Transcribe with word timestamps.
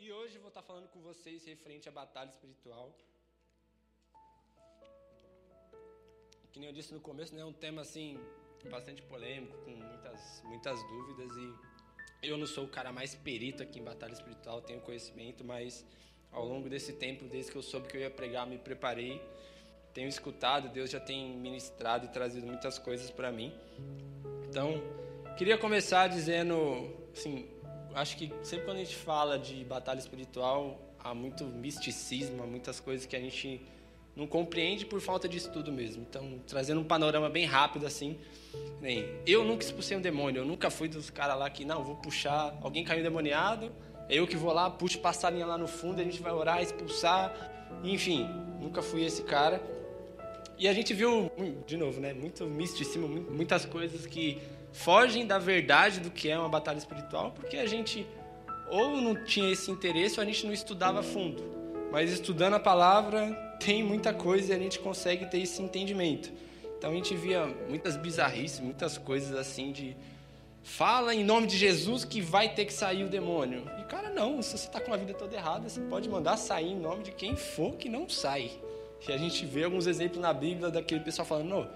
E 0.00 0.12
hoje 0.12 0.38
vou 0.38 0.46
estar 0.46 0.62
falando 0.62 0.86
com 0.88 1.00
vocês 1.00 1.44
referente 1.44 1.88
à 1.88 1.92
batalha 1.92 2.28
espiritual. 2.28 2.96
Que 6.52 6.60
nem 6.60 6.68
eu 6.68 6.72
disse 6.72 6.94
no 6.94 7.00
começo, 7.00 7.34
né, 7.34 7.40
é 7.40 7.44
um 7.44 7.52
tema 7.52 7.82
assim 7.82 8.16
bastante 8.70 9.02
polêmico, 9.02 9.56
com 9.64 9.72
muitas, 9.72 10.42
muitas 10.44 10.80
dúvidas 10.84 11.36
e 11.36 11.54
eu 12.22 12.38
não 12.38 12.46
sou 12.46 12.64
o 12.64 12.68
cara 12.68 12.92
mais 12.92 13.16
perito 13.16 13.60
aqui 13.60 13.80
em 13.80 13.84
batalha 13.84 14.12
espiritual, 14.12 14.62
tenho 14.62 14.80
conhecimento, 14.80 15.44
mas 15.44 15.84
ao 16.30 16.44
longo 16.44 16.68
desse 16.68 16.92
tempo, 16.92 17.24
desde 17.24 17.50
que 17.50 17.58
eu 17.58 17.62
soube 17.62 17.88
que 17.88 17.96
eu 17.96 18.00
ia 18.00 18.10
pregar, 18.10 18.46
me 18.46 18.58
preparei, 18.58 19.20
tenho 19.92 20.08
escutado, 20.08 20.68
Deus 20.68 20.90
já 20.90 21.00
tem 21.00 21.36
ministrado 21.36 22.06
e 22.06 22.08
trazido 22.08 22.46
muitas 22.46 22.78
coisas 22.78 23.10
para 23.10 23.32
mim. 23.32 23.52
Então, 24.48 24.80
queria 25.36 25.58
começar 25.58 26.06
dizendo, 26.06 26.54
assim, 27.12 27.48
acho 27.98 28.16
que 28.16 28.32
sempre 28.42 28.64
quando 28.64 28.76
a 28.78 28.80
gente 28.80 28.96
fala 28.96 29.38
de 29.38 29.64
batalha 29.64 29.98
espiritual, 29.98 30.80
há 30.98 31.14
muito 31.14 31.44
misticismo, 31.44 32.42
há 32.42 32.46
muitas 32.46 32.80
coisas 32.80 33.06
que 33.06 33.16
a 33.16 33.20
gente 33.20 33.60
não 34.14 34.26
compreende 34.26 34.84
por 34.84 35.00
falta 35.00 35.28
de 35.28 35.36
estudo 35.36 35.72
mesmo. 35.72 36.04
Então, 36.08 36.40
trazendo 36.46 36.80
um 36.80 36.84
panorama 36.84 37.28
bem 37.28 37.44
rápido 37.44 37.86
assim, 37.86 38.18
nem 38.80 39.04
eu 39.26 39.44
nunca 39.44 39.64
expulsei 39.64 39.96
um 39.96 40.00
demônio, 40.00 40.40
eu 40.40 40.44
nunca 40.44 40.70
fui 40.70 40.88
dos 40.88 41.10
caras 41.10 41.38
lá 41.38 41.48
que 41.50 41.64
não, 41.64 41.84
vou 41.84 41.96
puxar, 41.96 42.56
alguém 42.62 42.84
caiu 42.84 43.00
endemoniado, 43.00 43.72
é 44.08 44.16
eu 44.16 44.26
que 44.26 44.36
vou 44.36 44.52
lá, 44.52 44.70
puxo 44.70 44.98
passarinha 44.98 45.46
lá 45.46 45.58
no 45.58 45.68
fundo, 45.68 46.00
a 46.00 46.04
gente 46.04 46.20
vai 46.22 46.32
orar, 46.32 46.62
expulsar, 46.62 47.32
enfim, 47.84 48.26
nunca 48.60 48.80
fui 48.80 49.04
esse 49.04 49.22
cara. 49.22 49.62
E 50.58 50.66
a 50.66 50.72
gente 50.72 50.92
viu, 50.92 51.30
de 51.66 51.76
novo, 51.76 52.00
né, 52.00 52.12
muito 52.12 52.44
misticismo, 52.44 53.06
muitas 53.08 53.64
coisas 53.64 54.06
que 54.06 54.42
fogem 54.72 55.26
da 55.26 55.38
verdade 55.38 56.00
do 56.00 56.10
que 56.10 56.28
é 56.28 56.38
uma 56.38 56.48
batalha 56.48 56.78
espiritual, 56.78 57.32
porque 57.32 57.56
a 57.56 57.66
gente 57.66 58.06
ou 58.70 59.00
não 59.00 59.24
tinha 59.24 59.50
esse 59.50 59.70
interesse 59.70 60.18
ou 60.18 60.22
a 60.22 60.26
gente 60.26 60.44
não 60.46 60.52
estudava 60.52 61.00
a 61.00 61.02
fundo. 61.02 61.42
Mas 61.90 62.12
estudando 62.12 62.54
a 62.54 62.60
palavra, 62.60 63.32
tem 63.58 63.82
muita 63.82 64.12
coisa 64.12 64.52
e 64.52 64.56
a 64.56 64.58
gente 64.58 64.78
consegue 64.78 65.26
ter 65.26 65.38
esse 65.38 65.62
entendimento. 65.62 66.30
Então 66.76 66.90
a 66.90 66.94
gente 66.94 67.16
via 67.16 67.46
muitas 67.68 67.96
bizarrices, 67.96 68.60
muitas 68.60 68.98
coisas 68.98 69.34
assim 69.36 69.72
de 69.72 69.96
fala 70.62 71.14
em 71.14 71.24
nome 71.24 71.46
de 71.46 71.56
Jesus 71.56 72.04
que 72.04 72.20
vai 72.20 72.50
ter 72.50 72.66
que 72.66 72.72
sair 72.72 73.04
o 73.04 73.08
demônio. 73.08 73.64
E 73.80 73.84
cara, 73.84 74.10
não, 74.10 74.40
se 74.42 74.56
você 74.56 74.66
está 74.66 74.80
com 74.80 74.92
a 74.92 74.96
vida 74.96 75.14
toda 75.14 75.34
errada, 75.34 75.68
você 75.68 75.80
pode 75.80 76.08
mandar 76.08 76.36
sair 76.36 76.72
em 76.72 76.78
nome 76.78 77.02
de 77.02 77.12
quem 77.12 77.34
for 77.34 77.74
que 77.76 77.88
não 77.88 78.08
sai. 78.08 78.50
E 79.08 79.12
a 79.12 79.16
gente 79.16 79.46
vê 79.46 79.64
alguns 79.64 79.86
exemplos 79.86 80.20
na 80.20 80.32
Bíblia 80.32 80.70
daquele 80.70 81.00
pessoal 81.00 81.26
falando, 81.26 81.48
não, 81.48 81.70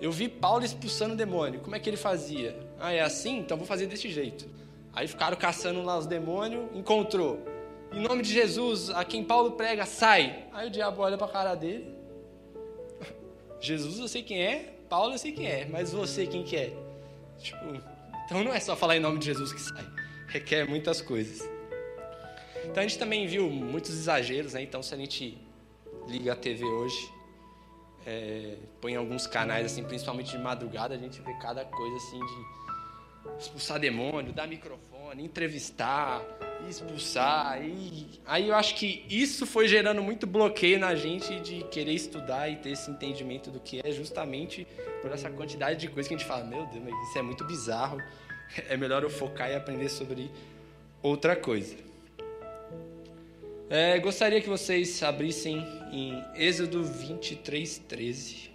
eu 0.00 0.10
vi 0.10 0.28
Paulo 0.28 0.64
expulsando 0.64 1.14
o 1.14 1.16
demônio. 1.16 1.60
Como 1.60 1.76
é 1.76 1.78
que 1.78 1.88
ele 1.88 1.96
fazia? 1.96 2.56
Ah, 2.78 2.92
é 2.92 3.00
assim? 3.00 3.38
Então 3.38 3.56
vou 3.56 3.66
fazer 3.66 3.86
desse 3.86 4.08
jeito. 4.08 4.48
Aí 4.92 5.06
ficaram 5.06 5.36
caçando 5.36 5.82
lá 5.82 5.98
os 5.98 6.06
demônios, 6.06 6.64
encontrou. 6.74 7.44
Em 7.92 8.00
nome 8.00 8.22
de 8.22 8.32
Jesus, 8.32 8.88
a 8.90 9.04
quem 9.04 9.22
Paulo 9.22 9.52
prega, 9.52 9.84
sai. 9.84 10.46
Aí 10.52 10.68
o 10.68 10.70
diabo 10.70 11.02
olha 11.02 11.18
para 11.18 11.26
a 11.26 11.30
cara 11.30 11.54
dele. 11.54 11.94
Jesus 13.60 13.98
eu 13.98 14.08
sei 14.08 14.22
quem 14.22 14.42
é, 14.42 14.74
Paulo 14.88 15.14
eu 15.14 15.18
sei 15.18 15.32
quem 15.32 15.46
é, 15.46 15.66
mas 15.66 15.92
você 15.92 16.26
quem 16.26 16.42
que 16.42 16.56
é? 16.56 16.72
Tipo, 17.38 17.64
então 18.24 18.42
não 18.42 18.52
é 18.52 18.60
só 18.60 18.74
falar 18.74 18.96
em 18.96 19.00
nome 19.00 19.18
de 19.18 19.26
Jesus 19.26 19.52
que 19.52 19.60
sai. 19.60 19.84
Requer 20.28 20.68
muitas 20.68 21.00
coisas. 21.02 21.48
Então 22.64 22.82
a 22.82 22.86
gente 22.86 22.98
também 22.98 23.26
viu 23.26 23.50
muitos 23.50 23.90
exageros, 23.90 24.54
né? 24.54 24.62
Então 24.62 24.82
se 24.82 24.94
a 24.94 24.96
gente 24.96 25.36
liga 26.06 26.32
a 26.32 26.36
TV 26.36 26.64
hoje, 26.64 27.12
é, 28.06 28.56
põe 28.80 28.96
alguns 28.96 29.26
canais, 29.26 29.66
assim, 29.66 29.84
principalmente 29.84 30.30
de 30.30 30.38
madrugada, 30.38 30.94
a 30.94 30.98
gente 30.98 31.20
vê 31.20 31.32
cada 31.34 31.64
coisa 31.64 31.96
assim 31.96 32.18
de 32.18 32.60
expulsar 33.38 33.78
demônio, 33.78 34.32
dar 34.32 34.46
microfone, 34.46 35.24
entrevistar, 35.24 36.22
expulsar. 36.68 37.62
E 37.62 38.20
aí 38.24 38.48
eu 38.48 38.54
acho 38.54 38.74
que 38.74 39.04
isso 39.08 39.46
foi 39.46 39.68
gerando 39.68 40.02
muito 40.02 40.26
bloqueio 40.26 40.78
na 40.78 40.94
gente 40.94 41.40
de 41.40 41.64
querer 41.64 41.92
estudar 41.92 42.48
e 42.48 42.56
ter 42.56 42.70
esse 42.70 42.90
entendimento 42.90 43.50
do 43.50 43.60
que 43.60 43.80
é 43.84 43.90
justamente 43.90 44.66
por 45.02 45.10
essa 45.12 45.30
quantidade 45.30 45.80
de 45.80 45.88
coisas 45.88 46.08
que 46.08 46.14
a 46.14 46.18
gente 46.18 46.26
fala, 46.26 46.44
meu 46.44 46.66
Deus, 46.66 46.84
mas 46.84 47.08
isso 47.08 47.18
é 47.18 47.22
muito 47.22 47.44
bizarro. 47.44 47.98
É 48.68 48.76
melhor 48.76 49.04
eu 49.04 49.10
focar 49.10 49.48
e 49.48 49.54
aprender 49.54 49.88
sobre 49.88 50.28
outra 51.00 51.36
coisa. 51.36 51.76
É, 53.72 54.00
gostaria 54.00 54.40
que 54.40 54.48
vocês 54.48 55.00
abrissem 55.00 55.64
em 55.92 56.20
Êxodo 56.34 56.82
23, 56.82 57.78
13. 57.78 58.50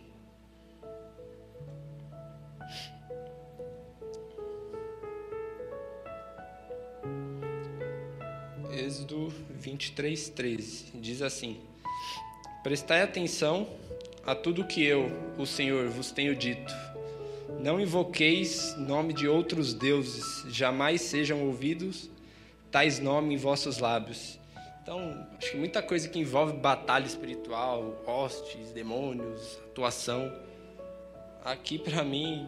Êxodo 8.74 9.34
23, 9.52 10.28
13. 10.28 10.86
Diz 10.96 11.22
assim: 11.22 11.62
Prestai 12.62 13.02
atenção 13.02 13.70
a 14.25 14.36
tudo 14.36 14.68
que 14.68 14.84
eu, 14.84 15.09
o 15.38 15.46
Senhor, 15.46 15.88
vos 15.88 16.12
tenho 16.12 16.36
dito. 16.36 16.74
Não 17.62 17.80
invoqueis 17.80 18.75
nome 18.78 19.14
de 19.14 19.30
outros 19.30 19.74
deuses, 19.74 20.44
jamais 20.50 21.00
sejam 21.00 21.48
ouvidos 21.48 22.09
tais 22.70 23.00
nomes 23.00 23.31
em 23.31 23.38
vossos 23.38 23.78
lábios 23.78 24.44
então, 24.85 25.28
acho 25.40 25.50
que 25.50 25.57
muita 25.57 25.81
coisa 25.81 26.07
que 26.07 26.19
envolve 26.19 26.53
batalha 26.53 27.07
espiritual, 27.07 28.03
hostes, 28.06 28.72
demônios, 28.72 29.57
atuação. 29.72 30.31
Aqui, 31.44 31.79
para 31.79 32.03
mim, 32.03 32.47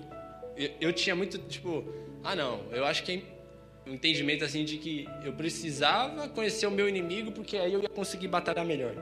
eu, 0.55 0.69
eu, 0.79 0.93
tinha 0.93 1.15
muito, 1.15 1.39
tipo, 1.39 1.83
ah, 2.23 2.35
não, 2.35 2.61
eu 2.71 2.85
acho 2.85 3.01
que 3.03 3.11
é 3.11 3.89
um 3.89 3.95
entendimento 3.95 4.45
assim 4.45 4.63
de 4.63 4.77
que 4.77 5.09
eu 5.23 5.33
precisava 5.33 6.29
conhecer 6.29 6.67
o 6.67 6.71
meu 6.71 6.87
inimigo 6.87 7.31
porque 7.31 7.57
aí 7.57 7.73
eu 7.73 7.81
ia 7.81 7.89
conseguir 7.89 8.27
batalhar 8.27 8.63
melhor. 8.63 8.93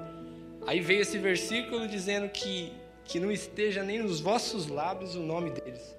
Aí 0.66 0.80
veio 0.80 1.02
esse 1.02 1.18
versículo 1.18 1.90
dizendo 1.90 2.30
que, 2.30 2.72
que 3.04 3.20
não 3.20 3.30
esteja 3.30 3.84
nem 3.84 4.00
nos 4.00 4.22
vossos 4.22 4.68
lábios 4.68 5.14
o 5.14 5.20
nome 5.20 5.52
deles. 5.52 5.94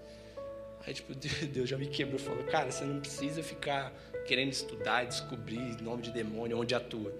Aí, 0.86 0.94
tipo, 0.94 1.12
Deus 1.52 1.69
já 1.69 1.76
me 1.76 1.86
quebrou. 1.86 2.19
Falou, 2.19 2.44
cara, 2.44 2.70
você 2.70 2.86
não 2.86 2.98
precisa 2.98 3.42
ficar 3.42 3.92
querendo 4.26 4.53
estudar 4.53 5.06
descobrir 5.06 5.81
nome 5.82 6.03
de 6.03 6.10
demônio, 6.10 6.59
onde 6.59 6.75
atua. 6.75 7.12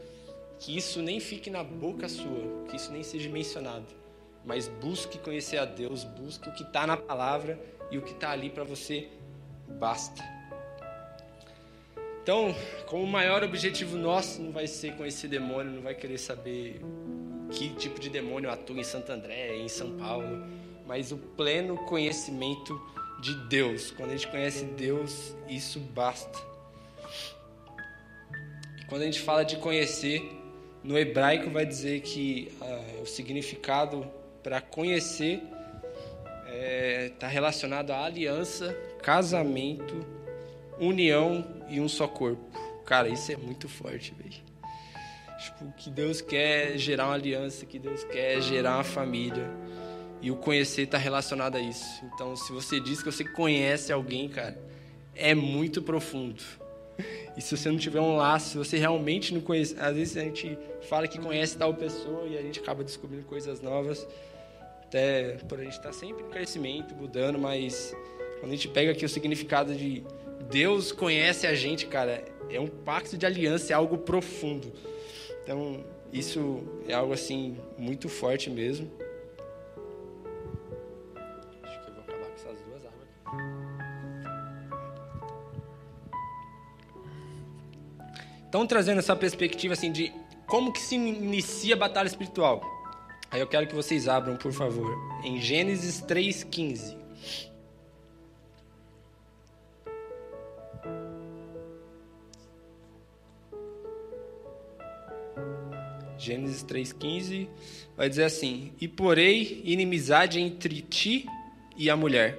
Que 0.59 0.77
isso 0.77 1.01
nem 1.03 1.21
fique 1.21 1.51
na 1.51 1.63
boca 1.63 2.09
sua, 2.09 2.67
que 2.69 2.77
isso 2.77 2.91
nem 2.93 3.03
seja 3.03 3.29
mencionado. 3.29 3.87
Mas 4.45 4.69
busque 4.69 5.19
conhecer 5.19 5.59
a 5.59 5.65
Deus, 5.65 6.05
busque 6.05 6.49
o 6.49 6.53
que 6.53 6.63
está 6.63 6.87
na 6.87 6.97
palavra 6.97 7.59
e 7.91 7.99
o 7.99 8.03
que 8.03 8.13
está 8.13 8.31
ali 8.31 8.51
para 8.51 8.65
você 8.65 9.09
basta. 9.69 10.23
Então, 12.23 12.55
como 12.87 13.05
o 13.05 13.07
maior 13.07 13.45
objetivo 13.45 13.97
nosso 13.97 14.43
não 14.43 14.51
vai 14.51 14.67
ser 14.67 14.97
conhecer 14.97 15.29
demônio, 15.29 15.73
não 15.73 15.83
vai 15.83 15.95
querer 15.95 16.19
saber 16.19 16.81
que 17.51 17.69
tipo 17.75 18.01
de 18.01 18.11
demônio 18.11 18.51
atua 18.51 18.81
em 18.81 18.85
Santo 18.85 19.13
André, 19.13 19.57
em 19.57 19.69
São 19.69 19.97
Paulo, 19.97 20.45
mas 20.87 21.13
o 21.13 21.17
pleno 21.17 21.77
conhecimento 21.85 22.81
de 23.21 23.35
Deus. 23.47 23.91
Quando 23.93 24.11
a 24.11 24.17
gente 24.17 24.29
conhece 24.29 24.65
Deus, 24.65 25.37
isso 25.49 25.79
basta. 25.79 26.56
Quando 28.89 29.03
a 29.03 29.05
gente 29.05 29.21
fala 29.21 29.45
de 29.45 29.57
conhecer, 29.57 30.31
no 30.83 30.97
hebraico 30.97 31.51
vai 31.51 31.67
dizer 31.67 32.01
que 32.03 32.53
uh, 32.61 33.03
o 33.03 33.07
significado 33.07 34.07
para 34.43 34.61
conhecer 34.61 35.43
está 35.43 36.49
é, 36.49 37.13
tá 37.19 37.27
relacionado 37.27 37.91
à 37.91 38.05
aliança, 38.05 38.73
casamento, 39.03 40.07
união 40.79 41.45
e 41.69 41.81
um 41.81 41.89
só 41.89 42.07
corpo. 42.07 42.45
Cara, 42.85 43.09
isso 43.09 43.33
é 43.33 43.37
muito 43.37 43.69
forte, 43.69 44.15
velho. 44.15 44.47
Tipo, 45.39 45.73
que 45.77 45.91
Deus 45.91 46.21
quer 46.21 46.79
gerar 46.79 47.07
uma 47.07 47.15
aliança, 47.15 47.67
que 47.67 47.81
Deus 47.81 48.05
quer 48.05 48.41
gerar 48.41 48.77
uma 48.77 48.85
família. 48.85 49.51
E 50.23 50.31
o 50.31 50.37
conhecer 50.37 50.83
está 50.83 50.97
relacionado 50.97 51.57
a 51.57 51.61
isso. 51.61 52.05
Então, 52.15 52.37
se 52.37 52.53
você 52.53 52.81
diz 52.81 53.03
que 53.03 53.11
você 53.11 53.25
conhece 53.25 53.93
alguém, 53.93 54.29
cara, 54.29 54.57
é 55.15 55.35
muito 55.35 55.83
profundo. 55.83 56.43
E 57.37 57.43
se 57.43 57.57
você 57.57 57.71
não 57.71 57.79
tiver 57.79 58.01
um 58.01 58.17
laço, 58.17 58.51
se 58.51 58.59
você 58.59 58.79
realmente 58.79 59.35
não 59.35 59.41
conhece, 59.41 59.77
às 59.79 59.95
vezes 59.95 60.17
a 60.17 60.23
gente 60.23 60.59
fala 60.89 61.07
que 61.07 61.19
conhece 61.19 61.57
tal 61.59 61.75
pessoa 61.75 62.27
e 62.27 62.39
a 62.39 62.43
gente 62.43 62.61
acaba 62.61 62.83
descobrindo 62.83 63.25
coisas 63.25 63.61
novas, 63.61 64.07
até 64.85 65.37
por 65.49 65.61
a 65.61 65.65
gente 65.65 65.73
estar 65.73 65.91
tá 65.91 65.93
sempre 65.93 66.25
em 66.25 66.29
crescimento, 66.31 66.95
mudando, 66.95 67.39
mas 67.39 67.95
quando 68.41 68.53
a 68.53 68.55
gente 68.55 68.69
pega 68.69 68.93
aqui 68.93 69.05
o 69.05 69.09
significado 69.09 69.75
de 69.75 70.03
Deus 70.51 70.93
conhece 70.93 71.47
a 71.47 71.55
gente, 71.55 71.87
cara, 71.87 72.25
é 72.49 72.61
um 72.61 72.69
pacto 72.69 73.19
de 73.19 73.27
aliança, 73.27 73.73
é 73.73 73.77
algo 73.77 73.99
profundo. 73.99 74.73
Então, 75.43 75.85
isso 76.13 76.63
é 76.89 76.95
algo 76.95 77.13
assim 77.13 77.57
muito 77.77 78.09
forte 78.09 78.49
mesmo. 78.49 78.91
Então, 88.57 88.67
trazendo 88.67 89.01
essa 89.01 89.15
perspectiva 89.15 89.75
assim 89.75 89.93
de 89.93 90.11
como 90.47 90.73
que 90.73 90.81
se 90.81 90.95
inicia 90.95 91.75
a 91.75 91.79
batalha 91.79 92.07
espiritual. 92.07 92.63
Aí 93.31 93.39
eu 93.39 93.47
quero 93.47 93.67
que 93.67 93.75
vocês 93.75 94.09
abram, 94.09 94.35
por 94.35 94.51
favor, 94.51 94.97
em 95.23 95.39
Gênesis 95.39 96.01
3:15. 96.01 96.97
Gênesis 106.17 106.65
3,15 106.65 107.51
vai 107.95 108.09
dizer 108.09 108.25
assim: 108.25 108.73
E 108.81 108.89
porei 108.89 109.61
inimizade 109.67 110.41
entre 110.41 110.81
ti 110.81 111.27
e 111.77 111.91
a 111.91 111.97
mulher. 111.97 112.39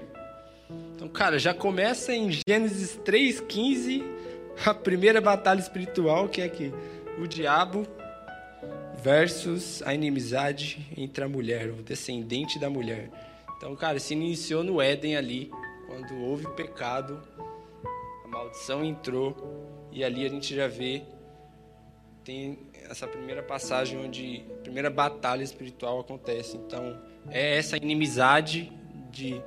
Então, 0.96 1.08
cara, 1.08 1.38
já 1.38 1.54
começa 1.54 2.12
em 2.12 2.32
Gênesis 2.32 3.00
3,15 3.06 4.18
a 4.66 4.74
primeira 4.74 5.22
batalha 5.22 5.60
espiritual, 5.60 6.28
que 6.28 6.42
é 6.42 6.50
que 6.50 6.74
o 7.20 7.28
diabo 7.28 7.86
versus 9.02 9.82
a 9.84 9.94
inimizade 9.94 10.86
entre 10.98 11.24
a 11.24 11.28
mulher, 11.28 11.70
o 11.70 11.84
descendente 11.84 12.60
da 12.60 12.70
mulher. 12.70 13.10
Então, 13.56 13.76
cara, 13.76 14.00
se 14.00 14.14
iniciou 14.14 14.64
no 14.64 14.82
Éden 14.82 15.16
ali, 15.16 15.52
quando 15.88 16.16
houve 16.24 16.48
pecado, 16.56 17.22
a 18.24 18.28
maldição 18.28 18.84
entrou 18.84 19.36
e 19.92 20.04
ali 20.04 20.26
a 20.26 20.30
gente 20.30 20.56
já 20.56 20.68
vê 20.68 21.04
tem 22.24 22.60
essa 22.90 23.08
primeira 23.08 23.42
passagem 23.42 23.98
onde 23.98 24.44
a 24.52 24.62
primeira 24.62 24.90
batalha 24.90 25.42
espiritual 25.42 26.02
acontece. 26.02 26.58
Então, 26.58 27.00
é 27.30 27.58
essa 27.58 27.78
inimizade 27.78 28.70
de 29.10 29.42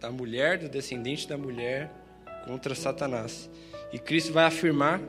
da 0.00 0.10
mulher, 0.10 0.56
do 0.56 0.66
descendente 0.66 1.28
da 1.28 1.36
mulher 1.36 1.90
contra 2.46 2.74
Satanás. 2.74 3.50
E 3.92 3.98
Cristo 3.98 4.32
vai 4.32 4.44
afirmar 4.44 5.00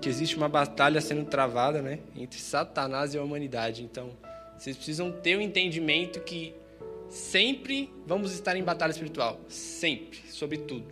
que 0.00 0.08
existe 0.08 0.36
uma 0.36 0.48
batalha 0.48 1.00
sendo 1.00 1.24
travada, 1.24 1.80
né, 1.80 2.00
entre 2.16 2.40
Satanás 2.40 3.14
e 3.14 3.18
a 3.18 3.22
humanidade. 3.22 3.84
Então, 3.84 4.10
vocês 4.58 4.76
precisam 4.76 5.12
ter 5.12 5.36
o 5.36 5.38
um 5.38 5.42
entendimento 5.42 6.20
que 6.20 6.54
sempre 7.08 7.92
vamos 8.06 8.32
estar 8.32 8.56
em 8.56 8.62
batalha 8.64 8.90
espiritual, 8.90 9.38
sempre, 9.48 10.18
sobre 10.28 10.58
tudo. 10.58 10.86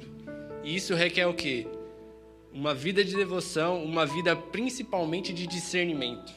E 0.62 0.76
isso 0.76 0.94
requer 0.94 1.26
o 1.26 1.34
quê? 1.34 1.66
Uma 2.52 2.74
vida 2.74 3.02
de 3.02 3.16
devoção, 3.16 3.82
uma 3.82 4.04
vida 4.04 4.36
principalmente 4.36 5.32
de 5.32 5.46
discernimento. 5.46 6.32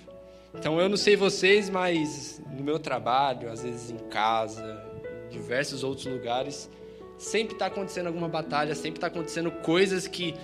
Então, 0.53 0.79
eu 0.79 0.87
não 0.87 0.97
sei 0.97 1.15
vocês, 1.15 1.69
mas 1.69 2.41
no 2.51 2.63
meu 2.63 2.79
trabalho, 2.79 3.51
às 3.51 3.63
vezes 3.63 3.91
em 3.91 3.97
casa, 4.09 4.83
em 5.27 5.29
diversos 5.29 5.83
outros 5.83 6.05
lugares, 6.05 6.69
sempre 7.17 7.53
está 7.53 7.65
acontecendo 7.65 8.07
alguma 8.07 8.29
batalha, 8.29 8.75
sempre 8.75 8.97
está 8.97 9.07
acontecendo 9.07 9.51
coisas 9.51 10.07
que, 10.07 10.35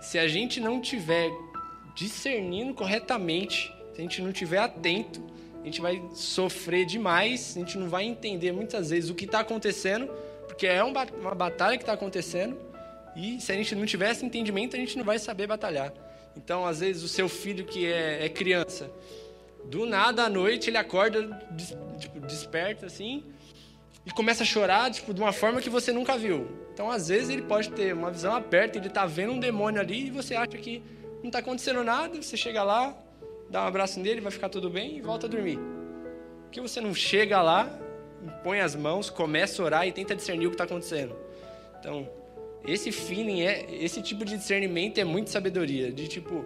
se 0.00 0.18
a 0.18 0.28
gente 0.28 0.60
não 0.60 0.80
tiver 0.80 1.30
discernindo 1.94 2.74
corretamente, 2.74 3.74
se 3.92 3.98
a 3.98 4.02
gente 4.02 4.22
não 4.22 4.30
estiver 4.30 4.58
atento, 4.58 5.20
a 5.60 5.64
gente 5.64 5.80
vai 5.80 6.02
sofrer 6.14 6.86
demais, 6.86 7.56
a 7.56 7.60
gente 7.60 7.76
não 7.76 7.88
vai 7.88 8.04
entender 8.04 8.52
muitas 8.52 8.90
vezes 8.90 9.10
o 9.10 9.14
que 9.14 9.24
está 9.24 9.40
acontecendo, 9.40 10.08
porque 10.46 10.66
é 10.66 10.82
uma 10.82 11.34
batalha 11.34 11.76
que 11.76 11.82
está 11.82 11.92
acontecendo, 11.92 12.56
e 13.16 13.40
se 13.40 13.50
a 13.50 13.54
gente 13.54 13.74
não 13.74 13.84
tiver 13.84 14.12
esse 14.12 14.24
entendimento, 14.24 14.76
a 14.76 14.78
gente 14.78 14.96
não 14.96 15.04
vai 15.04 15.18
saber 15.18 15.46
batalhar. 15.46 15.92
Então, 16.36 16.64
às 16.64 16.78
vezes, 16.80 17.02
o 17.02 17.08
seu 17.08 17.28
filho 17.28 17.64
que 17.64 17.86
é, 17.86 18.24
é 18.24 18.28
criança, 18.28 18.90
do 19.64 19.84
nada 19.84 20.24
à 20.24 20.28
noite 20.28 20.70
ele 20.70 20.78
acorda, 20.78 21.22
des, 21.50 21.76
tipo, 21.98 22.20
desperta 22.20 22.86
assim, 22.86 23.24
e 24.06 24.10
começa 24.12 24.44
a 24.44 24.46
chorar 24.46 24.90
tipo, 24.90 25.12
de 25.12 25.20
uma 25.20 25.32
forma 25.32 25.60
que 25.60 25.68
você 25.68 25.92
nunca 25.92 26.16
viu. 26.16 26.48
Então, 26.78 26.92
às 26.92 27.08
vezes, 27.08 27.28
ele 27.28 27.42
pode 27.42 27.72
ter 27.72 27.92
uma 27.92 28.08
visão 28.08 28.32
aberta, 28.32 28.78
ele 28.78 28.86
está 28.86 29.04
vendo 29.04 29.32
um 29.32 29.40
demônio 29.40 29.80
ali 29.80 30.06
e 30.06 30.10
você 30.12 30.36
acha 30.36 30.56
que 30.56 30.80
não 31.20 31.26
está 31.26 31.40
acontecendo 31.40 31.82
nada, 31.82 32.22
você 32.22 32.36
chega 32.36 32.62
lá, 32.62 32.96
dá 33.50 33.64
um 33.64 33.66
abraço 33.66 33.98
nele, 33.98 34.20
vai 34.20 34.30
ficar 34.30 34.48
tudo 34.48 34.70
bem 34.70 34.96
e 34.96 35.00
volta 35.00 35.26
a 35.26 35.28
dormir. 35.28 35.56
Por 35.56 36.52
que 36.52 36.60
você 36.60 36.80
não 36.80 36.94
chega 36.94 37.42
lá, 37.42 37.68
põe 38.44 38.60
as 38.60 38.76
mãos, 38.76 39.10
começa 39.10 39.60
a 39.60 39.64
orar 39.64 39.88
e 39.88 39.90
tenta 39.90 40.14
discernir 40.14 40.46
o 40.46 40.50
que 40.50 40.54
está 40.54 40.62
acontecendo? 40.62 41.16
Então, 41.80 42.08
esse 42.64 42.92
feeling, 42.92 43.42
é, 43.42 43.66
esse 43.74 44.00
tipo 44.00 44.24
de 44.24 44.36
discernimento 44.36 44.98
é 44.98 45.04
muito 45.04 45.30
sabedoria. 45.30 45.90
De 45.90 46.06
tipo, 46.06 46.44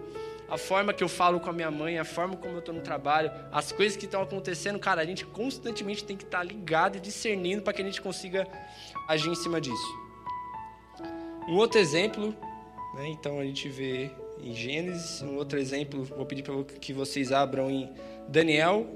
a 0.49 0.57
forma 0.57 0.93
que 0.93 1.03
eu 1.03 1.09
falo 1.09 1.39
com 1.39 1.51
a 1.51 1.53
minha 1.53 1.69
mãe, 1.69 1.99
a 1.99 2.03
forma 2.03 2.35
como 2.35 2.53
eu 2.53 2.59
estou 2.59 2.73
no 2.73 2.81
trabalho, 2.81 3.31
as 3.51 3.71
coisas 3.71 3.95
que 3.95 4.05
estão 4.05 4.23
acontecendo, 4.23 4.79
cara, 4.79 4.99
a 4.99 5.05
gente 5.05 5.27
constantemente 5.27 6.03
tem 6.03 6.17
que 6.17 6.23
estar 6.23 6.39
tá 6.39 6.43
ligado 6.43 6.97
e 6.97 6.99
discernindo 6.99 7.61
para 7.61 7.71
que 7.71 7.83
a 7.83 7.85
gente 7.85 8.01
consiga 8.01 8.47
agir 9.07 9.29
em 9.29 9.35
cima 9.35 9.61
disso. 9.61 10.02
Um 11.47 11.57
outro 11.57 11.79
exemplo, 11.79 12.33
né, 12.95 13.07
então 13.09 13.39
a 13.39 13.43
gente 13.43 13.67
vê 13.67 14.09
em 14.41 14.53
Gênesis. 14.53 15.21
Um 15.21 15.35
outro 15.35 15.59
exemplo, 15.59 16.03
vou 16.03 16.25
pedir 16.25 16.43
para 16.43 16.63
que 16.63 16.93
vocês 16.93 17.31
abram 17.31 17.69
em 17.69 17.89
Daniel 18.27 18.87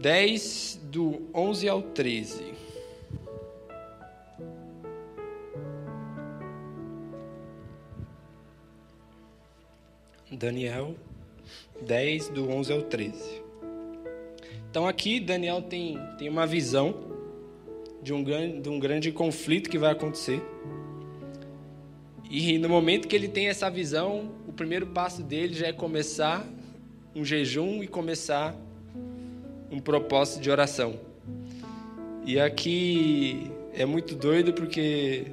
10, 0.00 0.80
do 0.84 1.28
11 1.34 1.68
ao 1.68 1.82
13. 1.82 2.54
Daniel 10.30 10.94
10, 11.82 12.28
do 12.28 12.50
11 12.50 12.72
ao 12.72 12.82
13. 12.82 13.42
Então 14.70 14.86
aqui 14.86 15.20
Daniel 15.20 15.62
tem, 15.62 15.98
tem 16.18 16.28
uma 16.28 16.46
visão 16.46 16.94
de 18.02 18.12
um, 18.12 18.22
de 18.22 18.68
um 18.68 18.78
grande 18.78 19.10
conflito 19.10 19.70
que 19.70 19.78
vai 19.78 19.92
acontecer. 19.92 20.42
E 22.28 22.58
no 22.58 22.68
momento 22.68 23.06
que 23.06 23.14
ele 23.14 23.28
tem 23.28 23.48
essa 23.48 23.70
visão, 23.70 24.32
o 24.46 24.52
primeiro 24.52 24.86
passo 24.86 25.22
dele 25.22 25.54
já 25.54 25.68
é 25.68 25.72
começar 25.72 26.46
um 27.14 27.24
jejum 27.24 27.82
e 27.82 27.86
começar 27.86 28.54
um 29.70 29.78
propósito 29.78 30.40
de 30.40 30.50
oração. 30.50 30.98
E 32.24 32.40
aqui 32.40 33.50
é 33.72 33.86
muito 33.86 34.14
doido 34.14 34.52
porque 34.52 35.26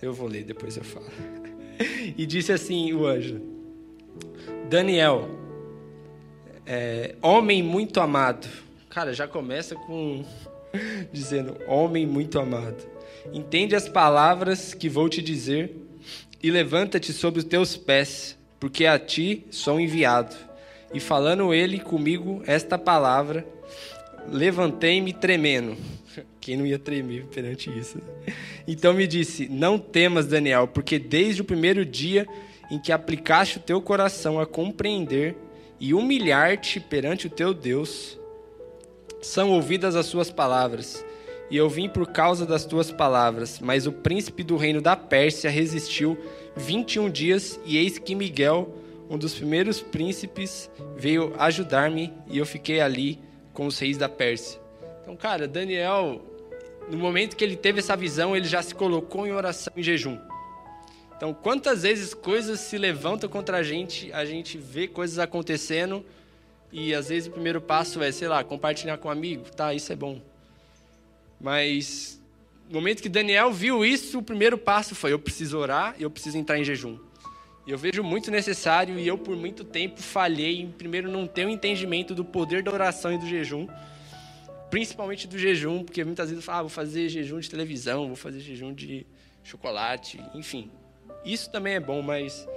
eu 0.00 0.12
vou 0.12 0.28
ler, 0.28 0.44
depois 0.44 0.76
eu 0.76 0.84
falo. 0.84 1.06
E 2.16 2.26
disse 2.26 2.52
assim 2.52 2.92
o 2.92 3.06
anjo: 3.06 3.40
Daniel, 4.68 5.30
é, 6.66 7.14
homem 7.22 7.62
muito 7.62 8.00
amado. 8.00 8.46
Cara, 8.90 9.14
já 9.14 9.26
começa 9.26 9.74
com 9.74 10.22
dizendo 11.10 11.56
homem 11.66 12.06
muito 12.06 12.38
amado. 12.38 12.86
Entende 13.32 13.76
as 13.76 13.88
palavras 13.88 14.74
que 14.74 14.88
vou 14.88 15.08
te 15.08 15.22
dizer 15.22 15.72
e 16.42 16.50
levanta-te 16.50 17.12
sobre 17.12 17.38
os 17.38 17.44
teus 17.44 17.76
pés, 17.76 18.36
porque 18.58 18.86
a 18.86 18.98
ti 18.98 19.44
sou 19.50 19.78
enviado. 19.78 20.34
E 20.92 20.98
falando 20.98 21.54
ele 21.54 21.78
comigo 21.78 22.42
esta 22.44 22.76
palavra, 22.76 23.46
levantei-me 24.28 25.12
tremendo. 25.12 25.76
Quem 26.40 26.56
não 26.56 26.66
ia 26.66 26.78
tremer 26.78 27.26
perante 27.26 27.70
isso? 27.70 28.00
Então 28.66 28.92
me 28.92 29.06
disse: 29.06 29.48
Não 29.48 29.78
temas, 29.78 30.26
Daniel, 30.26 30.66
porque 30.66 30.98
desde 30.98 31.42
o 31.42 31.44
primeiro 31.44 31.86
dia 31.86 32.26
em 32.68 32.80
que 32.80 32.90
aplicaste 32.90 33.58
o 33.58 33.60
teu 33.60 33.80
coração 33.80 34.40
a 34.40 34.46
compreender 34.46 35.36
e 35.78 35.94
humilhar-te 35.94 36.80
perante 36.80 37.28
o 37.28 37.30
teu 37.30 37.54
Deus, 37.54 38.18
são 39.22 39.50
ouvidas 39.52 39.94
as 39.94 40.06
suas 40.06 40.30
palavras 40.30 41.04
e 41.50 41.56
eu 41.56 41.68
vim 41.68 41.88
por 41.88 42.06
causa 42.06 42.46
das 42.46 42.64
tuas 42.64 42.90
palavras. 42.90 43.58
Mas 43.60 43.86
o 43.86 43.92
príncipe 43.92 44.44
do 44.44 44.56
reino 44.56 44.80
da 44.80 44.94
Pérsia 44.94 45.50
resistiu 45.50 46.16
21 46.56 47.10
dias, 47.10 47.58
e 47.66 47.76
eis 47.76 47.98
que 47.98 48.14
Miguel, 48.14 48.74
um 49.08 49.18
dos 49.18 49.34
primeiros 49.34 49.80
príncipes, 49.80 50.70
veio 50.96 51.34
ajudar-me, 51.38 52.12
e 52.28 52.38
eu 52.38 52.46
fiquei 52.46 52.80
ali 52.80 53.18
com 53.52 53.66
os 53.66 53.78
reis 53.78 53.98
da 53.98 54.08
Pérsia. 54.08 54.60
Então, 55.02 55.16
cara, 55.16 55.48
Daniel, 55.48 56.22
no 56.88 56.96
momento 56.96 57.36
que 57.36 57.42
ele 57.42 57.56
teve 57.56 57.80
essa 57.80 57.96
visão, 57.96 58.36
ele 58.36 58.46
já 58.46 58.62
se 58.62 58.74
colocou 58.74 59.26
em 59.26 59.32
oração 59.32 59.72
e 59.76 59.82
jejum. 59.82 60.18
Então, 61.16 61.34
quantas 61.34 61.82
vezes 61.82 62.14
coisas 62.14 62.60
se 62.60 62.78
levantam 62.78 63.28
contra 63.28 63.58
a 63.58 63.62
gente, 63.62 64.10
a 64.12 64.24
gente 64.24 64.56
vê 64.56 64.86
coisas 64.86 65.18
acontecendo, 65.18 66.04
e 66.72 66.94
às 66.94 67.08
vezes 67.08 67.28
o 67.28 67.32
primeiro 67.32 67.60
passo 67.60 68.00
é, 68.02 68.12
sei 68.12 68.28
lá, 68.28 68.44
compartilhar 68.44 68.96
com 68.98 69.08
um 69.08 69.10
amigo, 69.10 69.44
tá, 69.50 69.74
isso 69.74 69.92
é 69.92 69.96
bom. 69.96 70.20
Mas 71.40 72.20
no 72.68 72.74
momento 72.74 73.02
que 73.02 73.08
Daniel 73.08 73.50
viu 73.52 73.84
isso, 73.84 74.18
o 74.18 74.22
primeiro 74.22 74.58
passo 74.58 74.94
foi: 74.94 75.12
eu 75.12 75.18
preciso 75.18 75.58
orar, 75.58 75.96
eu 75.98 76.10
preciso 76.10 76.36
entrar 76.36 76.58
em 76.58 76.64
jejum. 76.64 76.98
E 77.66 77.70
eu 77.70 77.78
vejo 77.78 78.02
muito 78.02 78.30
necessário 78.30 78.98
e 78.98 79.06
eu 79.06 79.18
por 79.18 79.36
muito 79.36 79.64
tempo 79.64 80.00
falhei 80.00 80.60
em 80.60 80.70
primeiro 80.70 81.10
não 81.10 81.26
ter 81.26 81.46
um 81.46 81.50
entendimento 81.50 82.14
do 82.14 82.24
poder 82.24 82.62
da 82.62 82.72
oração 82.72 83.12
e 83.12 83.18
do 83.18 83.26
jejum, 83.26 83.68
principalmente 84.70 85.26
do 85.26 85.38
jejum, 85.38 85.84
porque 85.84 86.02
muitas 86.04 86.30
vezes 86.30 86.42
eu 86.42 86.46
falo, 86.46 86.58
ah, 86.58 86.62
vou 86.62 86.70
fazer 86.70 87.08
jejum 87.08 87.38
de 87.38 87.50
televisão, 87.50 88.06
vou 88.06 88.16
fazer 88.16 88.40
jejum 88.40 88.72
de 88.72 89.06
chocolate, 89.44 90.20
enfim. 90.34 90.70
Isso 91.24 91.50
também 91.50 91.74
é 91.74 91.80
bom, 91.80 92.00
mas 92.02 92.48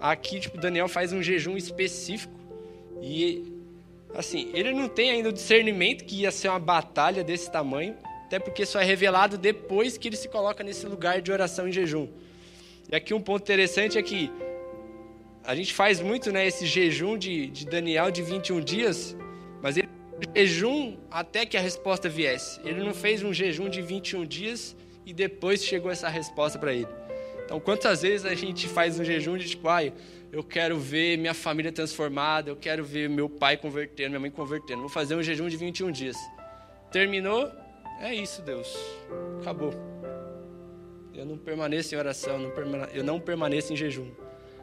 aqui 0.00 0.40
tipo 0.40 0.58
Daniel 0.58 0.88
faz 0.88 1.12
um 1.12 1.22
jejum 1.22 1.56
específico 1.56 2.34
e 3.00 3.52
assim, 4.14 4.50
ele 4.54 4.72
não 4.72 4.88
tem 4.88 5.10
ainda 5.10 5.28
o 5.28 5.32
discernimento 5.32 6.04
que 6.04 6.22
ia 6.22 6.30
ser 6.30 6.48
uma 6.48 6.58
batalha 6.58 7.22
desse 7.22 7.50
tamanho, 7.50 7.96
até 8.28 8.38
porque 8.38 8.66
só 8.66 8.78
é 8.78 8.84
revelado 8.84 9.38
depois 9.38 9.96
que 9.96 10.06
ele 10.06 10.16
se 10.16 10.28
coloca 10.28 10.62
nesse 10.62 10.84
lugar 10.84 11.22
de 11.22 11.32
oração 11.32 11.66
e 11.66 11.72
jejum. 11.72 12.08
E 12.90 12.94
aqui 12.94 13.14
um 13.14 13.22
ponto 13.22 13.40
interessante 13.40 13.96
é 13.96 14.02
que 14.02 14.30
a 15.42 15.54
gente 15.54 15.72
faz 15.72 15.98
muito 15.98 16.30
né, 16.30 16.46
esse 16.46 16.66
jejum 16.66 17.16
de, 17.16 17.46
de 17.46 17.64
Daniel 17.64 18.10
de 18.10 18.20
21 18.20 18.60
dias, 18.60 19.16
mas 19.62 19.78
ele 19.78 19.88
jejum 20.36 20.98
até 21.10 21.46
que 21.46 21.56
a 21.56 21.60
resposta 21.60 22.06
viesse. 22.06 22.60
Ele 22.66 22.84
não 22.84 22.92
fez 22.92 23.22
um 23.22 23.32
jejum 23.32 23.66
de 23.70 23.80
21 23.80 24.26
dias 24.26 24.76
e 25.06 25.14
depois 25.14 25.64
chegou 25.64 25.90
essa 25.90 26.10
resposta 26.10 26.58
para 26.58 26.74
ele. 26.74 26.88
Então, 27.46 27.58
quantas 27.58 28.02
vezes 28.02 28.26
a 28.26 28.34
gente 28.34 28.68
faz 28.68 29.00
um 29.00 29.04
jejum 29.04 29.38
de 29.38 29.48
tipo, 29.48 29.68
ai, 29.68 29.90
eu 30.30 30.44
quero 30.44 30.78
ver 30.78 31.16
minha 31.16 31.32
família 31.32 31.72
transformada, 31.72 32.50
eu 32.50 32.56
quero 32.56 32.84
ver 32.84 33.08
meu 33.08 33.30
pai 33.30 33.56
convertendo, 33.56 34.10
minha 34.10 34.20
mãe 34.20 34.30
convertendo. 34.30 34.80
Vou 34.80 34.90
fazer 34.90 35.14
um 35.14 35.22
jejum 35.22 35.48
de 35.48 35.56
21 35.56 35.90
dias. 35.90 36.16
Terminou? 36.92 37.50
É 38.00 38.14
isso, 38.14 38.42
Deus. 38.42 38.76
Acabou. 39.40 39.72
Eu 41.14 41.26
não 41.26 41.36
permaneço 41.36 41.94
em 41.94 41.98
oração, 41.98 42.52
eu 42.94 43.02
não 43.02 43.18
permaneço 43.18 43.72
em 43.72 43.76
jejum. 43.76 44.10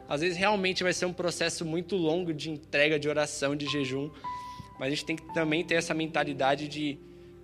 Às 0.08 0.20
vezes 0.20 0.38
realmente 0.38 0.82
vai 0.82 0.92
ser 0.92 1.04
um 1.04 1.12
processo 1.12 1.64
muito 1.64 1.96
longo 1.96 2.32
de 2.32 2.50
entrega 2.50 2.98
de 2.98 3.08
oração, 3.08 3.54
de 3.54 3.66
jejum, 3.66 4.10
mas 4.78 4.86
a 4.86 4.90
gente 4.90 5.04
tem 5.04 5.16
que 5.16 5.34
também 5.34 5.64
ter 5.64 5.74
essa 5.74 5.92
mentalidade 5.92 6.68
de 6.68 6.98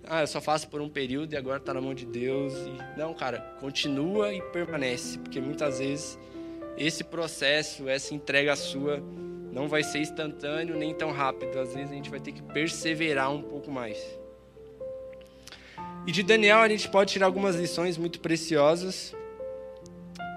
ah, 0.05 0.21
eu 0.21 0.27
só 0.27 0.41
faço 0.41 0.67
por 0.67 0.81
um 0.81 0.89
período 0.89 1.33
e 1.33 1.37
agora 1.37 1.57
está 1.57 1.73
na 1.73 1.79
mão 1.79 1.93
de 1.93 2.05
Deus. 2.05 2.53
E... 2.53 2.99
Não, 2.99 3.13
cara, 3.13 3.39
continua 3.59 4.33
e 4.33 4.41
permanece, 4.41 5.17
porque 5.19 5.39
muitas 5.39 5.79
vezes 5.79 6.19
esse 6.77 7.03
processo, 7.03 7.87
essa 7.87 8.13
entrega 8.13 8.55
sua, 8.55 9.01
não 9.51 9.67
vai 9.67 9.83
ser 9.83 9.99
instantâneo 9.99 10.75
nem 10.75 10.93
tão 10.93 11.11
rápido. 11.11 11.57
Às 11.57 11.73
vezes 11.73 11.91
a 11.91 11.95
gente 11.95 12.09
vai 12.09 12.19
ter 12.19 12.33
que 12.33 12.41
perseverar 12.41 13.31
um 13.31 13.41
pouco 13.41 13.71
mais. 13.71 13.97
E 16.05 16.11
de 16.11 16.23
Daniel 16.23 16.59
a 16.59 16.69
gente 16.69 16.89
pode 16.89 17.11
tirar 17.11 17.25
algumas 17.25 17.55
lições 17.55 17.97
muito 17.97 18.19
preciosas. 18.19 19.15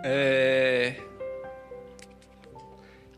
É... 0.04 0.94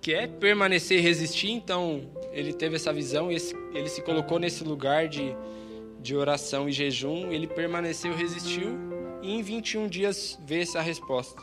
Que 0.00 0.14
é 0.14 0.26
permanecer 0.26 0.98
e 0.98 1.00
resistir. 1.00 1.50
Então, 1.50 2.10
ele 2.32 2.52
teve 2.52 2.76
essa 2.76 2.92
visão, 2.92 3.30
ele 3.30 3.88
se 3.88 4.02
colocou 4.02 4.38
nesse 4.38 4.64
lugar 4.64 5.08
de 5.08 5.34
de 6.00 6.14
oração 6.14 6.68
e 6.68 6.72
jejum, 6.72 7.30
ele 7.32 7.46
permaneceu, 7.46 8.14
resistiu 8.14 8.78
e 9.22 9.32
em 9.32 9.42
21 9.42 9.88
dias 9.88 10.38
veio 10.46 10.62
essa 10.62 10.80
resposta. 10.80 11.42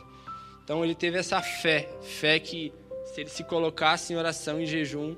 Então 0.63 0.83
ele 0.83 0.95
teve 0.95 1.17
essa 1.17 1.41
fé, 1.41 1.89
fé 2.01 2.39
que 2.39 2.73
se 3.05 3.21
ele 3.21 3.29
se 3.29 3.43
colocasse 3.43 4.13
em 4.13 4.15
oração 4.15 4.59
e 4.59 4.65
jejum, 4.65 5.15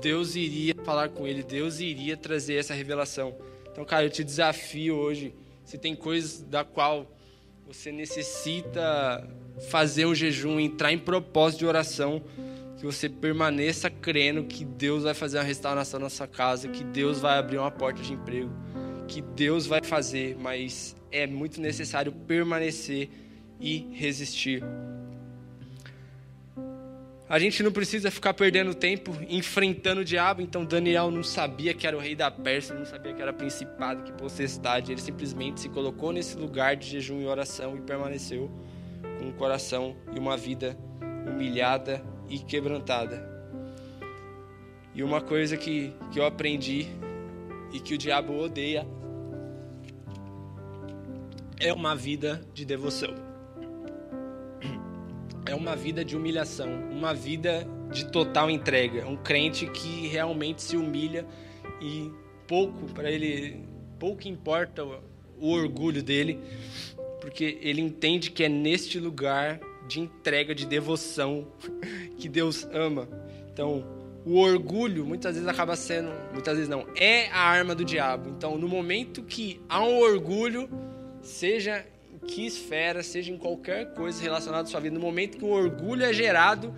Deus 0.00 0.34
iria 0.34 0.74
falar 0.82 1.10
com 1.10 1.26
ele, 1.26 1.42
Deus 1.42 1.78
iria 1.78 2.16
trazer 2.16 2.54
essa 2.54 2.74
revelação. 2.74 3.36
Então, 3.72 3.84
cara, 3.84 4.04
eu 4.04 4.10
te 4.10 4.24
desafio 4.24 4.96
hoje, 4.96 5.34
se 5.64 5.78
tem 5.78 5.94
coisas 5.94 6.42
da 6.42 6.64
qual 6.64 7.06
você 7.66 7.92
necessita 7.92 9.28
fazer 9.68 10.06
um 10.06 10.14
jejum, 10.14 10.58
entrar 10.58 10.92
em 10.92 10.98
propósito 10.98 11.60
de 11.60 11.66
oração, 11.66 12.22
que 12.76 12.84
você 12.84 13.08
permaneça 13.08 13.90
crendo 13.90 14.44
que 14.44 14.64
Deus 14.64 15.04
vai 15.04 15.14
fazer 15.14 15.38
uma 15.38 15.44
restauração 15.44 16.00
na 16.00 16.08
sua 16.08 16.26
casa, 16.26 16.66
que 16.68 16.82
Deus 16.82 17.20
vai 17.20 17.38
abrir 17.38 17.58
uma 17.58 17.70
porta 17.70 18.02
de 18.02 18.12
emprego, 18.12 18.50
que 19.06 19.20
Deus 19.20 19.66
vai 19.66 19.82
fazer, 19.82 20.36
mas 20.40 20.96
é 21.12 21.26
muito 21.26 21.60
necessário 21.60 22.10
permanecer 22.10 23.08
e 23.60 23.86
resistir. 23.92 24.62
A 27.30 27.38
gente 27.38 27.62
não 27.62 27.70
precisa 27.70 28.10
ficar 28.10 28.34
perdendo 28.34 28.74
tempo 28.74 29.16
enfrentando 29.28 30.00
o 30.00 30.04
diabo. 30.04 30.42
Então 30.42 30.64
Daniel 30.64 31.12
não 31.12 31.22
sabia 31.22 31.72
que 31.72 31.86
era 31.86 31.96
o 31.96 32.00
rei 32.00 32.16
da 32.16 32.28
Pérsia, 32.28 32.74
não 32.74 32.84
sabia 32.84 33.14
que 33.14 33.22
era 33.22 33.32
principado, 33.32 34.02
que 34.02 34.12
potestade. 34.12 34.90
Ele 34.90 35.00
simplesmente 35.00 35.60
se 35.60 35.68
colocou 35.68 36.10
nesse 36.10 36.36
lugar 36.36 36.74
de 36.74 36.88
jejum 36.88 37.20
e 37.20 37.26
oração 37.26 37.76
e 37.76 37.80
permaneceu 37.82 38.50
com 39.20 39.26
um 39.26 39.32
coração 39.32 39.96
e 40.12 40.18
uma 40.18 40.36
vida 40.36 40.76
humilhada 41.24 42.02
e 42.28 42.40
quebrantada. 42.40 43.24
E 44.92 45.00
uma 45.00 45.20
coisa 45.20 45.56
que, 45.56 45.94
que 46.10 46.18
eu 46.18 46.26
aprendi 46.26 46.88
e 47.72 47.78
que 47.78 47.94
o 47.94 47.98
diabo 47.98 48.36
odeia 48.36 48.84
é 51.60 51.72
uma 51.72 51.94
vida 51.94 52.44
de 52.52 52.64
devoção. 52.64 53.29
É 55.50 55.54
uma 55.56 55.74
vida 55.74 56.04
de 56.04 56.16
humilhação, 56.16 56.68
uma 56.92 57.12
vida 57.12 57.66
de 57.90 58.06
total 58.06 58.48
entrega. 58.48 59.04
Um 59.08 59.16
crente 59.16 59.66
que 59.66 60.06
realmente 60.06 60.62
se 60.62 60.76
humilha 60.76 61.26
e 61.80 62.08
pouco 62.46 62.86
para 62.94 63.10
ele, 63.10 63.64
pouco 63.98 64.28
importa 64.28 64.84
o, 64.84 65.00
orgulho 65.40 66.04
dele, 66.04 66.38
porque 67.20 67.58
ele 67.62 67.80
entende 67.80 68.30
que 68.30 68.44
é 68.44 68.48
neste 68.48 69.00
lugar 69.00 69.58
de 69.88 69.98
entrega, 69.98 70.54
de 70.54 70.64
devoção 70.64 71.48
que 72.16 72.28
Deus 72.28 72.68
ama. 72.72 73.08
Então, 73.52 73.84
o 74.24 74.38
orgulho 74.38 75.04
muitas 75.04 75.34
vezes 75.34 75.48
acaba 75.48 75.74
sendo, 75.74 76.12
muitas 76.32 76.54
vezes 76.54 76.68
não, 76.68 76.86
é 76.94 77.26
a 77.26 77.40
arma 77.40 77.74
do 77.74 77.84
diabo. 77.84 78.28
Então, 78.28 78.56
no 78.56 78.68
momento 78.68 79.24
que 79.24 79.60
há 79.68 79.82
um 79.82 79.98
orgulho, 79.98 80.70
seja 81.20 81.84
que 82.26 82.46
esfera, 82.46 83.02
seja 83.02 83.32
em 83.32 83.38
qualquer 83.38 83.94
coisa 83.94 84.22
relacionada 84.22 84.64
à 84.64 84.66
sua 84.66 84.80
vida, 84.80 84.94
no 84.94 85.00
momento 85.00 85.38
que 85.38 85.44
o 85.44 85.48
orgulho 85.48 86.04
é 86.04 86.12
gerado, 86.12 86.74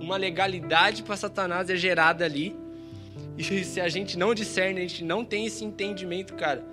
uma 0.00 0.16
legalidade 0.16 1.02
para 1.02 1.16
Satanás 1.16 1.68
é 1.68 1.76
gerada 1.76 2.24
ali. 2.24 2.56
E 3.36 3.42
se 3.64 3.80
a 3.80 3.88
gente 3.88 4.18
não 4.18 4.34
discerne, 4.34 4.78
a 4.78 4.82
gente 4.82 5.04
não 5.04 5.24
tem 5.24 5.46
esse 5.46 5.64
entendimento, 5.64 6.34
cara, 6.34 6.64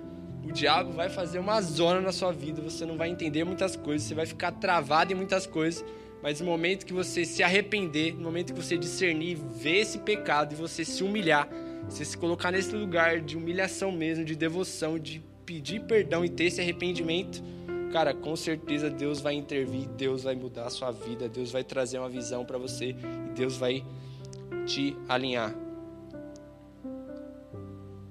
o 0.44 0.52
diabo 0.52 0.92
vai 0.92 1.08
fazer 1.08 1.38
uma 1.38 1.60
zona 1.60 2.00
na 2.00 2.12
sua 2.12 2.32
vida, 2.32 2.62
você 2.62 2.86
não 2.86 2.96
vai 2.96 3.08
entender 3.08 3.42
muitas 3.44 3.74
coisas, 3.74 4.06
você 4.06 4.14
vai 4.14 4.26
ficar 4.26 4.52
travado 4.52 5.12
em 5.12 5.16
muitas 5.16 5.44
coisas, 5.44 5.84
mas 6.22 6.40
no 6.40 6.46
momento 6.46 6.86
que 6.86 6.92
você 6.92 7.24
se 7.24 7.42
arrepender, 7.42 8.14
no 8.14 8.22
momento 8.22 8.54
que 8.54 8.60
você 8.60 8.78
discernir, 8.78 9.36
ver 9.36 9.80
esse 9.80 9.98
pecado 9.98 10.52
e 10.52 10.56
você 10.56 10.84
se 10.84 11.02
humilhar, 11.02 11.48
você 11.88 12.04
se 12.04 12.16
colocar 12.16 12.50
nesse 12.50 12.74
lugar 12.74 13.20
de 13.20 13.36
humilhação 13.36 13.90
mesmo, 13.90 14.24
de 14.24 14.34
devoção, 14.34 14.98
de 14.98 15.22
pedir 15.44 15.82
perdão 15.82 16.24
e 16.24 16.28
ter 16.28 16.44
esse 16.44 16.60
arrependimento, 16.60 17.42
cara, 17.96 18.12
com 18.12 18.36
certeza 18.36 18.90
Deus 18.90 19.20
vai 19.20 19.32
intervir, 19.32 19.88
Deus 19.88 20.24
vai 20.24 20.34
mudar 20.34 20.64
a 20.64 20.70
sua 20.70 20.90
vida, 20.90 21.30
Deus 21.30 21.50
vai 21.50 21.64
trazer 21.64 21.98
uma 21.98 22.10
visão 22.10 22.44
para 22.44 22.58
você 22.58 22.90
e 22.90 23.34
Deus 23.34 23.56
vai 23.56 23.82
te 24.66 24.94
alinhar. 25.08 25.54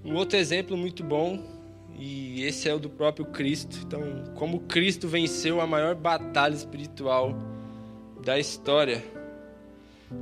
Um 0.04 0.15
outro 0.15 0.39
exemplo 0.39 0.75
muito 0.75 1.04
bom, 1.04 1.39
e 2.00 2.42
esse 2.42 2.68
é 2.68 2.74
o 2.74 2.80
do 2.80 2.89
próprio 2.89 3.27
Cristo. 3.27 3.77
Então, 3.86 4.01
como 4.34 4.62
Cristo 4.62 5.08
venceu 5.08 5.62
a 5.62 5.68
maior 5.68 5.94
batalha 5.94 6.56
espiritual 6.56 7.36
da 8.24 8.39
história. 8.39 9.04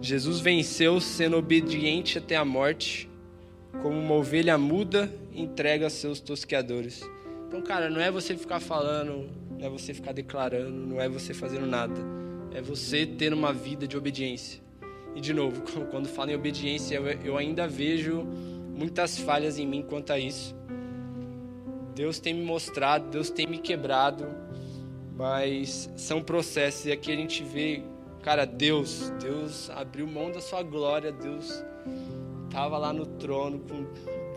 Jesus 0.01 0.41
venceu 0.41 1.00
sendo 1.00 1.38
obediente 1.38 2.17
até 2.17 2.36
a 2.36 2.43
morte, 2.43 3.10
como 3.82 3.98
uma 3.98 4.15
ovelha 4.15 4.58
muda 4.58 5.10
entrega 5.34 5.88
a 5.88 5.89
seus 5.89 6.20
tosqueadores. 6.20 7.01
Então, 7.48 7.62
cara, 7.62 7.89
não 7.89 8.01
é 8.01 8.12
você 8.12 8.36
ficar 8.36 8.60
falando, 8.60 9.29
não 9.63 9.70
é 9.70 9.70
você 9.70 9.93
ficar 9.93 10.12
declarando, 10.12 10.72
não 10.72 11.00
é 11.00 11.08
você 11.08 11.34
fazendo 11.34 11.65
nada. 11.65 11.96
É 12.51 12.62
você 12.62 13.05
ter 13.05 13.34
uma 13.34 13.53
vida 13.53 13.88
de 13.88 13.96
obediência. 13.96 14.62
E, 15.15 15.22
de 15.22 15.34
novo, 15.34 15.63
quando 15.89 16.08
falo 16.08 16.32
em 16.32 16.36
obediência, 16.36 16.98
eu 17.24 17.38
ainda 17.38 17.65
vejo 17.65 18.24
muitas 18.75 19.17
falhas 19.17 19.58
em 19.58 19.65
mim 19.65 19.82
quanto 19.82 20.12
a 20.12 20.20
isso. 20.20 20.53
Deus 21.96 22.20
tem 22.20 22.34
me 22.34 22.43
mostrado, 22.43 23.10
Deus 23.10 23.29
tem 23.29 23.48
me 23.48 23.58
quebrado, 23.58 24.25
mas 25.15 25.89
são 25.96 26.22
processos. 26.22 26.86
E 26.88 26.91
aqui 26.91 27.13
a 27.13 27.15
gente 27.15 27.41
vê, 27.41 27.84
cara, 28.22 28.43
Deus, 28.43 29.13
Deus 29.22 29.70
abriu 29.70 30.05
mão 30.05 30.29
da 30.29 30.41
sua 30.41 30.62
glória, 30.62 31.10
Deus 31.10 31.63
estava 32.48 32.77
lá 32.77 32.91
no 32.91 33.05
trono 33.05 33.60
com 33.60 33.86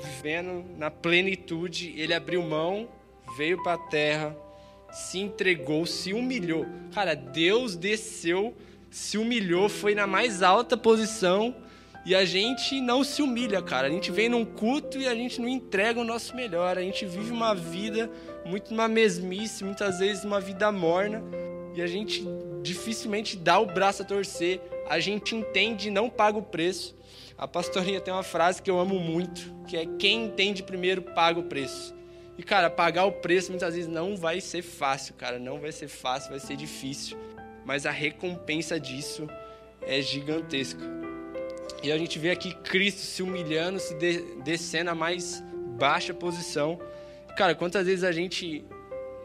vivendo 0.04 0.64
na 0.76 0.90
plenitude, 0.90 1.95
ele 1.97 2.14
abriu 2.14 2.42
mão, 2.42 2.87
veio 3.37 3.61
para 3.62 3.73
a 3.73 3.78
terra, 3.88 4.37
se 4.96 5.18
entregou, 5.18 5.84
se 5.84 6.14
humilhou. 6.14 6.64
Cara, 6.94 7.14
Deus 7.14 7.76
desceu, 7.76 8.56
se 8.90 9.18
humilhou, 9.18 9.68
foi 9.68 9.94
na 9.94 10.06
mais 10.06 10.42
alta 10.42 10.74
posição 10.74 11.54
e 12.06 12.14
a 12.14 12.24
gente 12.24 12.80
não 12.80 13.04
se 13.04 13.20
humilha, 13.20 13.60
cara. 13.60 13.88
A 13.88 13.90
gente 13.90 14.10
vem 14.10 14.30
num 14.30 14.42
culto 14.44 14.98
e 14.98 15.06
a 15.06 15.14
gente 15.14 15.38
não 15.38 15.48
entrega 15.48 16.00
o 16.00 16.04
nosso 16.04 16.34
melhor. 16.34 16.78
A 16.78 16.80
gente 16.80 17.04
vive 17.04 17.30
uma 17.30 17.54
vida 17.54 18.10
muito 18.46 18.72
uma 18.72 18.88
mesmice, 18.88 19.64
muitas 19.64 19.98
vezes 19.98 20.24
uma 20.24 20.40
vida 20.40 20.72
morna 20.72 21.22
e 21.74 21.82
a 21.82 21.86
gente 21.86 22.24
dificilmente 22.62 23.36
dá 23.36 23.58
o 23.58 23.66
braço 23.66 24.00
a 24.00 24.04
torcer. 24.04 24.62
A 24.88 24.98
gente 24.98 25.36
entende 25.36 25.88
e 25.88 25.90
não 25.90 26.08
paga 26.08 26.38
o 26.38 26.42
preço. 26.42 26.96
A 27.36 27.46
pastorinha 27.46 28.00
tem 28.00 28.14
uma 28.14 28.22
frase 28.22 28.62
que 28.62 28.70
eu 28.70 28.80
amo 28.80 28.98
muito, 28.98 29.54
que 29.68 29.76
é 29.76 29.84
quem 29.98 30.24
entende 30.24 30.62
primeiro 30.62 31.02
paga 31.02 31.38
o 31.38 31.44
preço. 31.44 31.95
E 32.38 32.42
cara, 32.42 32.68
pagar 32.68 33.04
o 33.04 33.12
preço 33.12 33.50
muitas 33.50 33.74
vezes 33.74 33.88
não 33.88 34.16
vai 34.16 34.40
ser 34.40 34.62
fácil, 34.62 35.14
cara, 35.14 35.38
não 35.38 35.58
vai 35.58 35.72
ser 35.72 35.88
fácil, 35.88 36.30
vai 36.30 36.40
ser 36.40 36.56
difícil, 36.56 37.16
mas 37.64 37.86
a 37.86 37.90
recompensa 37.90 38.78
disso 38.78 39.26
é 39.80 40.00
gigantesca. 40.02 40.80
E 41.82 41.92
a 41.92 41.98
gente 41.98 42.18
vê 42.18 42.30
aqui 42.30 42.54
Cristo 42.54 43.00
se 43.00 43.22
humilhando, 43.22 43.78
se 43.78 43.94
de, 43.94 44.20
descendo 44.42 44.90
a 44.90 44.94
mais 44.94 45.42
baixa 45.78 46.12
posição. 46.12 46.80
Cara, 47.36 47.54
quantas 47.54 47.86
vezes 47.86 48.04
a 48.04 48.12
gente 48.12 48.64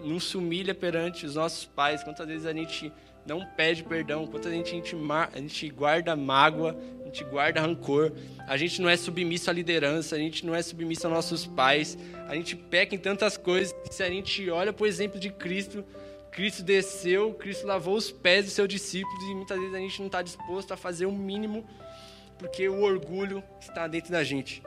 não 0.03 0.19
se 0.19 0.37
humilha 0.37 0.73
perante 0.73 1.25
os 1.25 1.35
nossos 1.35 1.65
pais, 1.65 2.03
quantas 2.03 2.27
vezes 2.27 2.45
a 2.45 2.53
gente 2.53 2.91
não 3.25 3.45
pede 3.55 3.83
perdão, 3.83 4.25
quantas 4.25 4.51
vezes 4.51 4.67
a 4.67 4.71
gente, 4.71 4.95
a 5.33 5.39
gente 5.39 5.69
guarda 5.69 6.15
mágoa, 6.15 6.75
gente 7.11 7.25
guarda 7.25 7.59
rancor, 7.59 8.13
a 8.47 8.55
gente 8.55 8.81
não 8.81 8.89
é 8.89 8.95
submisso 8.95 9.49
à 9.49 9.53
liderança, 9.53 10.15
a 10.15 10.19
gente 10.19 10.45
não 10.45 10.55
é 10.55 10.61
submisso 10.61 11.05
aos 11.05 11.13
nossos 11.13 11.45
pais, 11.45 11.97
a 12.27 12.35
gente 12.35 12.55
peca 12.55 12.95
em 12.95 12.97
tantas 12.97 13.35
coisas. 13.35 13.75
Se 13.91 14.01
a 14.01 14.09
gente 14.09 14.49
olha 14.49 14.71
para 14.71 14.83
o 14.83 14.87
exemplo 14.87 15.19
de 15.19 15.29
Cristo, 15.29 15.83
Cristo 16.31 16.63
desceu, 16.63 17.33
Cristo 17.33 17.67
lavou 17.67 17.95
os 17.95 18.09
pés 18.09 18.45
dos 18.45 18.53
seus 18.53 18.69
discípulos 18.69 19.23
e 19.25 19.35
muitas 19.35 19.59
vezes 19.59 19.75
a 19.75 19.79
gente 19.79 19.99
não 19.99 20.05
está 20.07 20.21
disposto 20.21 20.73
a 20.73 20.77
fazer 20.77 21.05
o 21.05 21.11
mínimo 21.11 21.67
porque 22.39 22.67
o 22.67 22.81
orgulho 22.81 23.43
está 23.59 23.87
dentro 23.87 24.11
da 24.11 24.23
gente. 24.23 24.63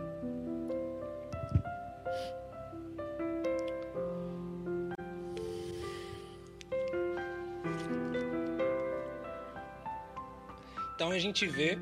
Então 10.95 11.11
a 11.11 11.19
gente 11.19 11.47
vê 11.47 11.77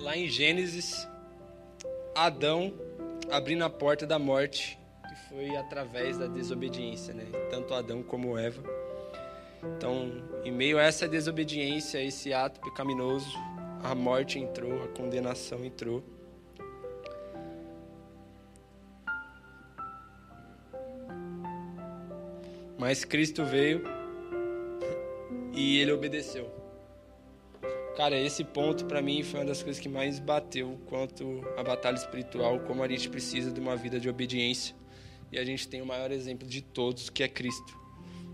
lá 0.00 0.16
em 0.16 0.28
Gênesis 0.28 1.08
Adão 2.14 2.72
abrindo 3.30 3.64
a 3.64 3.70
porta 3.70 4.06
da 4.06 4.18
morte, 4.18 4.78
que 5.08 5.28
foi 5.28 5.56
através 5.56 6.18
da 6.18 6.26
desobediência, 6.26 7.14
né? 7.14 7.24
Tanto 7.50 7.74
Adão 7.74 8.02
como 8.02 8.38
Eva. 8.38 8.62
Então, 9.76 10.22
em 10.44 10.52
meio 10.52 10.78
a 10.78 10.82
essa 10.82 11.08
desobediência, 11.08 11.98
a 11.98 12.02
esse 12.02 12.32
ato 12.32 12.60
pecaminoso, 12.60 13.36
a 13.82 13.94
morte 13.94 14.38
entrou, 14.38 14.82
a 14.82 14.88
condenação 14.88 15.64
entrou. 15.64 16.04
Mas 22.78 23.04
Cristo 23.04 23.44
veio 23.44 23.82
e 25.54 25.78
ele 25.78 25.92
obedeceu. 25.92 26.63
Cara, 27.96 28.18
esse 28.18 28.42
ponto 28.42 28.86
para 28.86 29.00
mim 29.00 29.22
foi 29.22 29.40
uma 29.40 29.46
das 29.46 29.62
coisas 29.62 29.80
que 29.80 29.88
mais 29.88 30.18
bateu 30.18 30.80
quanto 30.86 31.42
a 31.56 31.62
batalha 31.62 31.94
espiritual, 31.94 32.58
como 32.60 32.82
a 32.82 32.88
gente 32.88 33.08
precisa 33.08 33.52
de 33.52 33.60
uma 33.60 33.76
vida 33.76 34.00
de 34.00 34.08
obediência. 34.08 34.74
E 35.30 35.38
a 35.38 35.44
gente 35.44 35.68
tem 35.68 35.80
o 35.80 35.86
maior 35.86 36.10
exemplo 36.10 36.46
de 36.46 36.60
todos, 36.60 37.08
que 37.08 37.22
é 37.22 37.28
Cristo. 37.28 37.78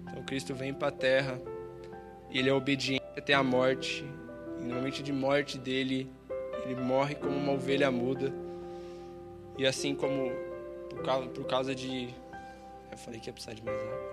Então 0.02 0.24
Cristo 0.24 0.54
vem 0.54 0.72
para 0.72 0.88
a 0.88 0.92
terra, 0.92 1.40
e 2.30 2.38
ele 2.38 2.48
é 2.48 2.54
obediente 2.54 3.04
até 3.16 3.34
a 3.34 3.42
morte. 3.42 4.02
E 4.60 4.64
no 4.64 4.76
momento 4.76 5.02
de 5.02 5.12
morte 5.12 5.58
dele, 5.58 6.10
ele 6.64 6.76
morre 6.76 7.14
como 7.14 7.36
uma 7.36 7.52
ovelha 7.52 7.90
muda. 7.90 8.32
E 9.58 9.66
assim 9.66 9.94
como 9.94 10.30
por 10.88 11.02
causa, 11.02 11.28
por 11.28 11.46
causa 11.46 11.74
de 11.74 12.08
eu 12.90 12.98
falei 12.98 13.20
que 13.20 13.28
ia 13.28 13.32
precisar 13.32 13.54
de 13.54 13.62
mais 13.62 13.78
água. 13.78 14.10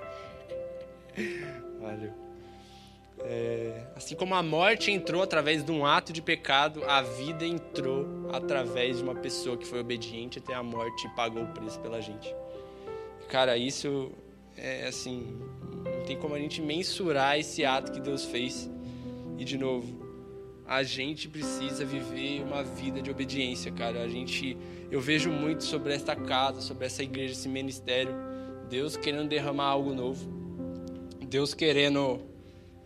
Valeu. 1.79 2.26
É, 3.19 3.87
assim 3.95 4.15
como 4.15 4.35
a 4.35 4.43
morte 4.43 4.91
entrou 4.91 5.21
através 5.21 5.63
de 5.63 5.71
um 5.71 5.85
ato 5.85 6.13
de 6.13 6.21
pecado, 6.21 6.83
a 6.85 7.01
vida 7.01 7.45
entrou 7.45 8.05
através 8.31 8.97
de 8.97 9.03
uma 9.03 9.15
pessoa 9.15 9.57
que 9.57 9.65
foi 9.65 9.79
obediente 9.79 10.39
até 10.39 10.53
a 10.53 10.61
morte 10.61 11.07
e 11.07 11.09
pagou 11.09 11.43
o 11.43 11.47
preço 11.47 11.79
pela 11.79 11.99
gente. 11.99 12.33
Cara, 13.27 13.57
isso 13.57 14.11
é 14.55 14.87
assim, 14.87 15.37
não 15.83 16.03
tem 16.05 16.17
como 16.17 16.35
a 16.35 16.39
gente 16.39 16.61
mensurar 16.61 17.37
esse 17.39 17.65
ato 17.65 17.91
que 17.91 17.99
Deus 17.99 18.25
fez. 18.25 18.69
E 19.37 19.43
de 19.43 19.57
novo, 19.57 20.07
a 20.65 20.83
gente 20.83 21.27
precisa 21.29 21.85
viver 21.85 22.43
uma 22.43 22.63
vida 22.63 23.01
de 23.01 23.09
obediência, 23.09 23.71
cara. 23.71 24.03
A 24.03 24.07
gente, 24.07 24.57
eu 24.91 24.99
vejo 24.99 25.29
muito 25.29 25.63
sobre 25.63 25.93
esta 25.93 26.15
casa, 26.15 26.61
sobre 26.61 26.85
essa 26.85 27.03
igreja, 27.03 27.33
esse 27.33 27.47
ministério, 27.47 28.13
Deus 28.69 28.97
querendo 28.97 29.29
derramar 29.29 29.67
algo 29.67 29.93
novo. 29.93 30.29
Deus 31.27 31.53
querendo 31.53 32.21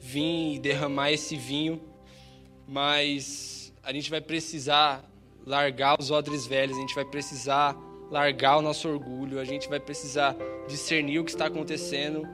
vir 0.01 0.55
e 0.55 0.59
derramar 0.59 1.11
esse 1.11 1.37
vinho, 1.37 1.79
mas 2.67 3.71
a 3.83 3.93
gente 3.93 4.09
vai 4.09 4.19
precisar 4.19 5.07
largar 5.45 5.95
os 5.99 6.09
odres 6.09 6.47
velhos, 6.47 6.75
a 6.75 6.81
gente 6.81 6.95
vai 6.95 7.05
precisar 7.05 7.77
largar 8.09 8.57
o 8.57 8.61
nosso 8.61 8.89
orgulho, 8.89 9.39
a 9.39 9.45
gente 9.45 9.69
vai 9.69 9.79
precisar 9.79 10.35
discernir 10.67 11.19
o 11.19 11.23
que 11.23 11.31
está 11.31 11.45
acontecendo, 11.45 12.27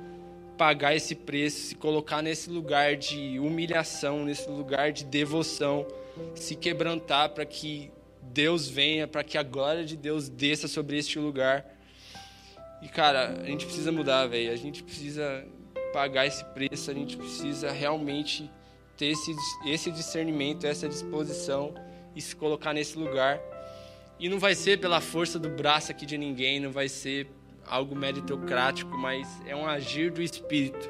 pagar 0.57 0.95
esse 0.95 1.13
preço, 1.13 1.67
se 1.67 1.75
colocar 1.75 2.21
nesse 2.21 2.49
lugar 2.49 2.95
de 2.95 3.37
humilhação, 3.37 4.23
nesse 4.23 4.49
lugar 4.49 4.91
de 4.91 5.03
devoção, 5.03 5.85
se 6.33 6.55
quebrantar 6.55 7.29
para 7.29 7.45
que 7.45 7.91
Deus 8.21 8.67
venha, 8.67 9.07
para 9.07 9.23
que 9.23 9.37
a 9.37 9.43
glória 9.43 9.85
de 9.85 9.95
Deus 9.95 10.29
desça 10.29 10.67
sobre 10.67 10.97
este 10.97 11.19
lugar. 11.19 11.65
E 12.81 12.87
cara, 12.87 13.39
a 13.41 13.45
gente 13.45 13.65
precisa 13.65 13.91
mudar, 13.91 14.25
velho. 14.27 14.51
A 14.51 14.55
gente 14.55 14.83
precisa 14.83 15.45
pagar 15.97 16.27
esse 16.27 16.45
preço, 16.45 16.91
a 16.91 16.93
gente 16.93 17.17
precisa 17.17 17.71
realmente 17.71 18.51
ter 18.95 19.07
esse, 19.07 19.35
esse 19.65 19.89
discernimento, 19.89 20.67
essa 20.67 20.87
disposição 20.87 21.73
e 22.15 22.21
se 22.21 22.35
colocar 22.35 22.71
nesse 22.71 22.95
lugar. 22.95 23.41
E 24.19 24.29
não 24.29 24.37
vai 24.37 24.53
ser 24.53 24.79
pela 24.79 25.01
força 25.01 25.39
do 25.39 25.49
braço 25.49 25.91
aqui 25.91 26.05
de 26.05 26.15
ninguém, 26.15 26.59
não 26.59 26.71
vai 26.71 26.87
ser 26.87 27.27
algo 27.65 27.95
meritocrático, 27.95 28.95
mas 28.95 29.27
é 29.47 29.55
um 29.55 29.65
agir 29.65 30.11
do 30.11 30.21
Espírito 30.21 30.87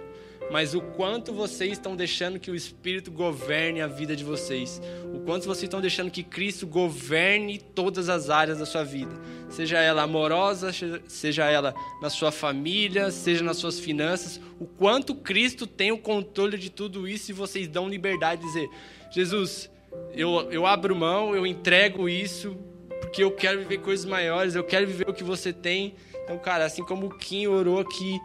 mas 0.52 0.74
o 0.74 0.82
quanto 0.82 1.34
vocês 1.34 1.74
estão 1.74 1.96
deixando 1.96 2.40
que 2.40 2.50
o 2.50 2.56
Espírito 2.56 3.12
governe 3.12 3.82
a 3.82 3.88
vida 3.88 4.16
de 4.16 4.24
vocês, 4.24 4.82
o 5.14 5.20
quanto 5.20 5.46
vocês 5.46 5.64
estão 5.64 5.82
deixando 5.82 6.10
que 6.10 6.24
Cristo 6.24 6.66
governe 6.66 7.58
todas 7.58 8.10
as 8.10 8.30
áreas 8.30 8.60
da 8.60 8.66
sua 8.66 8.84
vida, 8.84 9.12
seja 9.50 9.80
ela 9.80 10.04
amorosa, 10.04 10.72
seja 11.08 11.46
ela 11.46 11.74
na 12.02 12.10
sua 12.10 12.32
família, 12.32 13.12
seja 13.12 13.44
nas 13.44 13.58
suas 13.58 13.80
finanças, 13.80 14.40
o 14.60 14.66
quanto 14.66 15.16
Cristo 15.16 15.68
tem 15.68 15.92
o 15.92 15.98
controle 15.98 16.58
de 16.58 16.70
tudo 16.70 17.08
isso 17.08 17.32
e 17.32 17.34
vocês 17.34 17.68
dão 17.68 17.90
liberdade 17.90 18.42
de 18.42 18.48
dizer: 18.48 18.70
Jesus, 19.12 19.70
eu, 20.14 20.50
eu 20.52 20.66
abro 20.66 20.96
mão, 20.96 21.36
eu 21.36 21.46
entrego 21.46 22.08
isso, 22.08 22.58
porque 23.02 23.24
eu 23.24 23.32
quero 23.32 23.60
viver 23.60 23.80
coisas 23.80 24.06
maiores, 24.06 24.56
eu 24.56 24.64
quero 24.64 24.88
viver 24.88 25.10
o 25.10 25.14
que 25.14 25.24
você 25.24 25.52
tem. 25.52 25.96
Então, 26.24 26.38
cara, 26.38 26.66
assim 26.66 26.84
como 26.84 27.08
o 27.08 27.18
Kim 27.18 27.48
orou 27.48 27.80
aqui 27.80 28.20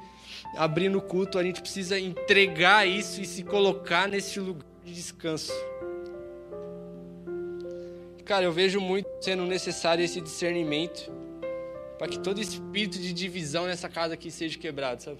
abrindo 0.56 0.98
o 0.98 1.02
culto, 1.02 1.38
a 1.38 1.42
gente 1.42 1.60
precisa 1.60 1.98
entregar 1.98 2.86
isso 2.86 3.20
e 3.20 3.24
se 3.24 3.42
colocar 3.42 4.08
nesse 4.08 4.38
lugar 4.38 4.64
de 4.84 4.92
descanso. 4.92 5.52
Cara, 8.24 8.44
eu 8.44 8.52
vejo 8.52 8.80
muito 8.80 9.08
sendo 9.20 9.44
necessário 9.44 10.04
esse 10.04 10.20
discernimento 10.20 11.12
para 11.98 12.08
que 12.08 12.18
todo 12.18 12.40
espírito 12.40 12.98
de 12.98 13.12
divisão 13.12 13.66
nessa 13.66 13.88
casa 13.88 14.14
aqui 14.14 14.30
seja 14.30 14.58
quebrado, 14.58 15.02
sabe? 15.02 15.18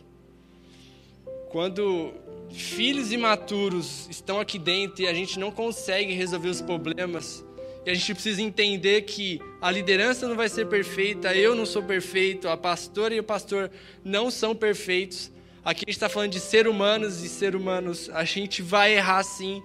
Quando 1.51 2.13
filhos 2.51 3.13
imaturos 3.13 4.09
estão 4.09 4.41
aqui 4.41 4.59
dentro 4.59 5.03
e 5.03 5.07
a 5.07 5.15
gente 5.15 5.39
não 5.39 5.51
consegue 5.51 6.13
resolver 6.13 6.49
os 6.49 6.61
problemas, 6.61 7.45
e 7.85 7.91
a 7.91 7.95
gente 7.95 8.15
precisa 8.15 8.41
entender 8.41 9.03
que 9.03 9.41
a 9.61 9.71
liderança 9.71 10.29
não 10.29 10.37
vai 10.37 10.49
ser 10.49 10.67
perfeita, 10.67 11.35
eu 11.35 11.55
não 11.55 11.67
sou 11.67 11.83
perfeito, 11.83 12.49
a 12.49 12.57
pastora 12.57 13.15
e 13.15 13.21
o 13.21 13.25
pastor 13.25 13.71
não 14.05 14.31
são 14.31 14.55
perfeitos. 14.55 15.33
Aqui 15.65 15.85
a 15.87 15.91
gente 15.91 15.97
está 15.97 16.09
falando 16.09 16.31
de 16.31 16.41
ser 16.41 16.69
humanos 16.69 17.23
e 17.23 17.29
ser 17.29 17.57
humanos, 17.57 18.11
a 18.13 18.25
gente 18.25 18.63
vai 18.63 18.95
errar 18.95 19.23
sim, 19.23 19.63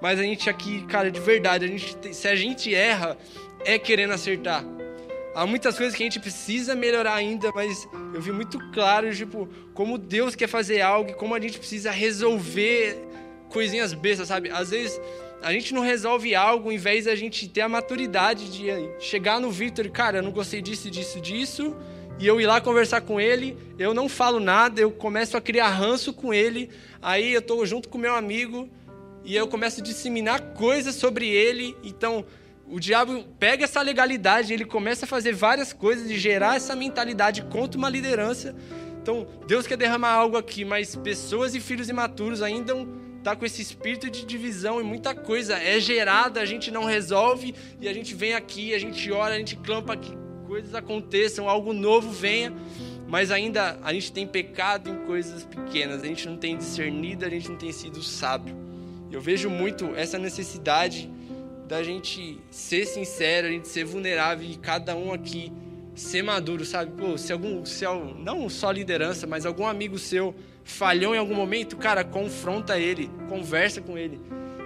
mas 0.00 0.18
a 0.18 0.22
gente 0.22 0.48
aqui, 0.50 0.84
cara, 0.86 1.10
de 1.10 1.20
verdade, 1.20 1.64
a 1.64 1.68
gente, 1.68 2.14
se 2.14 2.28
a 2.28 2.36
gente 2.36 2.74
erra, 2.74 3.16
é 3.64 3.78
querendo 3.78 4.12
acertar. 4.12 4.64
Há 5.34 5.46
muitas 5.46 5.76
coisas 5.76 5.96
que 5.96 6.02
a 6.02 6.06
gente 6.06 6.20
precisa 6.20 6.74
melhorar 6.76 7.14
ainda, 7.14 7.50
mas 7.54 7.88
eu 8.14 8.20
vi 8.20 8.30
muito 8.30 8.58
claro, 8.72 9.12
tipo, 9.14 9.48
como 9.72 9.98
Deus 9.98 10.34
quer 10.34 10.48
fazer 10.48 10.80
algo 10.80 11.10
e 11.10 11.14
como 11.14 11.34
a 11.34 11.40
gente 11.40 11.58
precisa 11.58 11.90
resolver 11.90 13.02
coisinhas 13.48 13.92
bestas, 13.92 14.28
sabe? 14.28 14.50
Às 14.50 14.70
vezes 14.70 15.00
a 15.44 15.52
gente 15.52 15.74
não 15.74 15.82
resolve 15.82 16.34
algo 16.34 16.72
em 16.72 16.78
vez 16.78 17.04
da 17.04 17.14
gente 17.14 17.46
ter 17.46 17.60
a 17.60 17.68
maturidade 17.68 18.50
de 18.50 18.64
chegar 18.98 19.38
no 19.38 19.50
Victor, 19.50 19.86
cara, 19.90 20.18
eu 20.18 20.22
não 20.22 20.30
gostei 20.30 20.62
disso, 20.62 20.90
disso, 20.90 21.20
disso, 21.20 21.76
e 22.18 22.26
eu 22.26 22.40
ir 22.40 22.46
lá 22.46 22.62
conversar 22.62 23.02
com 23.02 23.20
ele, 23.20 23.54
eu 23.78 23.92
não 23.92 24.08
falo 24.08 24.40
nada, 24.40 24.80
eu 24.80 24.90
começo 24.90 25.36
a 25.36 25.42
criar 25.42 25.68
ranço 25.68 26.14
com 26.14 26.32
ele, 26.32 26.70
aí 27.02 27.34
eu 27.34 27.40
estou 27.40 27.64
junto 27.66 27.90
com 27.90 27.98
meu 27.98 28.14
amigo 28.14 28.70
e 29.22 29.36
eu 29.36 29.46
começo 29.46 29.82
a 29.82 29.84
disseminar 29.84 30.40
coisas 30.54 30.94
sobre 30.94 31.28
ele, 31.28 31.76
então 31.84 32.24
o 32.66 32.80
diabo 32.80 33.22
pega 33.38 33.64
essa 33.64 33.82
legalidade, 33.82 34.50
ele 34.50 34.64
começa 34.64 35.04
a 35.04 35.08
fazer 35.08 35.34
várias 35.34 35.74
coisas 35.74 36.10
e 36.10 36.18
gerar 36.18 36.56
essa 36.56 36.74
mentalidade 36.74 37.42
contra 37.42 37.76
uma 37.76 37.90
liderança. 37.90 38.56
Então, 39.02 39.26
Deus 39.46 39.66
quer 39.66 39.76
derramar 39.76 40.12
algo 40.12 40.38
aqui, 40.38 40.64
mas 40.64 40.96
pessoas 40.96 41.54
e 41.54 41.60
filhos 41.60 41.90
imaturos 41.90 42.40
ainda 42.40 42.74
tá 43.24 43.34
com 43.34 43.46
esse 43.46 43.62
espírito 43.62 44.10
de 44.10 44.22
divisão 44.26 44.78
e 44.78 44.84
muita 44.84 45.14
coisa 45.14 45.58
é 45.58 45.80
gerada, 45.80 46.42
a 46.42 46.44
gente 46.44 46.70
não 46.70 46.84
resolve 46.84 47.54
e 47.80 47.88
a 47.88 47.92
gente 47.92 48.14
vem 48.14 48.34
aqui, 48.34 48.74
a 48.74 48.78
gente 48.78 49.10
ora, 49.10 49.34
a 49.34 49.38
gente 49.38 49.56
clama 49.56 49.96
que 49.96 50.14
coisas 50.46 50.74
aconteçam, 50.74 51.48
algo 51.48 51.72
novo 51.72 52.10
venha, 52.10 52.52
mas 53.08 53.30
ainda 53.30 53.78
a 53.82 53.94
gente 53.94 54.12
tem 54.12 54.26
pecado 54.26 54.90
em 54.90 55.06
coisas 55.06 55.42
pequenas, 55.42 56.02
a 56.02 56.06
gente 56.06 56.28
não 56.28 56.36
tem 56.36 56.54
discernido, 56.58 57.24
a 57.24 57.30
gente 57.30 57.48
não 57.48 57.56
tem 57.56 57.72
sido 57.72 58.02
sábio. 58.02 58.54
Eu 59.10 59.22
vejo 59.22 59.48
muito 59.48 59.94
essa 59.96 60.18
necessidade 60.18 61.10
da 61.66 61.82
gente 61.82 62.38
ser 62.50 62.84
sincero, 62.84 63.46
a 63.46 63.50
gente 63.50 63.68
ser 63.68 63.84
vulnerável 63.84 64.46
e 64.46 64.56
cada 64.56 64.94
um 64.94 65.14
aqui 65.14 65.50
ser 65.94 66.22
maduro, 66.22 66.64
sabe? 66.64 66.92
Pô, 66.92 67.16
se 67.16 67.32
algum, 67.32 67.64
se, 67.64 67.84
não 68.18 68.48
só 68.48 68.70
liderança, 68.70 69.26
mas 69.26 69.46
algum 69.46 69.66
amigo 69.66 69.98
seu 69.98 70.34
falhou 70.64 71.14
em 71.14 71.18
algum 71.18 71.34
momento, 71.34 71.76
cara, 71.76 72.02
confronta 72.02 72.78
ele, 72.78 73.10
conversa 73.28 73.80
com 73.80 73.96
ele. 73.96 74.20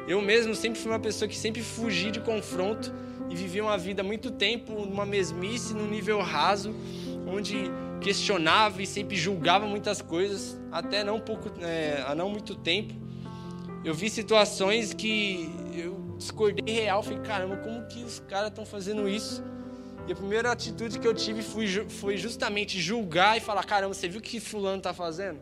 Eu 0.06 0.22
mesmo 0.22 0.54
sempre 0.54 0.80
fui 0.80 0.90
uma 0.90 0.98
pessoa 0.98 1.28
que 1.28 1.36
sempre 1.36 1.62
fugi 1.62 2.10
de 2.10 2.20
confronto 2.20 2.92
e 3.28 3.34
vivi 3.34 3.60
uma 3.60 3.76
vida 3.76 4.02
muito 4.02 4.30
tempo 4.30 4.86
numa 4.86 5.04
mesmice, 5.04 5.74
num 5.74 5.86
nível 5.86 6.20
raso, 6.20 6.74
onde 7.26 7.70
questionava 8.00 8.80
e 8.80 8.86
sempre 8.86 9.16
julgava 9.16 9.66
muitas 9.66 10.00
coisas, 10.00 10.58
até 10.72 11.04
não 11.04 11.20
pouco, 11.20 11.50
é, 11.60 12.02
há 12.06 12.14
não 12.14 12.30
muito 12.30 12.54
tempo. 12.54 12.94
Eu 13.84 13.92
vi 13.92 14.08
situações 14.08 14.94
que 14.94 15.50
eu 15.74 16.16
discordei 16.16 16.74
real, 16.74 17.02
falei, 17.02 17.20
caramba, 17.20 17.56
como 17.58 17.86
que 17.86 18.02
os 18.02 18.18
caras 18.20 18.48
estão 18.48 18.64
fazendo 18.64 19.08
isso? 19.08 19.42
E 20.08 20.12
a 20.12 20.16
primeira 20.16 20.50
atitude 20.50 20.98
que 20.98 21.06
eu 21.06 21.12
tive 21.12 21.42
foi, 21.42 22.16
justamente 22.16 22.80
julgar 22.80 23.36
e 23.36 23.40
falar, 23.40 23.62
caramba, 23.62 23.92
você 23.92 24.08
viu 24.08 24.20
o 24.20 24.22
que 24.22 24.40
fulano 24.40 24.78
está 24.78 24.94
fazendo? 24.94 25.38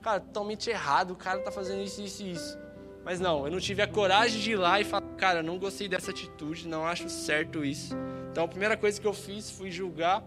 Cara, 0.00 0.20
totalmente 0.20 0.70
errado, 0.70 1.10
o 1.10 1.16
cara 1.16 1.40
está 1.40 1.50
fazendo 1.50 1.82
isso, 1.82 2.00
isso 2.00 2.22
e 2.22 2.30
isso. 2.30 2.56
Mas 3.04 3.18
não, 3.18 3.46
eu 3.46 3.50
não 3.50 3.58
tive 3.58 3.82
a 3.82 3.88
coragem 3.88 4.40
de 4.40 4.52
ir 4.52 4.56
lá 4.56 4.80
e 4.80 4.84
falar, 4.84 5.02
cara, 5.16 5.42
não 5.42 5.58
gostei 5.58 5.88
dessa 5.88 6.12
atitude, 6.12 6.68
não 6.68 6.86
acho 6.86 7.08
certo 7.08 7.64
isso. 7.64 7.96
Então 8.30 8.44
a 8.44 8.48
primeira 8.48 8.76
coisa 8.76 9.00
que 9.00 9.06
eu 9.08 9.12
fiz 9.12 9.50
foi 9.50 9.72
julgar 9.72 10.22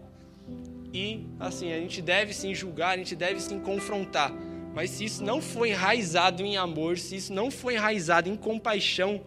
e 0.92 1.26
assim, 1.40 1.72
a 1.72 1.78
gente 1.78 2.02
deve 2.02 2.34
sim 2.34 2.54
julgar, 2.54 2.90
a 2.90 2.96
gente 2.98 3.16
deve 3.16 3.40
sim 3.40 3.58
confrontar. 3.60 4.30
Mas 4.74 4.90
se 4.90 5.06
isso 5.06 5.24
não 5.24 5.40
for 5.40 5.64
enraizado 5.64 6.42
em 6.42 6.58
amor, 6.58 6.98
se 6.98 7.16
isso 7.16 7.32
não 7.32 7.50
for 7.50 7.70
enraizado 7.70 8.28
em 8.28 8.36
compaixão, 8.36 9.22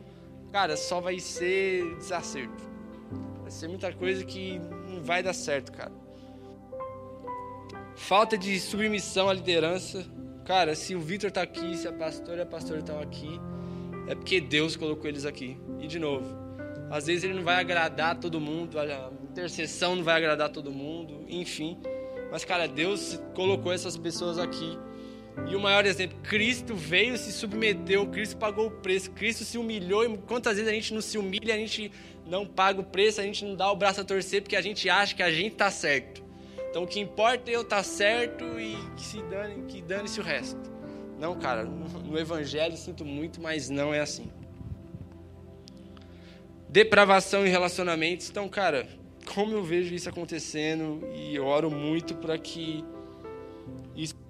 cara, 0.52 0.78
só 0.78 1.02
vai 1.02 1.17
ser 1.19 1.95
desacerto. 1.95 2.66
Vai 3.47 3.51
ser 3.53 3.69
muita 3.69 3.93
coisa 3.93 4.25
que 4.25 4.60
não 4.89 5.01
vai 5.01 5.23
dar 5.23 5.31
certo, 5.31 5.71
cara. 5.71 5.93
Falta 7.95 8.38
de 8.38 8.60
submissão 8.60 9.29
à 9.29 9.33
liderança. 9.33 10.05
Cara, 10.43 10.75
se 10.75 10.93
o 10.95 10.99
Vitor 10.99 11.31
tá 11.31 11.43
aqui, 11.43 11.77
se 11.77 11.88
a 11.88 11.93
pastora 11.93 12.39
e 12.39 12.41
a 12.41 12.45
pastora 12.45 12.81
estão 12.81 12.99
aqui, 12.99 13.39
é 14.10 14.15
porque 14.15 14.41
Deus 14.41 14.75
colocou 14.75 15.07
eles 15.07 15.23
aqui. 15.23 15.57
E 15.79 15.88
de 15.88 15.97
novo, 15.97 16.27
às 16.91 17.07
vezes 17.07 17.23
ele 17.23 17.36
não 17.36 17.43
vai 17.45 17.55
agradar 17.55 18.19
todo 18.19 18.38
mundo, 18.38 18.77
a 18.77 19.10
intercessão 19.23 19.95
não 19.95 20.03
vai 20.03 20.17
agradar 20.17 20.49
todo 20.49 20.69
mundo, 20.69 21.23
enfim. 21.29 21.79
Mas, 22.29 22.43
cara, 22.43 22.67
Deus 22.67 23.17
colocou 23.33 23.71
essas 23.71 23.95
pessoas 23.95 24.38
aqui. 24.38 24.77
E 25.45 25.56
o 25.56 25.60
maior 25.60 25.86
exemplo, 25.86 26.17
Cristo 26.23 26.76
veio, 26.76 27.17
se 27.17 27.32
submeteu, 27.32 28.08
Cristo 28.08 28.38
pagou 28.38 28.67
o 28.67 28.71
preço, 28.71 29.12
Cristo 29.12 29.43
se 29.43 29.58
humilhou. 29.58 30.04
E 30.04 30.17
quantas 30.17 30.56
vezes 30.56 30.71
a 30.71 30.73
gente 30.73 30.93
não 30.93 31.02
se 31.02 31.17
humilha, 31.17 31.54
a 31.54 31.58
gente 31.58 31.91
não 32.26 32.45
paga 32.45 32.82
o 32.82 32.84
preço, 32.84 33.21
a 33.21 33.23
gente 33.23 33.45
não 33.45 33.56
dá 33.56 33.71
o 33.71 33.76
braço 33.76 34.02
a 34.02 34.04
torcer 34.04 34.41
porque 34.41 34.56
a 34.56 34.62
gente 34.62 34.89
acha 34.89 35.15
que 35.15 35.23
a 35.23 35.32
gente 35.32 35.54
está 35.54 35.69
certo. 35.69 36.23
Então 36.69 36.84
o 36.84 36.88
que 36.88 37.00
importa 37.00 37.52
é 37.52 37.56
eu 37.56 37.62
estar 37.62 37.78
tá 37.78 37.84
certo 37.84 38.43
e 38.60 38.76
que 38.95 39.04
se 39.04 39.21
dane, 39.23 39.63
que 39.67 39.82
dane-se 39.82 40.19
o 40.19 40.23
resto. 40.23 40.60
Não, 41.19 41.36
cara, 41.38 41.63
no 41.63 42.17
evangelho 42.17 42.76
sinto 42.76 43.06
muito, 43.06 43.41
mas 43.41 43.69
não 43.69 43.93
é 43.93 44.00
assim 44.00 44.30
depravação 46.69 47.45
em 47.45 47.50
relacionamentos. 47.50 48.30
Então, 48.30 48.47
cara, 48.50 48.88
como 49.34 49.54
eu 49.54 49.63
vejo 49.63 49.93
isso 49.93 50.10
acontecendo 50.10 51.08
e 51.15 51.39
oro 51.39 51.71
muito 51.71 52.15
para 52.15 52.38
que 52.38 52.84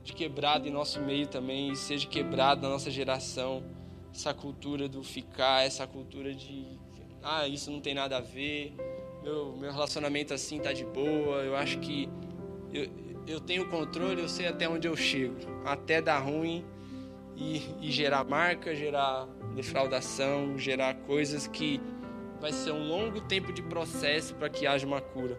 seja 0.08 0.14
quebrado 0.14 0.68
em 0.68 0.72
nosso 0.72 1.02
meio 1.02 1.28
também, 1.28 1.76
seja 1.76 2.08
quebrado 2.08 2.62
na 2.62 2.70
nossa 2.70 2.90
geração, 2.90 3.64
essa 4.14 4.34
cultura 4.34 4.88
do 4.88 5.04
ficar, 5.04 5.66
essa 5.66 5.86
cultura 5.86 6.34
de 6.34 6.66
ah, 7.22 7.48
isso 7.48 7.70
não 7.70 7.82
tem 7.82 7.94
nada 7.94 8.18
a 8.18 8.22
ver, 8.22 8.74
meu, 9.22 9.56
meu 9.58 9.72
relacionamento 9.72 10.34
assim 10.34 10.60
tá 10.60 10.72
de 10.72 10.86
boa, 10.86 11.44
eu 11.44 11.56
acho 11.56 11.80
que 11.80 12.08
eu, 12.74 12.88
eu 13.28 13.40
tenho 13.42 13.68
controle, 13.70 14.22
eu 14.22 14.30
sei 14.30 14.48
até 14.48 14.70
onde 14.70 14.88
eu 14.88 14.96
chego, 14.96 15.36
até 15.66 16.02
dar 16.02 16.20
ruim 16.20 16.64
e, 17.36 17.62
e 17.82 17.92
gerar 17.92 18.24
marca, 18.24 18.74
gerar 18.74 19.28
defraudação, 19.56 20.58
gerar 20.58 20.94
coisas 21.02 21.48
que 21.48 21.82
vai 22.40 22.54
ser 22.54 22.72
um 22.72 22.88
longo 22.88 23.20
tempo 23.22 23.52
de 23.52 23.62
processo 23.62 24.34
para 24.36 24.50
que 24.50 24.66
haja 24.66 24.88
uma 24.88 25.02
cura. 25.02 25.38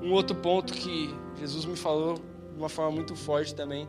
Um 0.00 0.12
outro 0.12 0.36
ponto 0.36 0.72
que 0.72 1.14
Jesus 1.36 1.64
me 1.64 1.76
falou 1.76 2.33
de 2.54 2.58
uma 2.60 2.68
forma 2.68 2.92
muito 2.92 3.16
forte 3.16 3.54
também, 3.54 3.86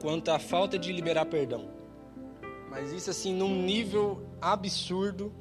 quanto 0.00 0.30
à 0.30 0.38
falta 0.38 0.78
de 0.78 0.92
liberar 0.92 1.24
perdão. 1.26 1.68
Mas 2.68 2.92
isso 2.92 3.10
assim 3.10 3.32
num 3.32 3.62
nível 3.62 4.20
absurdo, 4.40 5.32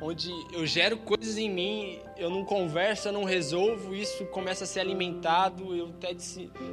onde 0.00 0.30
eu 0.52 0.66
gero 0.66 0.98
coisas 0.98 1.38
em 1.38 1.48
mim, 1.48 2.00
eu 2.16 2.28
não 2.28 2.44
converso, 2.44 3.08
eu 3.08 3.12
não 3.12 3.24
resolvo, 3.24 3.94
isso 3.94 4.24
começa 4.26 4.64
a 4.64 4.66
ser 4.66 4.80
alimentado, 4.80 5.74
eu 5.74 5.88
até 5.88 6.14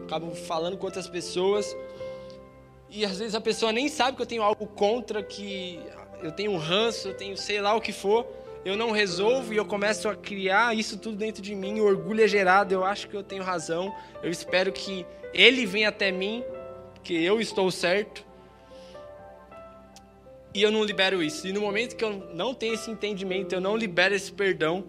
acabo 0.06 0.34
falando 0.36 0.78
com 0.78 0.86
outras 0.86 1.08
pessoas. 1.08 1.76
E 2.90 3.06
às 3.06 3.18
vezes 3.18 3.36
a 3.36 3.42
pessoa 3.42 3.72
nem 3.72 3.88
sabe 3.88 4.18
que 4.18 4.22
eu 4.22 4.28
tenho 4.28 4.44
algo 4.44 4.68
contra, 4.68 5.24
que 5.24 5.80
eu 6.22 6.32
tenho 6.32 6.52
um 6.52 6.58
ranço, 6.58 7.10
eu 7.10 7.18
tenho 7.18 7.36
sei 7.38 7.60
lá 7.60 7.76
o 7.76 7.82
que 7.82 7.92
for, 7.92 8.26
eu 8.66 8.78
não 8.78 8.92
resolvo 8.92 9.54
e 9.54 9.58
eu 9.58 9.66
começo 9.66 10.08
a 10.08 10.16
criar 10.16 10.76
isso 10.76 10.98
tudo 10.98 11.18
dentro 11.18 11.42
de 11.42 11.54
mim, 11.54 11.80
o 11.80 11.86
orgulho 11.86 12.24
é 12.24 12.28
gerado, 12.28 12.74
eu 12.74 12.84
acho 12.86 13.08
que 13.10 13.16
eu 13.16 13.24
tenho 13.24 13.44
razão, 13.44 13.94
eu 14.22 14.30
espero 14.30 14.72
que 14.72 15.06
ele 15.34 15.66
venha 15.66 15.90
até 15.90 16.12
mim, 16.12 16.44
que 17.04 17.14
eu 17.14 17.42
estou 17.42 17.70
certo. 17.72 18.26
E 20.54 20.62
eu 20.62 20.72
não 20.72 20.84
libero 20.84 21.22
isso. 21.24 21.48
E 21.48 21.52
no 21.52 21.62
momento 21.62 21.96
que 21.96 22.04
eu 22.04 22.32
não 22.34 22.54
tenho 22.54 22.76
esse 22.76 22.90
entendimento, 22.90 23.54
eu 23.54 23.60
não 23.60 23.76
libero 23.76 24.14
esse 24.14 24.32
perdão, 24.32 24.86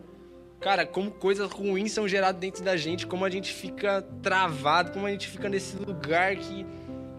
cara, 0.60 0.86
como 0.86 1.10
coisas 1.10 1.50
ruins 1.50 1.92
são 1.92 2.06
geradas 2.06 2.40
dentro 2.40 2.62
da 2.62 2.76
gente, 2.76 3.06
como 3.06 3.24
a 3.24 3.30
gente 3.30 3.52
fica 3.52 4.02
travado, 4.22 4.92
como 4.92 5.06
a 5.06 5.10
gente 5.10 5.26
fica 5.26 5.48
nesse 5.48 5.76
lugar 5.76 6.36
que 6.36 6.66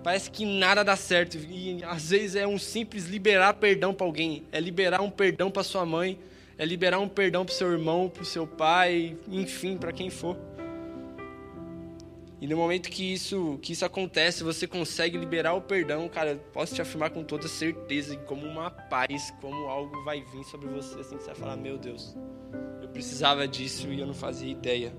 parece 0.04 0.30
que 0.30 0.46
nada 0.46 0.84
dá 0.84 0.96
certo. 0.96 1.38
E 1.38 1.84
às 1.84 2.12
vezes 2.12 2.36
é 2.36 2.48
um 2.48 2.60
simples 2.60 3.08
liberar 3.08 3.56
perdão 3.56 3.94
para 3.94 4.06
alguém, 4.06 4.44
é 4.52 4.60
liberar 4.60 5.02
um 5.02 5.10
perdão 5.10 5.50
para 5.50 5.64
sua 5.64 5.86
mãe, 5.86 6.20
é 6.58 6.66
liberar 6.66 7.00
um 7.00 7.08
perdão 7.08 7.46
para 7.46 7.54
seu 7.54 7.72
irmão, 7.72 8.10
para 8.10 8.24
seu 8.24 8.48
pai, 8.48 9.18
enfim, 9.28 9.78
para 9.78 9.92
quem 9.92 10.10
for. 10.10 10.38
E 12.40 12.48
no 12.48 12.58
momento 12.58 12.90
que 12.90 13.14
isso, 13.14 13.58
que 13.62 13.74
isso 13.74 13.86
acontece, 13.86 14.44
você 14.44 14.68
consegue 14.68 15.18
liberar 15.18 15.54
o 15.54 15.62
perdão, 15.62 16.08
cara, 16.08 16.36
posso 16.54 16.76
te 16.76 16.82
afirmar 16.82 17.10
com 17.10 17.24
toda 17.24 17.48
certeza, 17.48 18.16
como 18.18 18.46
uma 18.46 18.70
paz, 18.70 19.34
como 19.42 19.68
algo 19.68 20.04
vai 20.04 20.22
vir 20.22 20.44
sobre 20.44 20.68
você, 20.68 21.00
assim, 21.00 21.18
você 21.18 21.26
vai 21.28 21.36
falar, 21.36 21.56
meu 21.56 21.78
Deus, 21.78 22.16
eu 22.82 22.90
precisava 22.90 23.48
disso 23.48 23.88
e 23.88 24.00
eu 24.00 24.06
não 24.06 24.14
fazia 24.14 24.52
ideia. 24.52 24.94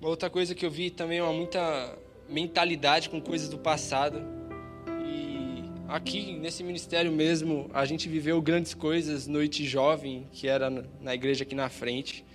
Uma 0.00 0.10
outra 0.10 0.30
coisa 0.30 0.54
que 0.54 0.64
eu 0.64 0.70
vi 0.70 0.90
também 0.90 1.18
é 1.18 1.22
uma 1.22 1.32
muita 1.32 1.98
mentalidade 2.28 3.10
com 3.10 3.20
coisas 3.20 3.48
do 3.48 3.58
passado. 3.58 4.37
Aqui 5.88 6.38
nesse 6.38 6.62
ministério 6.62 7.10
mesmo, 7.10 7.70
a 7.72 7.86
gente 7.86 8.10
viveu 8.10 8.42
grandes 8.42 8.74
coisas, 8.74 9.26
noite 9.26 9.64
jovem, 9.66 10.28
que 10.30 10.46
era 10.46 10.68
na 11.00 11.14
igreja 11.14 11.44
aqui 11.44 11.54
na 11.54 11.70
frente. 11.70 12.26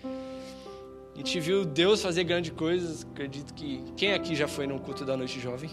A 1.14 1.18
gente 1.18 1.40
viu 1.40 1.64
Deus 1.64 2.02
fazer 2.02 2.24
grandes 2.24 2.50
coisas. 2.50 3.06
Acredito 3.06 3.54
que 3.54 3.84
quem 3.96 4.12
aqui 4.12 4.34
já 4.36 4.48
foi 4.48 4.66
num 4.66 4.80
culto 4.80 5.06
da 5.06 5.16
noite 5.16 5.40
jovem? 5.40 5.70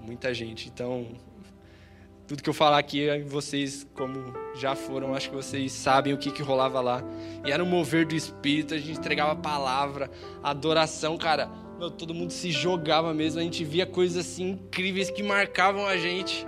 Muita 0.00 0.32
gente. 0.32 0.66
Então, 0.70 1.08
tudo 2.26 2.42
que 2.42 2.48
eu 2.48 2.54
falar 2.54 2.78
aqui, 2.78 3.06
vocês, 3.24 3.86
como 3.92 4.32
já 4.54 4.74
foram, 4.74 5.14
acho 5.14 5.28
que 5.28 5.36
vocês 5.36 5.72
sabem 5.72 6.14
o 6.14 6.16
que, 6.16 6.30
que 6.30 6.42
rolava 6.42 6.80
lá. 6.80 7.04
E 7.44 7.52
era 7.52 7.62
um 7.62 7.68
mover 7.68 8.06
do 8.06 8.14
Espírito, 8.14 8.72
a 8.72 8.78
gente 8.78 8.98
entregava 8.98 9.32
a 9.32 9.36
palavra, 9.36 10.10
adoração, 10.42 11.18
cara. 11.18 11.50
Meu, 11.82 11.90
todo 11.90 12.14
mundo 12.14 12.30
se 12.30 12.52
jogava 12.52 13.12
mesmo, 13.12 13.40
a 13.40 13.42
gente 13.42 13.64
via 13.64 13.84
coisas 13.84 14.24
assim 14.24 14.50
incríveis 14.50 15.10
que 15.10 15.20
marcavam 15.20 15.84
a 15.84 15.96
gente. 15.96 16.46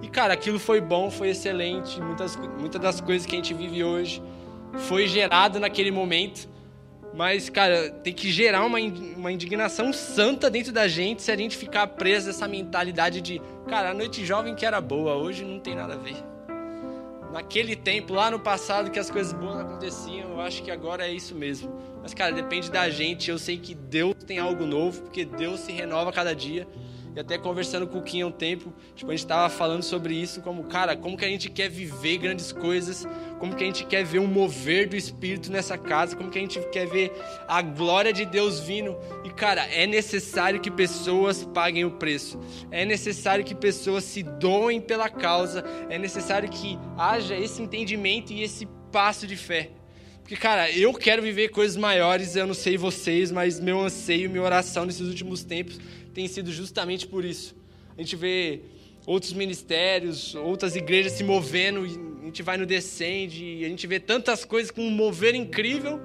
E, 0.00 0.08
cara, 0.08 0.32
aquilo 0.32 0.58
foi 0.58 0.80
bom, 0.80 1.10
foi 1.10 1.28
excelente. 1.28 2.00
Muitas, 2.00 2.36
muitas 2.58 2.80
das 2.80 2.98
coisas 2.98 3.26
que 3.26 3.34
a 3.34 3.36
gente 3.36 3.52
vive 3.52 3.84
hoje 3.84 4.22
foi 4.88 5.06
gerado 5.06 5.60
naquele 5.60 5.90
momento. 5.90 6.48
Mas, 7.12 7.50
cara, 7.50 7.90
tem 8.02 8.14
que 8.14 8.32
gerar 8.32 8.64
uma, 8.64 8.78
uma 8.78 9.30
indignação 9.30 9.92
santa 9.92 10.48
dentro 10.48 10.72
da 10.72 10.88
gente 10.88 11.20
se 11.20 11.30
a 11.30 11.36
gente 11.36 11.54
ficar 11.54 11.86
preso 11.88 12.28
nessa 12.28 12.48
mentalidade 12.48 13.20
de, 13.20 13.42
cara, 13.68 13.90
a 13.90 13.94
noite 13.94 14.24
jovem 14.24 14.54
que 14.54 14.64
era 14.64 14.80
boa, 14.80 15.16
hoje 15.16 15.44
não 15.44 15.60
tem 15.60 15.74
nada 15.74 15.92
a 15.92 15.98
ver. 15.98 16.31
Naquele 17.32 17.74
tempo, 17.74 18.12
lá 18.12 18.30
no 18.30 18.38
passado, 18.38 18.90
que 18.90 18.98
as 18.98 19.10
coisas 19.10 19.32
boas 19.32 19.60
aconteciam, 19.60 20.32
eu 20.32 20.40
acho 20.40 20.62
que 20.62 20.70
agora 20.70 21.06
é 21.06 21.12
isso 21.12 21.34
mesmo. 21.34 21.72
Mas, 22.02 22.12
cara, 22.12 22.30
depende 22.30 22.70
da 22.70 22.90
gente. 22.90 23.30
Eu 23.30 23.38
sei 23.38 23.56
que 23.56 23.74
Deus 23.74 24.14
tem 24.26 24.38
algo 24.38 24.66
novo, 24.66 25.00
porque 25.02 25.24
Deus 25.24 25.60
se 25.60 25.72
renova 25.72 26.12
cada 26.12 26.34
dia. 26.34 26.68
E 27.14 27.20
até 27.20 27.36
conversando 27.36 27.86
com 27.86 27.98
o 27.98 28.02
Kim 28.02 28.22
há 28.22 28.26
um 28.26 28.32
tempo, 28.32 28.72
tipo, 28.94 29.10
a 29.10 29.14
gente 29.14 29.26
tava 29.26 29.48
falando 29.52 29.82
sobre 29.82 30.14
isso, 30.14 30.40
como, 30.40 30.64
cara, 30.64 30.96
como 30.96 31.16
que 31.16 31.24
a 31.24 31.28
gente 31.28 31.50
quer 31.50 31.68
viver 31.68 32.16
grandes 32.18 32.52
coisas, 32.52 33.06
como 33.38 33.54
que 33.54 33.62
a 33.62 33.66
gente 33.66 33.84
quer 33.84 34.02
ver 34.02 34.18
um 34.18 34.26
mover 34.26 34.88
do 34.88 34.96
Espírito 34.96 35.52
nessa 35.52 35.76
casa, 35.76 36.16
como 36.16 36.30
que 36.30 36.38
a 36.38 36.40
gente 36.40 36.58
quer 36.70 36.86
ver 36.86 37.12
a 37.46 37.60
glória 37.60 38.12
de 38.12 38.24
Deus 38.24 38.60
vindo. 38.60 38.96
E, 39.24 39.30
cara, 39.30 39.66
é 39.66 39.86
necessário 39.86 40.60
que 40.60 40.70
pessoas 40.70 41.44
paguem 41.44 41.84
o 41.84 41.90
preço, 41.90 42.40
é 42.70 42.84
necessário 42.86 43.44
que 43.44 43.54
pessoas 43.54 44.04
se 44.04 44.22
doem 44.22 44.80
pela 44.80 45.10
causa, 45.10 45.62
é 45.90 45.98
necessário 45.98 46.48
que 46.48 46.78
haja 46.96 47.36
esse 47.36 47.60
entendimento 47.60 48.32
e 48.32 48.42
esse 48.42 48.66
passo 48.90 49.26
de 49.26 49.36
fé. 49.36 49.70
Porque, 50.22 50.36
cara, 50.36 50.70
eu 50.70 50.94
quero 50.94 51.20
viver 51.20 51.48
coisas 51.48 51.76
maiores, 51.76 52.36
eu 52.36 52.46
não 52.46 52.54
sei 52.54 52.76
vocês, 52.76 53.30
mas 53.30 53.58
meu 53.58 53.80
anseio, 53.80 54.30
minha 54.30 54.42
oração 54.42 54.86
nesses 54.86 55.06
últimos 55.08 55.42
tempos 55.42 55.78
tem 56.14 56.28
sido 56.28 56.52
justamente 56.52 57.06
por 57.06 57.24
isso. 57.24 57.54
A 57.96 58.00
gente 58.00 58.16
vê 58.16 58.60
outros 59.06 59.32
ministérios, 59.32 60.34
outras 60.34 60.76
igrejas 60.76 61.12
se 61.12 61.24
movendo, 61.24 61.82
a 62.22 62.24
gente 62.24 62.42
vai 62.42 62.56
no 62.56 62.64
Descende, 62.64 63.64
a 63.64 63.68
gente 63.68 63.86
vê 63.86 63.98
tantas 63.98 64.44
coisas 64.44 64.70
com 64.70 64.82
um 64.82 64.90
mover 64.90 65.34
incrível. 65.34 66.00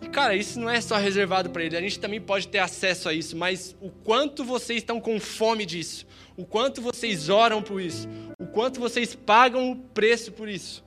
E, 0.00 0.08
cara, 0.08 0.34
isso 0.34 0.58
não 0.58 0.68
é 0.68 0.80
só 0.80 0.96
reservado 0.96 1.50
para 1.50 1.62
ele, 1.62 1.76
a 1.76 1.80
gente 1.80 2.00
também 2.00 2.20
pode 2.20 2.48
ter 2.48 2.58
acesso 2.58 3.08
a 3.08 3.14
isso, 3.14 3.36
mas 3.36 3.76
o 3.80 3.88
quanto 3.88 4.44
vocês 4.44 4.78
estão 4.78 5.00
com 5.00 5.20
fome 5.20 5.64
disso, 5.64 6.06
o 6.36 6.44
quanto 6.44 6.82
vocês 6.82 7.28
oram 7.28 7.62
por 7.62 7.80
isso, 7.80 8.08
o 8.38 8.46
quanto 8.46 8.80
vocês 8.80 9.14
pagam 9.14 9.70
o 9.70 9.76
preço 9.76 10.32
por 10.32 10.48
isso. 10.48 10.82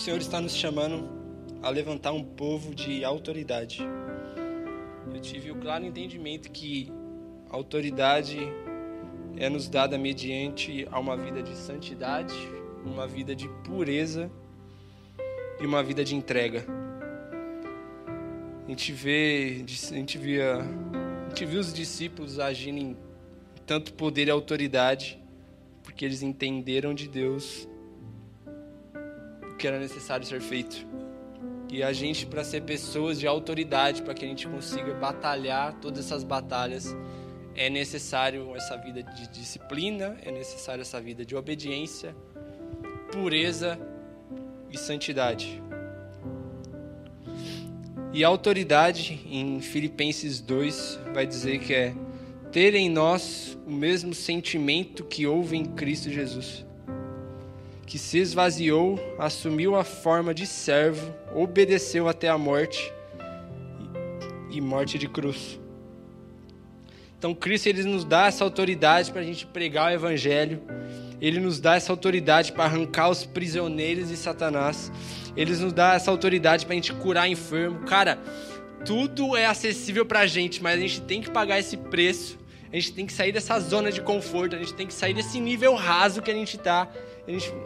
Senhor 0.00 0.18
está 0.18 0.40
nos 0.40 0.56
chamando 0.56 1.10
a 1.62 1.68
levantar 1.68 2.12
um 2.12 2.24
povo 2.24 2.74
de 2.74 3.04
autoridade. 3.04 3.82
Eu 5.12 5.20
tive 5.20 5.50
o 5.50 5.56
claro 5.56 5.84
entendimento 5.84 6.50
que 6.50 6.90
a 7.50 7.54
autoridade 7.54 8.38
é 9.36 9.50
nos 9.50 9.68
dada 9.68 9.98
mediante 9.98 10.88
a 10.90 10.98
uma 10.98 11.18
vida 11.18 11.42
de 11.42 11.54
santidade, 11.54 12.34
uma 12.82 13.06
vida 13.06 13.36
de 13.36 13.46
pureza 13.62 14.32
e 15.60 15.66
uma 15.66 15.82
vida 15.82 16.02
de 16.02 16.16
entrega. 16.16 16.64
A 18.64 18.70
gente 18.70 18.92
vê, 18.92 19.62
a 19.66 19.94
gente 19.94 20.16
via, 20.16 20.60
a 21.26 21.28
gente 21.28 21.44
viu 21.44 21.60
os 21.60 21.74
discípulos 21.74 22.40
agindo 22.40 22.78
em 22.78 22.96
tanto 23.66 23.92
poder 23.92 24.28
e 24.28 24.30
autoridade, 24.30 25.22
porque 25.82 26.06
eles 26.06 26.22
entenderam 26.22 26.94
de 26.94 27.06
Deus 27.06 27.68
que 29.60 29.66
era 29.66 29.78
necessário 29.78 30.26
ser 30.26 30.40
feito. 30.40 30.86
E 31.70 31.82
a 31.82 31.92
gente, 31.92 32.26
para 32.26 32.42
ser 32.42 32.62
pessoas 32.62 33.20
de 33.20 33.26
autoridade, 33.26 34.02
para 34.02 34.14
que 34.14 34.24
a 34.24 34.28
gente 34.28 34.48
consiga 34.48 34.94
batalhar 34.94 35.74
todas 35.74 36.06
essas 36.06 36.24
batalhas, 36.24 36.96
é 37.54 37.68
necessário 37.68 38.56
essa 38.56 38.76
vida 38.78 39.02
de 39.02 39.28
disciplina, 39.28 40.16
é 40.22 40.32
necessário 40.32 40.80
essa 40.80 41.00
vida 41.00 41.24
de 41.24 41.36
obediência, 41.36 42.16
pureza 43.12 43.78
e 44.70 44.78
santidade. 44.78 45.62
E 48.12 48.24
a 48.24 48.28
autoridade, 48.28 49.20
em 49.30 49.60
Filipenses 49.60 50.40
2, 50.40 50.98
vai 51.12 51.26
dizer 51.26 51.60
que 51.60 51.74
é 51.74 51.94
ter 52.50 52.74
em 52.74 52.88
nós 52.88 53.56
o 53.64 53.70
mesmo 53.70 54.12
sentimento 54.14 55.04
que 55.04 55.26
houve 55.26 55.56
em 55.56 55.64
Cristo 55.64 56.10
Jesus 56.10 56.64
que 57.90 57.98
se 57.98 58.18
esvaziou, 58.18 59.00
assumiu 59.18 59.74
a 59.74 59.82
forma 59.82 60.32
de 60.32 60.46
servo, 60.46 61.12
obedeceu 61.34 62.06
até 62.06 62.28
a 62.28 62.38
morte 62.38 62.92
e 64.48 64.60
morte 64.60 64.96
de 64.96 65.08
cruz. 65.08 65.58
Então 67.18 67.34
Cristo 67.34 67.66
ele 67.66 67.82
nos 67.82 68.04
dá 68.04 68.28
essa 68.28 68.44
autoridade 68.44 69.10
para 69.10 69.22
a 69.22 69.24
gente 69.24 69.44
pregar 69.44 69.90
o 69.90 69.94
evangelho. 69.94 70.62
Ele 71.20 71.40
nos 71.40 71.58
dá 71.58 71.74
essa 71.74 71.92
autoridade 71.92 72.52
para 72.52 72.62
arrancar 72.62 73.08
os 73.08 73.26
prisioneiros 73.26 74.08
de 74.08 74.16
Satanás. 74.16 74.92
Ele 75.36 75.56
nos 75.56 75.72
dá 75.72 75.94
essa 75.94 76.12
autoridade 76.12 76.66
para 76.66 76.74
a 76.74 76.76
gente 76.76 76.92
curar 76.92 77.28
enfermo. 77.28 77.80
Cara, 77.80 78.20
tudo 78.84 79.36
é 79.36 79.46
acessível 79.46 80.06
para 80.06 80.20
a 80.20 80.26
gente, 80.28 80.62
mas 80.62 80.78
a 80.78 80.80
gente 80.80 81.00
tem 81.00 81.20
que 81.20 81.28
pagar 81.28 81.58
esse 81.58 81.76
preço. 81.76 82.38
A 82.72 82.76
gente 82.76 82.92
tem 82.92 83.04
que 83.04 83.12
sair 83.12 83.32
dessa 83.32 83.58
zona 83.58 83.90
de 83.90 84.00
conforto. 84.00 84.54
A 84.54 84.60
gente 84.60 84.74
tem 84.74 84.86
que 84.86 84.94
sair 84.94 85.12
desse 85.12 85.40
nível 85.40 85.74
raso 85.74 86.22
que 86.22 86.30
a 86.30 86.34
gente 86.34 86.56
está 86.56 86.88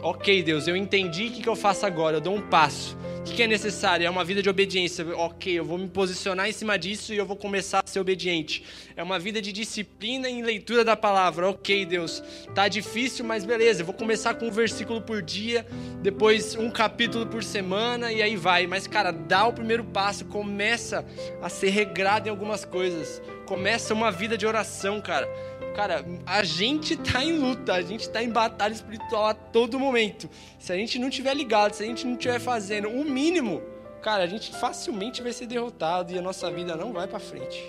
ok, 0.01 0.43
Deus, 0.43 0.67
eu 0.67 0.75
entendi 0.75 1.27
o 1.27 1.31
que, 1.31 1.41
que 1.41 1.49
eu 1.49 1.55
faço 1.55 1.85
agora, 1.85 2.17
eu 2.17 2.21
dou 2.21 2.35
um 2.35 2.41
passo. 2.41 2.97
O 3.19 3.23
que, 3.27 3.33
que 3.33 3.43
é 3.43 3.47
necessário? 3.47 4.05
É 4.05 4.09
uma 4.09 4.23
vida 4.23 4.39
de 4.43 4.47
obediência. 4.47 5.03
Ok, 5.17 5.51
eu 5.51 5.65
vou 5.65 5.79
me 5.79 5.87
posicionar 5.87 6.47
em 6.47 6.51
cima 6.51 6.77
disso 6.77 7.11
e 7.11 7.17
eu 7.17 7.25
vou 7.25 7.35
começar 7.35 7.81
a 7.83 7.87
ser 7.87 7.99
obediente. 7.99 8.63
É 8.95 9.01
uma 9.01 9.17
vida 9.17 9.41
de 9.41 9.51
disciplina 9.51 10.29
em 10.29 10.43
leitura 10.43 10.85
da 10.85 10.95
palavra. 10.95 11.49
Ok, 11.49 11.87
Deus, 11.87 12.21
tá 12.53 12.67
difícil, 12.67 13.25
mas 13.25 13.43
beleza, 13.43 13.81
eu 13.81 13.85
vou 13.87 13.95
começar 13.95 14.35
com 14.35 14.47
um 14.47 14.51
versículo 14.51 15.01
por 15.01 15.23
dia, 15.23 15.65
depois 16.03 16.55
um 16.55 16.69
capítulo 16.69 17.25
por 17.25 17.43
semana 17.43 18.11
e 18.11 18.21
aí 18.21 18.35
vai. 18.35 18.67
Mas, 18.67 18.85
cara, 18.85 19.11
dá 19.11 19.47
o 19.47 19.53
primeiro 19.53 19.83
passo, 19.85 20.25
começa 20.25 21.03
a 21.41 21.49
ser 21.49 21.69
regrado 21.69 22.27
em 22.27 22.29
algumas 22.29 22.63
coisas. 22.63 23.19
Começa 23.47 23.93
uma 23.93 24.11
vida 24.11 24.37
de 24.37 24.45
oração, 24.45 25.01
cara 25.01 25.27
Cara, 25.75 26.05
a 26.25 26.41
gente 26.41 26.95
tá 26.95 27.21
em 27.21 27.37
luta, 27.37 27.73
a 27.73 27.81
gente 27.81 28.09
tá 28.09 28.23
em 28.23 28.29
batalha 28.29 28.71
espiritual 28.71 29.25
a 29.25 29.33
todo 29.33 29.77
momento. 29.77 30.29
Se 30.57 30.71
a 30.71 30.75
gente 30.77 30.97
não 30.97 31.09
tiver 31.09 31.33
ligado, 31.33 31.73
se 31.73 31.83
a 31.83 31.85
gente 31.85 32.07
não 32.07 32.15
tiver 32.15 32.39
fazendo 32.39 32.87
o 32.87 33.03
mínimo, 33.03 33.61
cara, 34.01 34.23
a 34.23 34.27
gente 34.27 34.55
facilmente 34.55 35.21
vai 35.21 35.33
ser 35.33 35.47
derrotado 35.47 36.13
e 36.13 36.17
a 36.17 36.21
nossa 36.21 36.49
vida 36.49 36.77
não 36.77 36.93
vai 36.93 37.07
para 37.07 37.19
frente. 37.19 37.61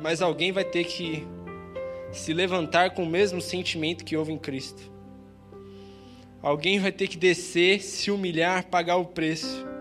Mas 0.00 0.22
alguém 0.22 0.50
vai 0.50 0.64
ter 0.64 0.84
que 0.84 1.26
se 2.12 2.32
levantar 2.32 2.94
com 2.94 3.02
o 3.02 3.06
mesmo 3.06 3.42
sentimento 3.42 4.06
que 4.06 4.16
houve 4.16 4.32
em 4.32 4.38
Cristo. 4.38 4.90
Alguém 6.40 6.78
vai 6.78 6.92
ter 6.92 7.08
que 7.08 7.18
descer, 7.18 7.82
se 7.82 8.10
humilhar, 8.10 8.66
pagar 8.68 8.96
o 8.96 9.04
preço. 9.04 9.73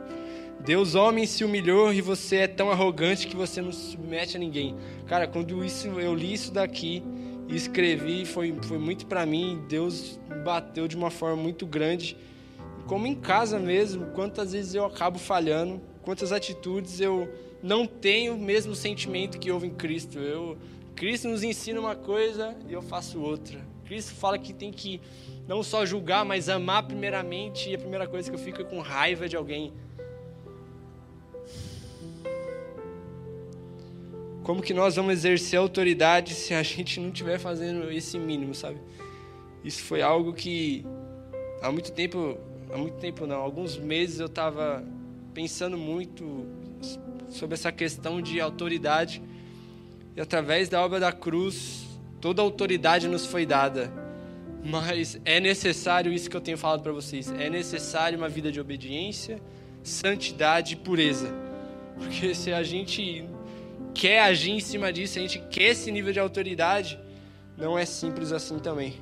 Deus 0.66 0.96
homem 0.96 1.28
se 1.28 1.44
humilhou 1.44 1.94
e 1.94 2.00
você 2.00 2.38
é 2.38 2.48
tão 2.48 2.72
arrogante 2.72 3.28
que 3.28 3.36
você 3.36 3.62
não 3.62 3.74
se 3.74 3.92
submete 3.92 4.38
a 4.38 4.40
ninguém. 4.40 4.78
Cara, 5.08 5.28
quando 5.28 5.62
isso 5.64 5.88
eu 6.00 6.16
li 6.16 6.32
isso 6.32 6.54
daqui 6.54 7.04
e 7.50 7.56
escrevi, 7.56 8.26
foi, 8.26 8.56
foi 8.64 8.78
muito 8.78 9.06
para 9.06 9.26
mim. 9.26 9.62
Deus 9.68 10.18
bateu 10.46 10.88
de 10.88 10.96
uma 10.96 11.12
forma 11.12 11.36
muito 11.36 11.66
grande. 11.66 12.16
Como 12.88 13.06
em 13.06 13.14
casa 13.14 13.60
mesmo, 13.60 14.06
quantas 14.12 14.54
vezes 14.54 14.74
eu 14.74 14.86
acabo 14.86 15.20
falhando, 15.20 15.82
quantas 16.02 16.32
atitudes 16.32 17.02
eu 17.02 17.30
não 17.62 17.86
tenho 17.86 18.36
o 18.36 18.40
mesmo 18.40 18.74
sentimento 18.74 19.40
que 19.40 19.52
houve 19.52 19.68
em 19.68 19.74
Cristo. 19.74 20.18
Eu, 20.18 20.58
Cristo 20.96 21.28
nos 21.28 21.44
ensina 21.44 21.78
uma 21.78 21.96
coisa 21.96 22.56
e 22.70 22.72
eu 22.72 22.82
faço 22.82 23.20
outra. 23.20 23.60
Cristo 23.84 24.14
fala 24.14 24.40
que 24.40 24.54
tem 24.54 24.72
que 24.72 25.02
não 25.46 25.62
só 25.62 25.86
julgar, 25.86 26.24
mas 26.24 26.48
amar 26.48 26.84
primeiramente. 26.84 27.70
E 27.70 27.76
a 27.76 27.78
primeira 27.78 28.08
coisa 28.08 28.30
que 28.30 28.36
eu 28.36 28.40
fico 28.40 28.62
é 28.62 28.64
com 28.64 28.80
raiva 28.80 29.28
de 29.28 29.36
alguém. 29.36 29.74
Como 34.44 34.62
que 34.62 34.74
nós 34.74 34.98
vamos 34.98 35.14
exercer 35.14 35.58
autoridade 35.58 36.34
se 36.34 36.54
a 36.54 36.62
gente 36.62 37.00
não 37.00 37.08
estiver 37.08 37.40
fazendo 37.40 37.90
esse 37.90 38.20
mínimo, 38.20 38.54
sabe? 38.54 38.78
Isso 39.64 39.82
foi 39.84 40.02
algo 40.02 40.34
que 40.34 40.86
há 41.62 41.72
muito 41.72 41.92
tempo, 41.94 42.38
há 42.72 42.78
muito 42.78 42.98
tempo 42.98 43.26
não, 43.26 43.40
alguns 43.40 43.78
meses 43.78 44.20
eu 44.20 44.26
estava 44.26 44.84
pensando 45.34 45.78
muito 45.78 46.46
sobre 47.30 47.56
essa 47.56 47.72
questão 47.72 48.22
de 48.22 48.42
autoridade. 48.42 49.22
E 50.16 50.22
através 50.22 50.68
da 50.68 50.84
obra 50.84 51.00
da 51.00 51.12
cruz, 51.12 51.86
toda 52.20 52.42
autoridade 52.42 53.08
nos 53.08 53.26
foi 53.26 53.46
dada. 53.46 53.92
Mas 54.64 55.20
é 55.26 55.40
necessário 55.40 56.12
isso 56.12 56.30
que 56.30 56.36
eu 56.36 56.42
tenho 56.42 56.58
falado 56.58 56.84
para 56.84 56.92
vocês. 56.92 57.32
É 57.32 57.50
necessário 57.50 58.18
uma 58.18 58.30
vida 58.30 58.52
de 58.52 58.60
obediência, 58.60 59.42
santidade 59.82 60.74
e 60.74 60.76
pureza. 60.76 61.34
Porque 61.98 62.36
se 62.36 62.52
a 62.54 62.64
gente 62.64 63.26
quer 63.94 64.22
agir 64.22 64.52
em 64.52 64.60
cima 64.60 64.92
disso, 64.92 65.20
a 65.20 65.22
gente 65.22 65.40
quer 65.40 65.72
esse 65.72 65.92
nível 65.92 66.12
de 66.12 66.20
autoridade, 66.20 67.00
não 67.58 67.78
é 67.78 67.86
simples 67.86 68.32
assim 68.32 68.60
também. 68.60 68.96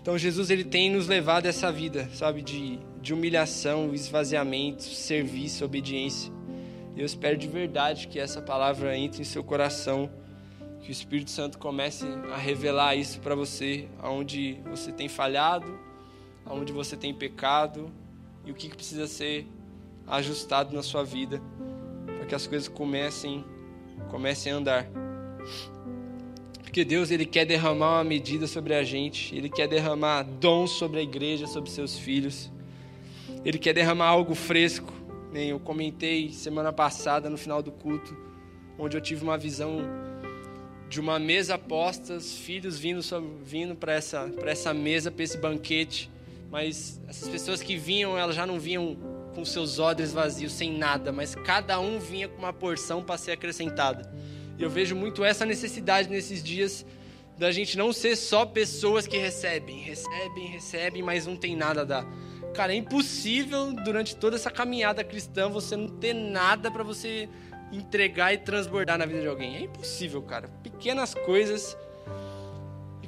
Então 0.00 0.16
Jesus 0.16 0.48
ele 0.48 0.64
tem 0.64 0.90
nos 0.90 1.08
levado 1.08 1.46
essa 1.46 1.70
vida, 1.70 2.08
sabe, 2.14 2.40
de, 2.40 2.78
de 3.02 3.12
humilhação, 3.12 3.92
esvaziamento, 3.92 4.82
serviço, 4.82 5.64
obediência. 5.64 6.32
Eu 6.96 7.04
espero 7.04 7.36
de 7.36 7.46
verdade 7.46 8.08
que 8.08 8.18
essa 8.18 8.40
palavra 8.40 8.96
entre 8.96 9.20
em 9.20 9.24
seu 9.24 9.44
coração, 9.44 10.10
que 10.80 10.90
o 10.90 10.92
Espírito 10.92 11.30
Santo 11.30 11.58
comece 11.58 12.06
a 12.32 12.36
revelar 12.36 12.94
isso 12.94 13.20
para 13.20 13.34
você, 13.34 13.88
aonde 14.00 14.58
você 14.70 14.90
tem 14.90 15.08
falhado, 15.08 15.78
aonde 16.46 16.72
você 16.72 16.96
tem 16.96 17.12
pecado 17.12 17.92
e 18.44 18.50
o 18.50 18.54
que 18.54 18.68
precisa 18.70 19.06
ser 19.06 19.46
ajustado 20.06 20.74
na 20.74 20.82
sua 20.82 21.04
vida 21.04 21.40
que 22.30 22.34
as 22.36 22.46
coisas 22.46 22.68
comecem, 22.68 23.44
comecem 24.08 24.52
a 24.52 24.56
andar. 24.56 24.86
Porque 26.62 26.84
Deus 26.84 27.10
ele 27.10 27.26
quer 27.26 27.44
derramar 27.44 27.96
uma 27.96 28.04
medida 28.04 28.46
sobre 28.46 28.72
a 28.72 28.84
gente, 28.84 29.34
ele 29.34 29.48
quer 29.48 29.66
derramar 29.66 30.22
dons 30.22 30.70
sobre 30.70 31.00
a 31.00 31.02
igreja, 31.02 31.48
sobre 31.48 31.68
seus 31.70 31.98
filhos. 31.98 32.48
Ele 33.44 33.58
quer 33.58 33.72
derramar 33.72 34.06
algo 34.06 34.36
fresco. 34.36 34.92
Eu 35.34 35.58
comentei 35.58 36.30
semana 36.30 36.72
passada 36.72 37.28
no 37.28 37.36
final 37.36 37.64
do 37.64 37.72
culto, 37.72 38.16
onde 38.78 38.96
eu 38.96 39.00
tive 39.00 39.24
uma 39.24 39.36
visão 39.36 39.80
de 40.88 41.00
uma 41.00 41.18
mesa 41.18 41.58
posta, 41.58 42.14
os 42.14 42.36
filhos 42.36 42.78
vindo, 42.78 43.00
vindo 43.42 43.74
para 43.74 43.92
essa, 43.92 44.30
essa 44.46 44.72
mesa, 44.72 45.10
para 45.10 45.24
esse 45.24 45.36
banquete. 45.36 46.08
Mas 46.48 47.00
essas 47.08 47.28
pessoas 47.28 47.60
que 47.60 47.76
vinham, 47.76 48.16
elas 48.16 48.36
já 48.36 48.46
não 48.46 48.60
vinham 48.60 48.96
com 49.34 49.44
seus 49.44 49.78
odres 49.78 50.12
vazios, 50.12 50.52
sem 50.52 50.76
nada, 50.76 51.12
mas 51.12 51.34
cada 51.34 51.78
um 51.80 51.98
vinha 51.98 52.28
com 52.28 52.38
uma 52.38 52.52
porção 52.52 53.02
para 53.02 53.16
ser 53.16 53.32
acrescentada. 53.32 54.12
E 54.58 54.62
eu 54.62 54.68
vejo 54.68 54.94
muito 54.94 55.24
essa 55.24 55.46
necessidade 55.46 56.08
nesses 56.08 56.42
dias 56.42 56.84
da 57.38 57.50
gente 57.50 57.78
não 57.78 57.92
ser 57.92 58.16
só 58.16 58.44
pessoas 58.44 59.06
que 59.06 59.16
recebem, 59.16 59.78
recebem, 59.78 60.46
recebem, 60.48 61.02
mas 61.02 61.26
não 61.26 61.36
tem 61.36 61.56
nada 61.56 61.80
a 61.80 61.84
dar. 61.84 62.06
Cara, 62.54 62.74
é 62.74 62.76
impossível 62.76 63.72
durante 63.72 64.14
toda 64.14 64.36
essa 64.36 64.50
caminhada 64.50 65.02
cristã 65.02 65.48
você 65.48 65.76
não 65.76 65.88
ter 65.88 66.12
nada 66.12 66.70
para 66.70 66.82
você 66.82 67.28
entregar 67.72 68.34
e 68.34 68.38
transbordar 68.38 68.98
na 68.98 69.06
vida 69.06 69.22
de 69.22 69.26
alguém. 69.26 69.56
É 69.56 69.60
impossível, 69.62 70.20
cara. 70.20 70.48
Pequenas 70.62 71.14
coisas. 71.14 71.76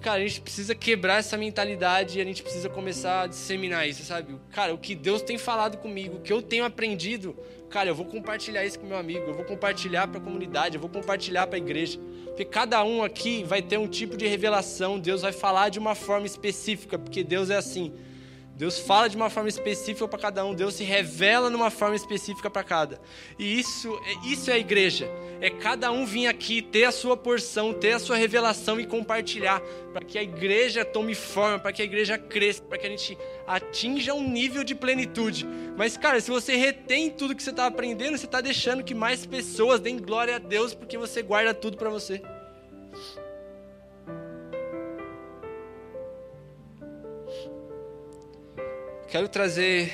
Cara, 0.03 0.17
a 0.21 0.27
gente 0.27 0.41
precisa 0.41 0.75
quebrar 0.75 1.19
essa 1.19 1.38
mentalidade 1.38 2.19
e 2.19 2.21
a 2.21 2.25
gente 2.25 2.43
precisa 2.43 2.69
começar 2.69 3.23
a 3.23 3.27
disseminar 3.29 3.88
isso, 3.88 4.03
sabe? 4.03 4.35
Cara, 4.51 4.75
o 4.75 4.79
que 4.79 4.97
Deus 4.97 5.23
tem 5.23 5.38
falado 5.38 5.79
comigo, 5.79 6.17
o 6.17 6.21
que 6.21 6.33
eu 6.33 6.43
tenho 6.43 6.65
aprendido, 6.65 7.37
cara, 7.71 7.88
eu 7.88 7.95
vou 7.95 8.05
compartilhar 8.05 8.65
isso 8.67 8.81
com 8.81 8.87
meu 8.87 8.97
amigo, 8.97 9.27
eu 9.29 9.35
vou 9.35 9.45
compartilhar 9.45 10.09
para 10.09 10.19
a 10.19 10.21
comunidade, 10.21 10.75
eu 10.75 10.81
vou 10.81 10.91
compartilhar 10.91 11.47
para 11.47 11.55
a 11.55 11.59
igreja. 11.59 12.01
Porque 12.25 12.45
cada 12.45 12.83
um 12.83 13.05
aqui 13.05 13.45
vai 13.45 13.62
ter 13.62 13.79
um 13.79 13.87
tipo 13.87 14.17
de 14.17 14.27
revelação, 14.27 14.99
Deus 14.99 15.23
vai 15.23 15.31
falar 15.31 15.69
de 15.69 15.79
uma 15.79 15.95
forma 15.95 16.27
específica, 16.27 16.99
porque 16.99 17.23
Deus 17.23 17.49
é 17.49 17.57
assim. 17.57 17.93
Deus 18.55 18.79
fala 18.79 19.09
de 19.09 19.17
uma 19.17 19.31
forma 19.31 19.49
específica 19.49 20.07
para 20.07 20.19
cada 20.19 20.45
um, 20.45 20.55
Deus 20.55 20.75
se 20.75 20.85
revela 20.85 21.49
numa 21.49 21.71
forma 21.71 21.97
específica 21.97 22.51
para 22.51 22.62
cada. 22.62 23.01
E 23.38 23.59
isso, 23.59 23.99
é, 24.05 24.29
isso 24.29 24.51
é 24.51 24.55
a 24.55 24.59
igreja. 24.59 25.09
É 25.41 25.49
cada 25.49 25.91
um 25.91 26.05
vir 26.05 26.27
aqui, 26.27 26.61
ter 26.61 26.85
a 26.85 26.93
sua 26.93 27.17
porção, 27.17 27.73
ter 27.73 27.93
a 27.93 27.99
sua 27.99 28.17
revelação 28.17 28.79
e 28.79 28.87
compartilhar, 28.87 29.61
para 29.93 30.05
que 30.05 30.19
a 30.19 30.23
igreja 30.23 30.85
tome 30.85 31.15
forma, 31.15 31.59
para 31.59 31.73
que 31.73 31.81
a 31.81 31.85
igreja 31.85 32.19
cresça, 32.19 32.62
para 32.62 32.79
que 32.79 32.87
a 32.87 32.91
gente 32.91 33.17
atinja 33.47 34.12
um 34.15 34.29
nível 34.29 34.62
de 34.62 34.75
plenitude. 34.75 35.47
Mas, 35.77 35.97
cara, 35.97 36.21
se 36.21 36.31
você 36.31 36.55
retém 36.55 37.11
tudo 37.11 37.35
que 37.35 37.43
você 37.43 37.51
está 37.51 37.67
aprendendo, 37.67 38.19
você 38.19 38.27
está 38.27 38.41
deixando 38.41 38.85
que 38.85 38.95
mais 38.95 39.25
pessoas 39.25 39.81
deem 39.81 39.99
glória 39.99 40.37
a 40.37 40.38
Deus, 40.38 40.75
porque 40.75 40.99
você 40.99 41.23
guarda 41.23 41.55
tudo 41.55 41.77
para 41.79 41.88
você. 41.88 42.23
Quero 49.12 49.29
trazer, 49.29 49.92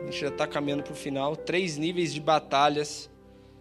a 0.00 0.04
gente 0.06 0.20
já 0.22 0.28
está 0.28 0.46
caminhando 0.46 0.82
para 0.82 0.94
o 0.94 0.96
final, 0.96 1.36
três 1.36 1.76
níveis 1.76 2.14
de 2.14 2.18
batalhas 2.18 3.10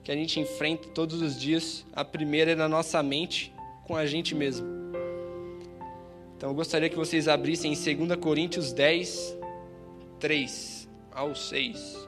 que 0.01 0.09
a 0.09 0.15
gente 0.15 0.39
enfrenta 0.39 0.87
todos 0.87 1.21
os 1.21 1.37
dias. 1.37 1.85
A 1.91 2.05
primeira 2.05 2.51
é 2.51 2.55
na 2.55 2.69
nossa 2.69 3.03
mente, 3.03 3.53
com 3.85 3.97
a 3.97 4.05
gente 4.05 4.33
mesmo. 4.33 4.65
Então 6.37 6.51
eu 6.51 6.55
gostaria 6.55 6.89
que 6.89 6.95
vocês 6.95 7.27
abrissem 7.27 7.73
em 7.73 8.05
2 8.05 8.17
Coríntios 8.17 8.71
10, 8.71 9.37
3 10.21 10.87
ao 11.11 11.35
6. 11.35 12.06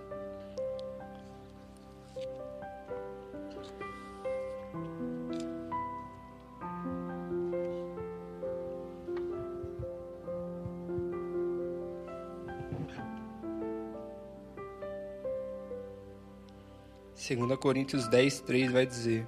2 17.35 17.59
Coríntios 17.59 18.07
10, 18.07 18.39
3 18.41 18.71
vai 18.71 18.85
dizer: 18.87 19.27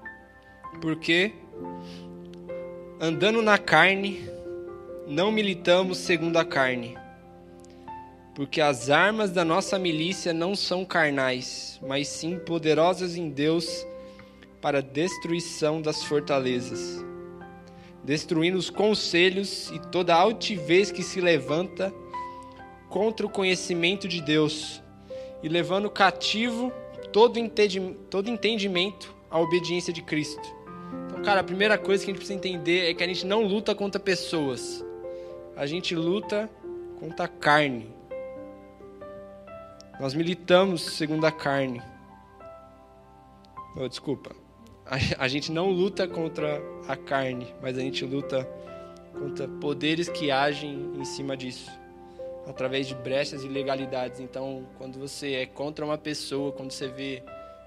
Porque, 0.81 1.33
andando 2.99 3.43
na 3.43 3.59
carne, 3.59 4.27
não 5.07 5.31
militamos 5.31 5.99
segundo 5.99 6.37
a 6.37 6.45
carne. 6.45 6.97
Porque 8.33 8.59
as 8.59 8.89
armas 8.89 9.29
da 9.29 9.45
nossa 9.45 9.77
milícia 9.77 10.33
não 10.33 10.55
são 10.55 10.83
carnais, 10.83 11.79
mas 11.85 12.07
sim 12.07 12.39
poderosas 12.39 13.15
em 13.15 13.29
Deus 13.29 13.85
para 14.59 14.81
destruição 14.81 15.79
das 15.79 16.03
fortalezas, 16.03 17.03
destruindo 18.03 18.57
os 18.57 18.69
conselhos 18.69 19.69
e 19.71 19.79
toda 19.91 20.15
altivez 20.15 20.91
que 20.91 21.03
se 21.03 21.21
levanta 21.21 21.93
contra 22.89 23.25
o 23.25 23.29
conhecimento 23.29 24.07
de 24.07 24.21
Deus, 24.21 24.81
e 25.43 25.49
levando 25.49 25.89
cativo 25.89 26.71
todo, 27.09 27.35
todo 28.09 28.29
entendimento 28.29 29.13
à 29.29 29.39
obediência 29.39 29.93
de 29.93 30.01
Cristo. 30.01 30.41
Então, 31.07 31.21
cara, 31.21 31.41
a 31.41 31.43
primeira 31.43 31.77
coisa 31.77 32.03
que 32.03 32.11
a 32.11 32.13
gente 32.13 32.19
precisa 32.19 32.37
entender 32.37 32.89
é 32.89 32.93
que 32.93 33.03
a 33.03 33.07
gente 33.07 33.25
não 33.25 33.43
luta 33.43 33.73
contra 33.75 33.99
pessoas, 33.99 34.83
a 35.55 35.65
gente 35.65 35.95
luta 35.95 36.49
contra 36.99 37.25
a 37.25 37.27
carne. 37.27 37.87
Nós 39.99 40.13
militamos 40.13 40.81
segundo 40.81 41.25
a 41.25 41.31
carne. 41.31 41.81
Oh, 43.75 43.87
desculpa. 43.87 44.35
A, 44.85 45.25
a 45.25 45.27
gente 45.27 45.51
não 45.51 45.69
luta 45.69 46.07
contra 46.07 46.61
a 46.87 46.95
carne, 46.95 47.47
mas 47.61 47.77
a 47.77 47.81
gente 47.81 48.03
luta 48.03 48.47
contra 49.13 49.47
poderes 49.47 50.09
que 50.09 50.31
agem 50.31 50.91
em 50.95 51.05
cima 51.05 51.37
disso 51.37 51.69
através 52.47 52.87
de 52.87 52.95
brechas 52.95 53.43
e 53.43 53.47
ilegalidades. 53.47 54.19
Então, 54.19 54.67
quando 54.77 54.99
você 54.99 55.33
é 55.33 55.45
contra 55.45 55.85
uma 55.85 55.97
pessoa, 55.97 56.51
quando 56.51 56.71
você 56.71 56.87
vê 56.87 57.23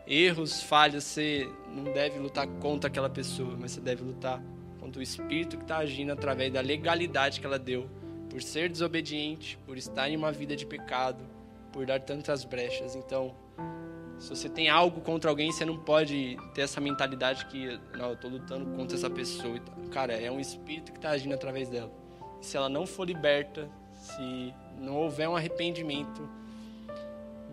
erros, 0.06 0.62
falhas, 0.62 1.04
você 1.04 1.48
não 1.68 1.92
deve 1.92 2.18
lutar 2.18 2.46
contra 2.46 2.88
aquela 2.88 3.08
pessoa, 3.08 3.56
mas 3.58 3.72
você 3.72 3.80
deve 3.80 4.02
lutar 4.02 4.42
contra 4.80 5.00
o 5.00 5.02
espírito 5.02 5.56
que 5.56 5.62
está 5.62 5.78
agindo 5.78 6.12
através 6.12 6.52
da 6.52 6.60
legalidade 6.60 7.40
que 7.40 7.46
ela 7.46 7.58
deu, 7.58 7.88
por 8.28 8.42
ser 8.42 8.68
desobediente, 8.68 9.58
por 9.64 9.78
estar 9.78 10.08
em 10.08 10.16
uma 10.16 10.30
vida 10.30 10.54
de 10.56 10.66
pecado, 10.66 11.24
por 11.72 11.86
dar 11.86 12.00
tantas 12.00 12.44
brechas. 12.44 12.94
Então, 12.94 13.34
se 14.18 14.28
você 14.28 14.48
tem 14.48 14.68
algo 14.68 15.00
contra 15.00 15.30
alguém, 15.30 15.50
você 15.50 15.64
não 15.64 15.76
pode 15.76 16.36
ter 16.54 16.62
essa 16.62 16.80
mentalidade 16.80 17.46
que, 17.46 17.78
não, 17.96 18.08
eu 18.08 18.14
estou 18.14 18.30
lutando 18.30 18.66
contra 18.76 18.96
essa 18.96 19.10
pessoa. 19.10 19.58
Cara, 19.90 20.12
é 20.12 20.30
um 20.30 20.40
espírito 20.40 20.92
que 20.92 20.98
está 20.98 21.10
agindo 21.10 21.34
através 21.34 21.68
dela. 21.68 21.92
Se 22.40 22.56
ela 22.56 22.68
não 22.68 22.86
for 22.86 23.06
liberta, 23.06 23.68
se 24.04 24.54
não 24.78 24.96
houver 24.96 25.28
um 25.28 25.34
arrependimento, 25.34 26.28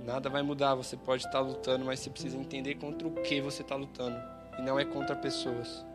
nada 0.05 0.29
vai 0.29 0.41
mudar. 0.41 0.75
Você 0.75 0.97
pode 0.97 1.25
estar 1.25 1.39
lutando, 1.39 1.85
mas 1.85 1.99
você 2.01 2.09
precisa 2.09 2.37
entender 2.37 2.75
contra 2.75 3.07
o 3.07 3.11
que 3.11 3.39
você 3.39 3.61
está 3.61 3.75
lutando. 3.75 4.21
E 4.59 4.61
não 4.61 4.77
é 4.77 4.83
contra 4.83 5.15
pessoas. 5.15 5.85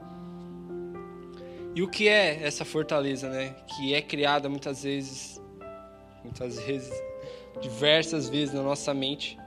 E 1.75 1.83
o 1.83 1.89
que 1.89 2.09
é 2.09 2.43
essa 2.43 2.65
fortaleza, 2.65 3.29
né? 3.29 3.55
Que 3.67 3.95
é 3.95 4.01
criada 4.01 4.49
muitas 4.49 4.83
vezes, 4.83 5.43
muitas 6.25 6.59
vezes, 6.59 6.91
diversas 7.61 8.31
vezes 8.31 8.55
na 8.55 8.63
nossa 8.63 8.95
mente, 8.95 9.39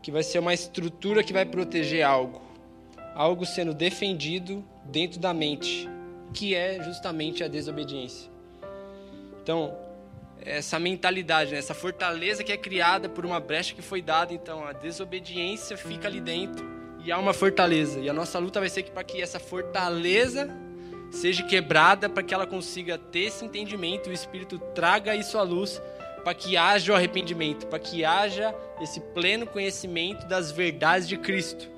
que 0.00 0.12
vai 0.12 0.22
ser 0.22 0.38
uma 0.38 0.54
estrutura 0.54 1.24
que 1.24 1.32
vai 1.32 1.44
proteger 1.44 2.04
algo, 2.04 2.40
algo 3.16 3.44
sendo 3.44 3.74
defendido 3.74 4.64
dentro 4.84 5.18
da 5.18 5.34
mente, 5.34 5.88
que 6.32 6.54
é 6.54 6.80
justamente 6.84 7.42
a 7.42 7.48
desobediência. 7.48 8.30
Então, 9.42 9.85
essa 10.46 10.78
mentalidade, 10.78 11.50
né? 11.50 11.58
essa 11.58 11.74
fortaleza 11.74 12.44
que 12.44 12.52
é 12.52 12.56
criada 12.56 13.08
por 13.08 13.26
uma 13.26 13.40
brecha 13.40 13.74
que 13.74 13.82
foi 13.82 14.00
dada. 14.00 14.32
Então, 14.32 14.64
a 14.64 14.72
desobediência 14.72 15.76
fica 15.76 16.06
ali 16.06 16.20
dentro 16.20 16.64
e 17.04 17.10
há 17.10 17.18
uma 17.18 17.34
fortaleza. 17.34 17.98
E 17.98 18.08
a 18.08 18.12
nossa 18.12 18.38
luta 18.38 18.60
vai 18.60 18.68
ser 18.68 18.84
para 18.84 19.02
que 19.02 19.20
essa 19.20 19.40
fortaleza 19.40 20.48
seja 21.10 21.42
quebrada, 21.42 22.08
para 22.08 22.22
que 22.22 22.32
ela 22.32 22.46
consiga 22.46 22.96
ter 22.96 23.24
esse 23.24 23.44
entendimento, 23.44 24.08
o 24.08 24.12
Espírito 24.12 24.58
traga 24.74 25.16
isso 25.16 25.36
à 25.36 25.42
luz, 25.42 25.82
para 26.22 26.34
que 26.34 26.56
haja 26.56 26.92
o 26.92 26.96
arrependimento, 26.96 27.66
para 27.66 27.78
que 27.78 28.04
haja 28.04 28.54
esse 28.80 29.00
pleno 29.00 29.46
conhecimento 29.46 30.26
das 30.26 30.52
verdades 30.52 31.08
de 31.08 31.16
Cristo. 31.16 31.68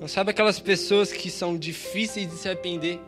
Não 0.00 0.08
sabe 0.08 0.30
aquelas 0.30 0.60
pessoas 0.60 1.10
que 1.10 1.30
são 1.30 1.56
difíceis 1.56 2.28
de 2.28 2.36
se 2.36 2.48
arrepender? 2.48 3.00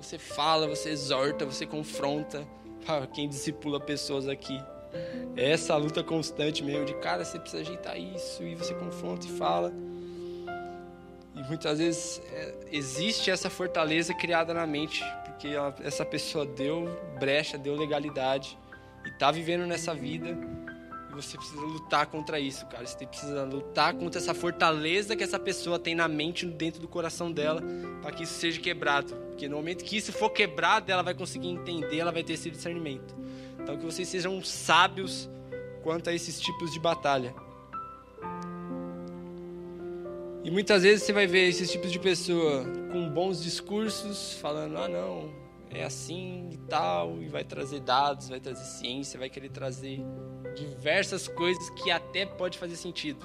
Você 0.00 0.18
fala, 0.18 0.66
você 0.66 0.90
exorta, 0.90 1.44
você 1.44 1.66
confronta. 1.66 2.46
Quem 3.12 3.28
discipula 3.28 3.80
pessoas 3.80 4.28
aqui. 4.28 4.58
É 5.36 5.50
essa 5.50 5.76
luta 5.76 6.02
constante 6.02 6.64
mesmo 6.64 6.86
de, 6.86 6.94
cara, 6.94 7.24
você 7.24 7.38
precisa 7.38 7.62
ajeitar 7.62 7.98
isso. 7.98 8.42
E 8.42 8.54
você 8.54 8.74
confronta 8.74 9.26
e 9.26 9.30
fala. 9.30 9.72
E 11.34 11.42
muitas 11.48 11.78
vezes 11.78 12.22
é, 12.32 12.54
existe 12.72 13.30
essa 13.30 13.48
fortaleza 13.48 14.12
criada 14.14 14.52
na 14.52 14.66
mente, 14.66 15.04
porque 15.24 15.48
ela, 15.48 15.74
essa 15.84 16.04
pessoa 16.04 16.44
deu 16.44 16.88
brecha, 17.18 17.56
deu 17.56 17.76
legalidade 17.76 18.58
e 19.04 19.08
está 19.10 19.30
vivendo 19.30 19.66
nessa 19.66 19.94
vida 19.94 20.36
você 21.22 21.36
precisa 21.36 21.60
lutar 21.60 22.06
contra 22.06 22.38
isso, 22.38 22.66
cara. 22.66 22.86
Você 22.86 23.06
precisa 23.06 23.44
lutar 23.44 23.94
contra 23.94 24.20
essa 24.20 24.34
fortaleza 24.34 25.16
que 25.16 25.24
essa 25.24 25.38
pessoa 25.38 25.78
tem 25.78 25.94
na 25.94 26.08
mente, 26.08 26.46
dentro 26.46 26.80
do 26.80 26.88
coração 26.88 27.30
dela, 27.30 27.62
para 28.00 28.12
que 28.12 28.22
isso 28.22 28.34
seja 28.34 28.60
quebrado. 28.60 29.14
Porque 29.28 29.48
no 29.48 29.56
momento 29.56 29.84
que 29.84 29.96
isso 29.96 30.12
for 30.12 30.30
quebrado, 30.30 30.90
ela 30.90 31.02
vai 31.02 31.14
conseguir 31.14 31.48
entender, 31.48 31.98
ela 31.98 32.12
vai 32.12 32.22
ter 32.22 32.34
esse 32.34 32.50
discernimento. 32.50 33.14
Então, 33.60 33.76
que 33.76 33.84
vocês 33.84 34.08
sejam 34.08 34.42
sábios 34.42 35.28
quanto 35.82 36.10
a 36.10 36.14
esses 36.14 36.40
tipos 36.40 36.72
de 36.72 36.80
batalha. 36.80 37.34
E 40.44 40.50
muitas 40.50 40.82
vezes 40.82 41.02
você 41.02 41.12
vai 41.12 41.26
ver 41.26 41.48
esses 41.48 41.70
tipos 41.70 41.92
de 41.92 41.98
pessoa 41.98 42.64
com 42.90 43.08
bons 43.10 43.42
discursos, 43.42 44.34
falando: 44.40 44.78
ah, 44.78 44.88
não, 44.88 45.30
é 45.70 45.84
assim 45.84 46.48
e 46.52 46.56
tal, 46.56 47.20
e 47.20 47.28
vai 47.28 47.44
trazer 47.44 47.80
dados, 47.80 48.28
vai 48.28 48.40
trazer 48.40 48.64
ciência, 48.64 49.18
vai 49.18 49.28
querer 49.28 49.50
trazer 49.50 50.00
diversas 50.54 51.28
coisas 51.28 51.70
que 51.70 51.90
até 51.90 52.26
pode 52.26 52.58
fazer 52.58 52.76
sentido. 52.76 53.24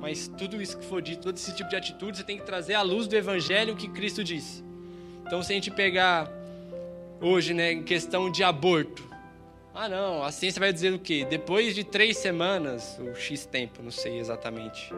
Mas 0.00 0.26
tudo 0.26 0.60
isso 0.60 0.78
que 0.78 0.84
for 0.84 1.00
dito, 1.00 1.22
todo 1.22 1.36
esse 1.36 1.54
tipo 1.54 1.70
de 1.70 1.76
atitude, 1.76 2.16
você 2.16 2.24
tem 2.24 2.36
que 2.36 2.44
trazer 2.44 2.74
à 2.74 2.82
luz 2.82 3.06
do 3.06 3.14
evangelho 3.14 3.76
que 3.76 3.88
Cristo 3.88 4.24
disse. 4.24 4.64
Então, 5.24 5.42
se 5.42 5.52
a 5.52 5.54
gente 5.54 5.70
pegar 5.70 6.28
hoje, 7.20 7.54
né, 7.54 7.72
em 7.72 7.82
questão 7.84 8.30
de 8.30 8.42
aborto. 8.42 9.08
Ah, 9.74 9.88
não, 9.88 10.22
a 10.22 10.30
ciência 10.32 10.60
vai 10.60 10.72
dizer 10.72 10.92
o 10.92 10.98
quê? 10.98 11.24
Depois 11.24 11.74
de 11.74 11.84
três 11.84 12.18
semanas, 12.18 12.98
ou 13.00 13.14
X 13.14 13.46
tempo, 13.46 13.82
não 13.82 13.90
sei 13.90 14.18
exatamente 14.18 14.92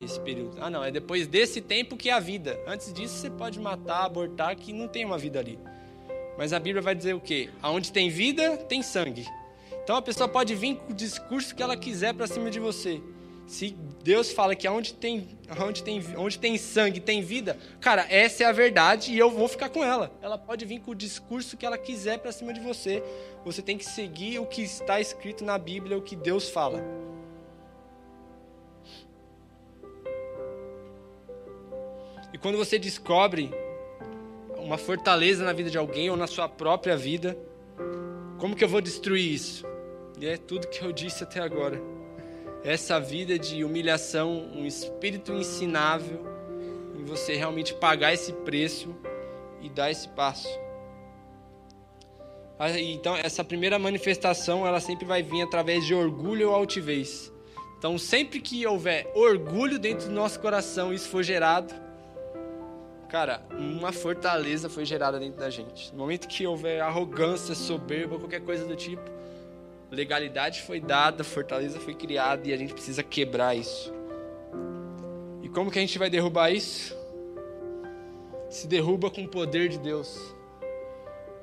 esse 0.00 0.20
período. 0.20 0.58
Ah, 0.60 0.68
não, 0.68 0.84
é 0.84 0.90
depois 0.90 1.26
desse 1.26 1.60
tempo 1.60 1.96
que 1.96 2.10
é 2.10 2.12
a 2.12 2.20
vida. 2.20 2.58
Antes 2.66 2.92
disso, 2.92 3.14
você 3.14 3.30
pode 3.30 3.58
matar, 3.60 4.04
abortar, 4.04 4.54
que 4.56 4.72
não 4.72 4.88
tem 4.88 5.04
uma 5.04 5.16
vida 5.16 5.38
ali. 5.38 5.58
Mas 6.40 6.54
a 6.54 6.58
Bíblia 6.58 6.80
vai 6.80 6.94
dizer 6.94 7.14
o 7.14 7.20
quê? 7.20 7.50
Aonde 7.60 7.92
tem 7.92 8.08
vida, 8.08 8.56
tem 8.56 8.82
sangue. 8.82 9.28
Então 9.84 9.94
a 9.94 10.00
pessoa 10.00 10.26
pode 10.26 10.54
vir 10.54 10.74
com 10.76 10.90
o 10.90 10.96
discurso 10.96 11.54
que 11.54 11.62
ela 11.62 11.76
quiser 11.76 12.14
para 12.14 12.26
cima 12.26 12.50
de 12.50 12.58
você. 12.58 12.98
Se 13.46 13.76
Deus 14.02 14.32
fala 14.32 14.56
que 14.56 14.66
aonde 14.66 14.94
tem, 14.94 15.38
aonde, 15.50 15.82
tem, 15.82 16.02
onde 16.16 16.38
tem 16.38 16.56
sangue 16.56 16.98
tem 16.98 17.20
vida, 17.20 17.58
cara, 17.78 18.06
essa 18.08 18.42
é 18.42 18.46
a 18.46 18.52
verdade 18.52 19.12
e 19.12 19.18
eu 19.18 19.30
vou 19.30 19.48
ficar 19.48 19.68
com 19.68 19.84
ela. 19.84 20.10
Ela 20.22 20.38
pode 20.38 20.64
vir 20.64 20.80
com 20.80 20.92
o 20.92 20.94
discurso 20.94 21.58
que 21.58 21.66
ela 21.66 21.76
quiser 21.76 22.18
para 22.20 22.32
cima 22.32 22.54
de 22.54 22.60
você. 22.60 23.02
Você 23.44 23.60
tem 23.60 23.76
que 23.76 23.84
seguir 23.84 24.38
o 24.38 24.46
que 24.46 24.62
está 24.62 24.98
escrito 24.98 25.44
na 25.44 25.58
Bíblia, 25.58 25.98
o 25.98 26.00
que 26.00 26.16
Deus 26.16 26.48
fala. 26.48 26.82
E 32.32 32.38
quando 32.38 32.56
você 32.56 32.78
descobre 32.78 33.52
uma 34.62 34.78
fortaleza 34.78 35.44
na 35.44 35.52
vida 35.52 35.70
de 35.70 35.78
alguém 35.78 36.10
ou 36.10 36.16
na 36.16 36.26
sua 36.26 36.48
própria 36.48 36.96
vida, 36.96 37.36
como 38.38 38.54
que 38.54 38.64
eu 38.64 38.68
vou 38.68 38.80
destruir 38.80 39.32
isso? 39.32 39.66
E 40.18 40.26
é 40.26 40.36
tudo 40.36 40.68
que 40.68 40.82
eu 40.82 40.92
disse 40.92 41.24
até 41.24 41.40
agora 41.40 41.80
essa 42.62 43.00
vida 43.00 43.38
de 43.38 43.64
humilhação, 43.64 44.50
um 44.54 44.66
espírito 44.66 45.32
ensinável, 45.32 46.26
em 46.94 47.04
você 47.04 47.34
realmente 47.34 47.72
pagar 47.74 48.12
esse 48.12 48.32
preço 48.32 48.94
e 49.62 49.68
dar 49.68 49.90
esse 49.90 50.08
passo. 50.08 50.48
Então, 52.78 53.16
essa 53.16 53.42
primeira 53.42 53.78
manifestação, 53.78 54.66
ela 54.66 54.80
sempre 54.80 55.06
vai 55.06 55.22
vir 55.22 55.40
através 55.40 55.86
de 55.86 55.94
orgulho 55.94 56.50
ou 56.50 56.54
altivez. 56.54 57.32
Então, 57.78 57.96
sempre 57.96 58.38
que 58.38 58.66
houver 58.66 59.10
orgulho 59.14 59.78
dentro 59.78 60.08
do 60.08 60.14
nosso 60.14 60.38
coração, 60.38 60.92
isso 60.92 61.08
for 61.08 61.22
gerado, 61.22 61.74
cara, 63.10 63.42
uma 63.50 63.90
fortaleza 63.90 64.68
foi 64.68 64.84
gerada 64.84 65.18
dentro 65.18 65.40
da 65.40 65.50
gente. 65.50 65.92
No 65.92 65.98
momento 65.98 66.28
que 66.28 66.46
houver 66.46 66.80
arrogância, 66.80 67.56
soberba, 67.56 68.18
qualquer 68.18 68.40
coisa 68.40 68.64
do 68.64 68.76
tipo, 68.76 69.02
legalidade 69.90 70.62
foi 70.62 70.80
dada, 70.80 71.24
fortaleza 71.24 71.80
foi 71.80 71.94
criada 71.94 72.48
e 72.48 72.52
a 72.52 72.56
gente 72.56 72.72
precisa 72.72 73.02
quebrar 73.02 73.56
isso. 73.56 73.92
E 75.42 75.48
como 75.48 75.72
que 75.72 75.78
a 75.78 75.82
gente 75.82 75.98
vai 75.98 76.08
derrubar 76.08 76.50
isso? 76.50 76.96
Se 78.48 78.68
derruba 78.68 79.10
com 79.10 79.24
o 79.24 79.28
poder 79.28 79.68
de 79.68 79.78
Deus. 79.78 80.32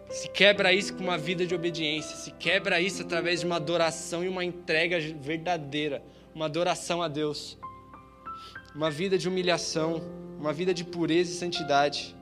Se 0.09 0.29
quebra 0.29 0.71
isso 0.71 0.93
com 0.93 1.03
uma 1.03 1.17
vida 1.17 1.45
de 1.45 1.53
obediência. 1.53 2.15
Se 2.15 2.31
quebra 2.31 2.79
isso 2.79 3.01
através 3.01 3.41
de 3.41 3.45
uma 3.45 3.57
adoração 3.57 4.23
e 4.23 4.29
uma 4.29 4.43
entrega 4.45 4.97
verdadeira. 5.19 6.01
Uma 6.33 6.45
adoração 6.45 7.01
a 7.01 7.09
Deus. 7.09 7.57
Uma 8.73 8.89
vida 8.89 9.17
de 9.17 9.27
humilhação. 9.27 10.01
Uma 10.39 10.53
vida 10.53 10.73
de 10.73 10.83
pureza 10.83 11.31
e 11.31 11.35
santidade. 11.35 12.15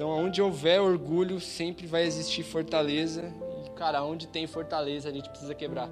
Então, 0.00 0.08
onde 0.08 0.40
houver 0.40 0.80
orgulho, 0.80 1.38
sempre 1.40 1.86
vai 1.86 2.04
existir 2.04 2.42
fortaleza. 2.42 3.32
E, 3.66 3.70
cara, 3.70 4.02
onde 4.02 4.26
tem 4.26 4.46
fortaleza, 4.46 5.08
a 5.08 5.12
gente 5.12 5.28
precisa 5.28 5.54
quebrar. 5.54 5.90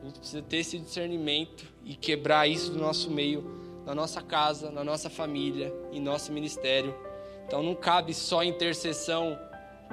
A 0.00 0.04
gente 0.06 0.18
precisa 0.18 0.42
ter 0.42 0.56
esse 0.56 0.78
discernimento 0.78 1.66
e 1.84 1.94
quebrar 1.94 2.48
isso 2.48 2.72
do 2.72 2.78
nosso 2.78 3.10
meio, 3.10 3.44
na 3.84 3.94
nossa 3.94 4.22
casa, 4.22 4.70
na 4.70 4.82
nossa 4.82 5.10
família, 5.10 5.72
em 5.92 6.00
nosso 6.00 6.32
ministério. 6.32 6.94
Então, 7.46 7.62
não 7.62 7.74
cabe 7.74 8.14
só 8.14 8.42
intercessão, 8.42 9.38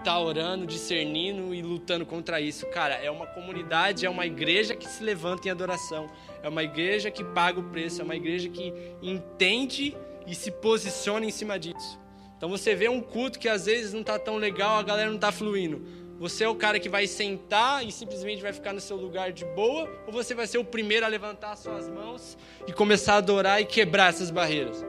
tá 0.03 0.19
orando, 0.19 0.65
discernindo 0.65 1.53
e 1.53 1.61
lutando 1.61 2.05
contra 2.05 2.39
isso. 2.39 2.65
Cara, 2.67 2.95
é 2.95 3.09
uma 3.09 3.27
comunidade, 3.27 4.05
é 4.05 4.09
uma 4.09 4.25
igreja 4.25 4.75
que 4.75 4.87
se 4.87 5.03
levanta 5.03 5.47
em 5.47 5.51
adoração. 5.51 6.09
É 6.41 6.49
uma 6.49 6.63
igreja 6.63 7.11
que 7.11 7.23
paga 7.23 7.59
o 7.59 7.63
preço, 7.63 8.01
é 8.01 8.03
uma 8.03 8.15
igreja 8.15 8.49
que 8.49 8.73
entende 9.01 9.95
e 10.25 10.35
se 10.35 10.51
posiciona 10.51 11.25
em 11.25 11.31
cima 11.31 11.57
disso. 11.57 11.99
Então 12.37 12.49
você 12.49 12.75
vê 12.75 12.87
um 12.87 13.01
culto 13.01 13.39
que 13.39 13.49
às 13.49 13.65
vezes 13.65 13.93
não 13.93 14.01
está 14.01 14.19
tão 14.19 14.37
legal, 14.37 14.77
a 14.77 14.83
galera 14.83 15.09
não 15.09 15.15
está 15.15 15.31
fluindo. 15.31 15.81
Você 16.19 16.43
é 16.43 16.49
o 16.49 16.55
cara 16.55 16.79
que 16.79 16.89
vai 16.89 17.05
sentar 17.05 17.85
e 17.85 17.91
simplesmente 17.91 18.41
vai 18.41 18.51
ficar 18.51 18.73
no 18.73 18.81
seu 18.81 18.97
lugar 18.97 19.31
de 19.31 19.45
boa, 19.45 19.87
ou 20.07 20.11
você 20.11 20.33
vai 20.33 20.47
ser 20.47 20.57
o 20.57 20.65
primeiro 20.65 21.05
a 21.05 21.09
levantar 21.09 21.51
as 21.51 21.59
suas 21.59 21.87
mãos 21.87 22.37
e 22.67 22.73
começar 22.73 23.13
a 23.13 23.17
adorar 23.17 23.61
e 23.61 23.65
quebrar 23.65 24.09
essas 24.09 24.31
barreiras? 24.31 24.83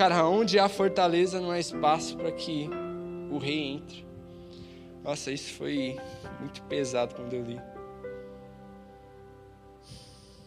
Cara, 0.00 0.26
onde 0.26 0.58
há 0.58 0.66
fortaleza 0.66 1.38
não 1.42 1.50
há 1.50 1.60
espaço 1.60 2.16
para 2.16 2.32
que 2.32 2.70
o 3.30 3.36
rei 3.36 3.74
entre. 3.74 4.06
Nossa, 5.04 5.30
isso 5.30 5.52
foi 5.52 5.94
muito 6.40 6.62
pesado 6.62 7.14
quando 7.14 7.34
eu 7.34 7.44
li. 7.44 7.60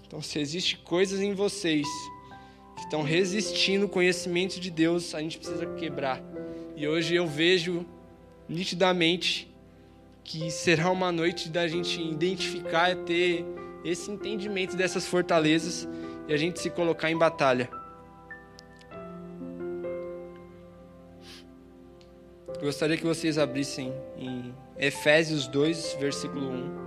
Então, 0.07 0.23
se 0.23 0.39
existe 0.39 0.79
coisas 0.79 1.21
em 1.21 1.35
vocês 1.35 1.85
que 2.75 2.81
estão 2.81 3.03
resistindo 3.03 3.83
ao 3.83 3.89
conhecimento 3.89 4.59
de 4.59 4.71
Deus, 4.71 5.13
a 5.13 5.21
gente 5.21 5.37
precisa 5.37 5.67
quebrar. 5.75 6.19
E 6.75 6.87
hoje 6.87 7.13
eu 7.13 7.27
vejo 7.27 7.85
nitidamente 8.49 9.53
que 10.23 10.49
será 10.49 10.89
uma 10.89 11.11
noite 11.11 11.47
da 11.47 11.67
gente 11.67 12.01
identificar 12.01 12.89
e 12.89 12.95
ter 13.03 13.45
esse 13.85 14.09
entendimento 14.09 14.75
dessas 14.75 15.05
fortalezas 15.05 15.87
e 16.27 16.33
a 16.33 16.37
gente 16.37 16.59
se 16.59 16.71
colocar 16.71 17.11
em 17.11 17.15
batalha. 17.15 17.82
Eu 22.63 22.67
gostaria 22.67 22.95
que 22.95 23.03
vocês 23.03 23.37
abrissem 23.37 23.93
em 24.17 24.55
Efésios 24.77 25.47
2, 25.47 25.97
versículo 25.99 26.49
1. 26.49 26.83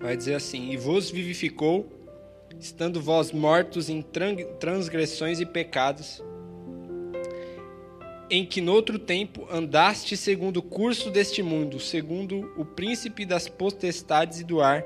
vai 0.00 0.16
dizer 0.16 0.34
assim: 0.34 0.72
E 0.72 0.76
vos 0.76 1.08
vivificou, 1.08 1.88
estando 2.58 3.00
vós 3.00 3.30
mortos 3.30 3.88
em 3.88 4.02
transgressões 4.58 5.38
e 5.38 5.46
pecados, 5.46 6.20
em 8.30 8.46
que 8.46 8.60
noutro 8.60 8.98
tempo 8.98 9.46
andaste 9.50 10.16
segundo 10.16 10.58
o 10.58 10.62
curso 10.62 11.10
deste 11.10 11.42
mundo, 11.42 11.80
segundo 11.80 12.52
o 12.56 12.64
príncipe 12.64 13.26
das 13.26 13.48
potestades 13.48 14.40
e 14.40 14.44
do 14.44 14.60
ar, 14.60 14.84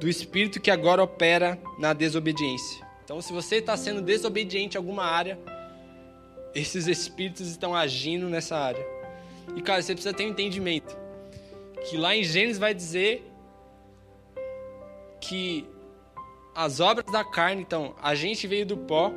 do 0.00 0.08
espírito 0.08 0.60
que 0.60 0.70
agora 0.70 1.02
opera 1.02 1.58
na 1.78 1.92
desobediência. 1.92 2.84
Então, 3.04 3.22
se 3.22 3.32
você 3.32 3.56
está 3.56 3.76
sendo 3.76 4.02
desobediente 4.02 4.76
em 4.76 4.78
alguma 4.78 5.04
área, 5.04 5.38
esses 6.54 6.88
espíritos 6.88 7.48
estão 7.48 7.74
agindo 7.74 8.28
nessa 8.28 8.56
área. 8.56 8.84
E, 9.54 9.62
cara, 9.62 9.80
você 9.82 9.94
precisa 9.94 10.14
ter 10.14 10.26
um 10.26 10.30
entendimento. 10.30 10.96
Que 11.88 11.96
lá 11.96 12.14
em 12.14 12.24
Gênesis 12.24 12.58
vai 12.58 12.74
dizer 12.74 13.24
que 15.20 15.64
as 16.54 16.80
obras 16.80 17.06
da 17.10 17.24
carne, 17.24 17.62
então, 17.62 17.94
a 18.02 18.14
gente 18.14 18.46
veio 18.46 18.66
do 18.66 18.76
pó, 18.76 19.12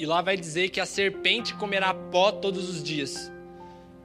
e 0.00 0.06
lá 0.06 0.22
vai 0.22 0.34
dizer 0.34 0.70
que 0.70 0.80
a 0.80 0.86
serpente 0.86 1.52
comerá 1.52 1.92
pó 1.92 2.32
todos 2.32 2.70
os 2.70 2.82
dias. 2.82 3.30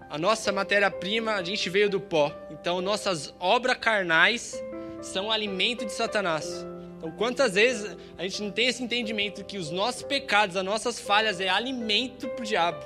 A 0.10 0.18
nossa 0.18 0.52
matéria-prima, 0.52 1.36
a 1.36 1.41
gente 1.41 1.70
veio 1.70 1.89
do 1.89 2.02
pó. 2.02 2.36
Então, 2.52 2.82
nossas 2.82 3.34
obras 3.39 3.78
carnais 3.78 4.62
são 5.02 5.32
alimento 5.32 5.86
de 5.86 5.93
Satanás. 5.93 6.66
Então, 6.98 7.12
quantas 7.12 7.54
vezes 7.54 7.96
a 8.18 8.24
gente 8.24 8.43
não 8.43 8.52
tem 8.52 8.68
esse 8.68 8.84
entendimento 8.84 9.46
que 9.46 9.58
os 9.58 9.72
nossos 9.72 10.04
pecados, 10.04 10.58
as 10.58 10.66
nossas 10.66 11.00
falhas 11.00 11.39
é 11.39 11.48
alimento 11.48 12.28
para 12.28 12.43
o 12.43 12.46
diabo? 12.46 12.86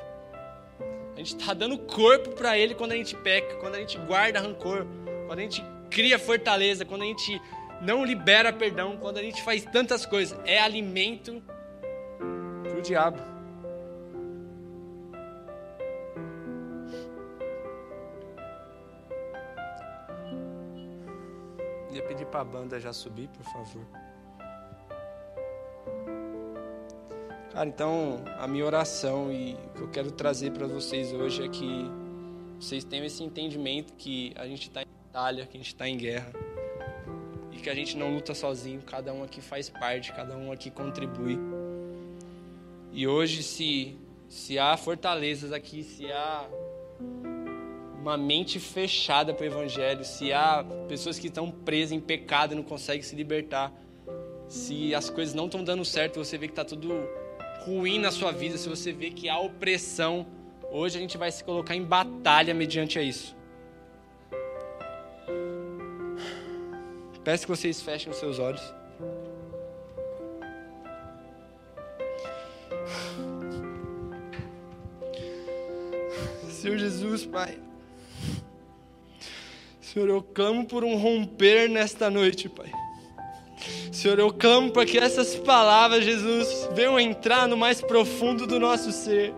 A 1.15 1.17
gente 1.17 1.35
está 1.35 1.55
dando 1.55 1.79
corpo 1.79 2.29
para 2.35 2.59
ele 2.59 2.75
quando 2.75 2.91
a 2.91 2.95
gente 2.95 3.15
peca, 3.15 3.55
quando 3.55 3.73
a 3.73 3.79
gente 3.79 3.97
guarda 3.97 4.39
rancor, 4.39 4.85
quando 5.25 5.39
a 5.39 5.41
gente 5.41 5.65
cria 5.89 6.19
fortaleza, 6.19 6.85
quando 6.85 7.01
a 7.01 7.05
gente 7.05 7.41
não 7.81 8.05
libera 8.05 8.53
perdão, 8.53 8.97
quando 8.97 9.17
a 9.17 9.23
gente 9.23 9.41
faz 9.41 9.65
tantas 9.65 10.05
coisas, 10.05 10.39
é 10.45 10.59
alimento 10.59 11.41
o 12.79 12.81
diabo. 12.81 13.17
Ia 21.91 22.03
pedir 22.03 22.25
para 22.27 22.41
a 22.41 22.43
banda 22.43 22.79
já 22.79 22.93
subir, 22.93 23.27
por 23.29 23.43
favor. 23.43 23.85
Cara, 27.51 27.67
então 27.67 28.23
a 28.37 28.47
minha 28.47 28.65
oração 28.65 29.31
e 29.31 29.53
o 29.53 29.69
que 29.73 29.81
eu 29.81 29.89
quero 29.89 30.11
trazer 30.11 30.51
para 30.51 30.67
vocês 30.67 31.11
hoje 31.11 31.43
é 31.43 31.49
que 31.49 31.85
vocês 32.59 32.83
tenham 32.83 33.05
esse 33.05 33.23
entendimento 33.23 33.93
que 33.93 34.33
a 34.35 34.45
gente 34.47 34.67
está 34.67 34.81
em 34.83 34.87
batalha, 35.07 35.45
que 35.45 35.57
a 35.57 35.59
gente 35.59 35.73
está 35.73 35.87
em 35.87 35.97
guerra 35.97 36.31
e 37.51 37.57
que 37.57 37.69
a 37.69 37.73
gente 37.73 37.97
não 37.97 38.13
luta 38.13 38.33
sozinho, 38.33 38.81
cada 38.83 39.11
um 39.13 39.23
aqui 39.23 39.41
faz 39.41 39.69
parte, 39.69 40.13
cada 40.13 40.37
um 40.37 40.51
aqui 40.51 40.69
contribui. 40.69 41.37
E 42.91 43.07
hoje, 43.07 43.43
se, 43.43 43.95
se 44.27 44.57
há 44.57 44.75
fortalezas 44.75 45.51
aqui, 45.53 45.83
se 45.83 46.11
há 46.11 46.47
uma 47.99 48.17
mente 48.17 48.59
fechada 48.59 49.33
para 49.33 49.43
o 49.43 49.47
Evangelho, 49.47 50.03
se 50.03 50.33
há 50.33 50.65
pessoas 50.87 51.19
que 51.19 51.27
estão 51.27 51.51
presas 51.51 51.91
em 51.91 51.99
pecado 51.99 52.53
e 52.53 52.55
não 52.55 52.63
conseguem 52.63 53.01
se 53.01 53.15
libertar, 53.15 53.71
se 54.47 54.95
as 54.95 55.09
coisas 55.09 55.35
não 55.35 55.45
estão 55.45 55.63
dando 55.63 55.85
certo, 55.85 56.17
você 56.17 56.37
vê 56.37 56.47
que 56.47 56.53
está 56.53 56.65
tudo 56.65 57.07
ruim 57.65 57.99
na 57.99 58.09
sua 58.09 58.31
vida, 58.31 58.57
se 58.57 58.67
você 58.67 58.91
vê 58.91 59.11
que 59.11 59.29
há 59.29 59.37
opressão, 59.37 60.25
hoje 60.71 60.97
a 60.97 61.01
gente 61.01 61.17
vai 61.17 61.31
se 61.31 61.43
colocar 61.43 61.75
em 61.75 61.83
batalha 61.83 62.53
mediante 62.53 62.97
a 62.97 63.03
isso. 63.03 63.35
Peço 67.23 67.45
que 67.45 67.51
vocês 67.51 67.81
fechem 67.81 68.11
os 68.11 68.17
seus 68.17 68.39
olhos. 68.39 68.78
Senhor 76.59 76.77
Jesus, 76.77 77.25
Pai. 77.25 77.57
Senhor, 79.79 80.09
eu 80.09 80.21
clamo 80.21 80.65
por 80.65 80.83
um 80.83 80.97
romper 80.97 81.69
nesta 81.69 82.09
noite, 82.09 82.49
Pai. 82.49 82.69
Senhor, 83.93 84.19
eu 84.19 84.33
clamo 84.33 84.69
para 84.69 84.85
que 84.85 84.97
essas 84.97 85.37
palavras, 85.37 86.03
Jesus, 86.03 86.67
venham 86.73 86.99
entrar 86.99 87.47
no 87.47 87.55
mais 87.55 87.79
profundo 87.79 88.45
do 88.45 88.59
nosso 88.59 88.91
ser. 88.91 89.33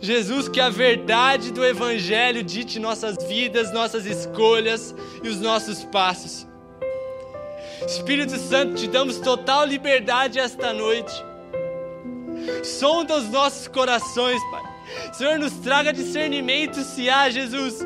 Jesus, 0.00 0.48
que 0.48 0.60
a 0.60 0.70
verdade 0.70 1.50
do 1.50 1.66
Evangelho 1.66 2.44
dite 2.44 2.78
nossas 2.78 3.16
vidas, 3.26 3.72
nossas 3.72 4.06
escolhas 4.06 4.94
e 5.24 5.28
os 5.28 5.40
nossos 5.40 5.82
passos. 5.86 6.46
Espírito 7.84 8.38
Santo, 8.38 8.76
te 8.76 8.86
damos 8.86 9.18
total 9.18 9.66
liberdade 9.66 10.38
esta 10.38 10.72
noite. 10.72 11.12
Sonda 12.62 13.16
os 13.16 13.28
nossos 13.28 13.66
corações, 13.66 14.40
Pai. 14.52 14.70
Senhor, 15.12 15.38
nos 15.38 15.52
traga 15.54 15.92
discernimento 15.92 16.82
se 16.82 17.08
há, 17.08 17.28
Jesus. 17.30 17.78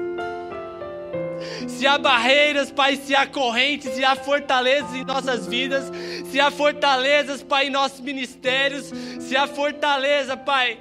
Se 1.68 1.86
há 1.86 1.98
barreiras, 1.98 2.70
Pai, 2.70 2.96
se 2.96 3.14
há 3.14 3.26
correntes, 3.26 3.92
se 3.92 4.04
há 4.04 4.14
fortalezas 4.16 4.94
em 4.94 5.04
nossas 5.04 5.46
vidas, 5.46 5.90
se 6.30 6.40
há 6.40 6.50
fortalezas, 6.50 7.42
Pai, 7.42 7.66
em 7.66 7.70
nossos 7.70 8.00
ministérios, 8.00 8.90
se 9.20 9.36
há 9.36 9.46
fortaleza, 9.46 10.36
Pai, 10.36 10.78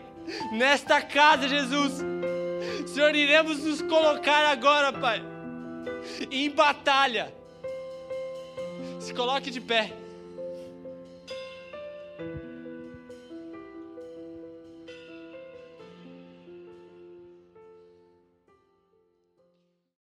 nesta 0.52 1.02
casa, 1.02 1.48
Jesus. 1.48 1.94
Senhor, 2.88 3.16
iremos 3.16 3.60
nos 3.64 3.82
colocar 3.82 4.46
agora, 4.46 4.94
Pai, 4.94 5.22
em 6.32 6.50
batalha. 6.50 7.34
Se 9.00 9.14
coloque 9.14 9.50
de 9.50 9.60
pé. 9.60 10.03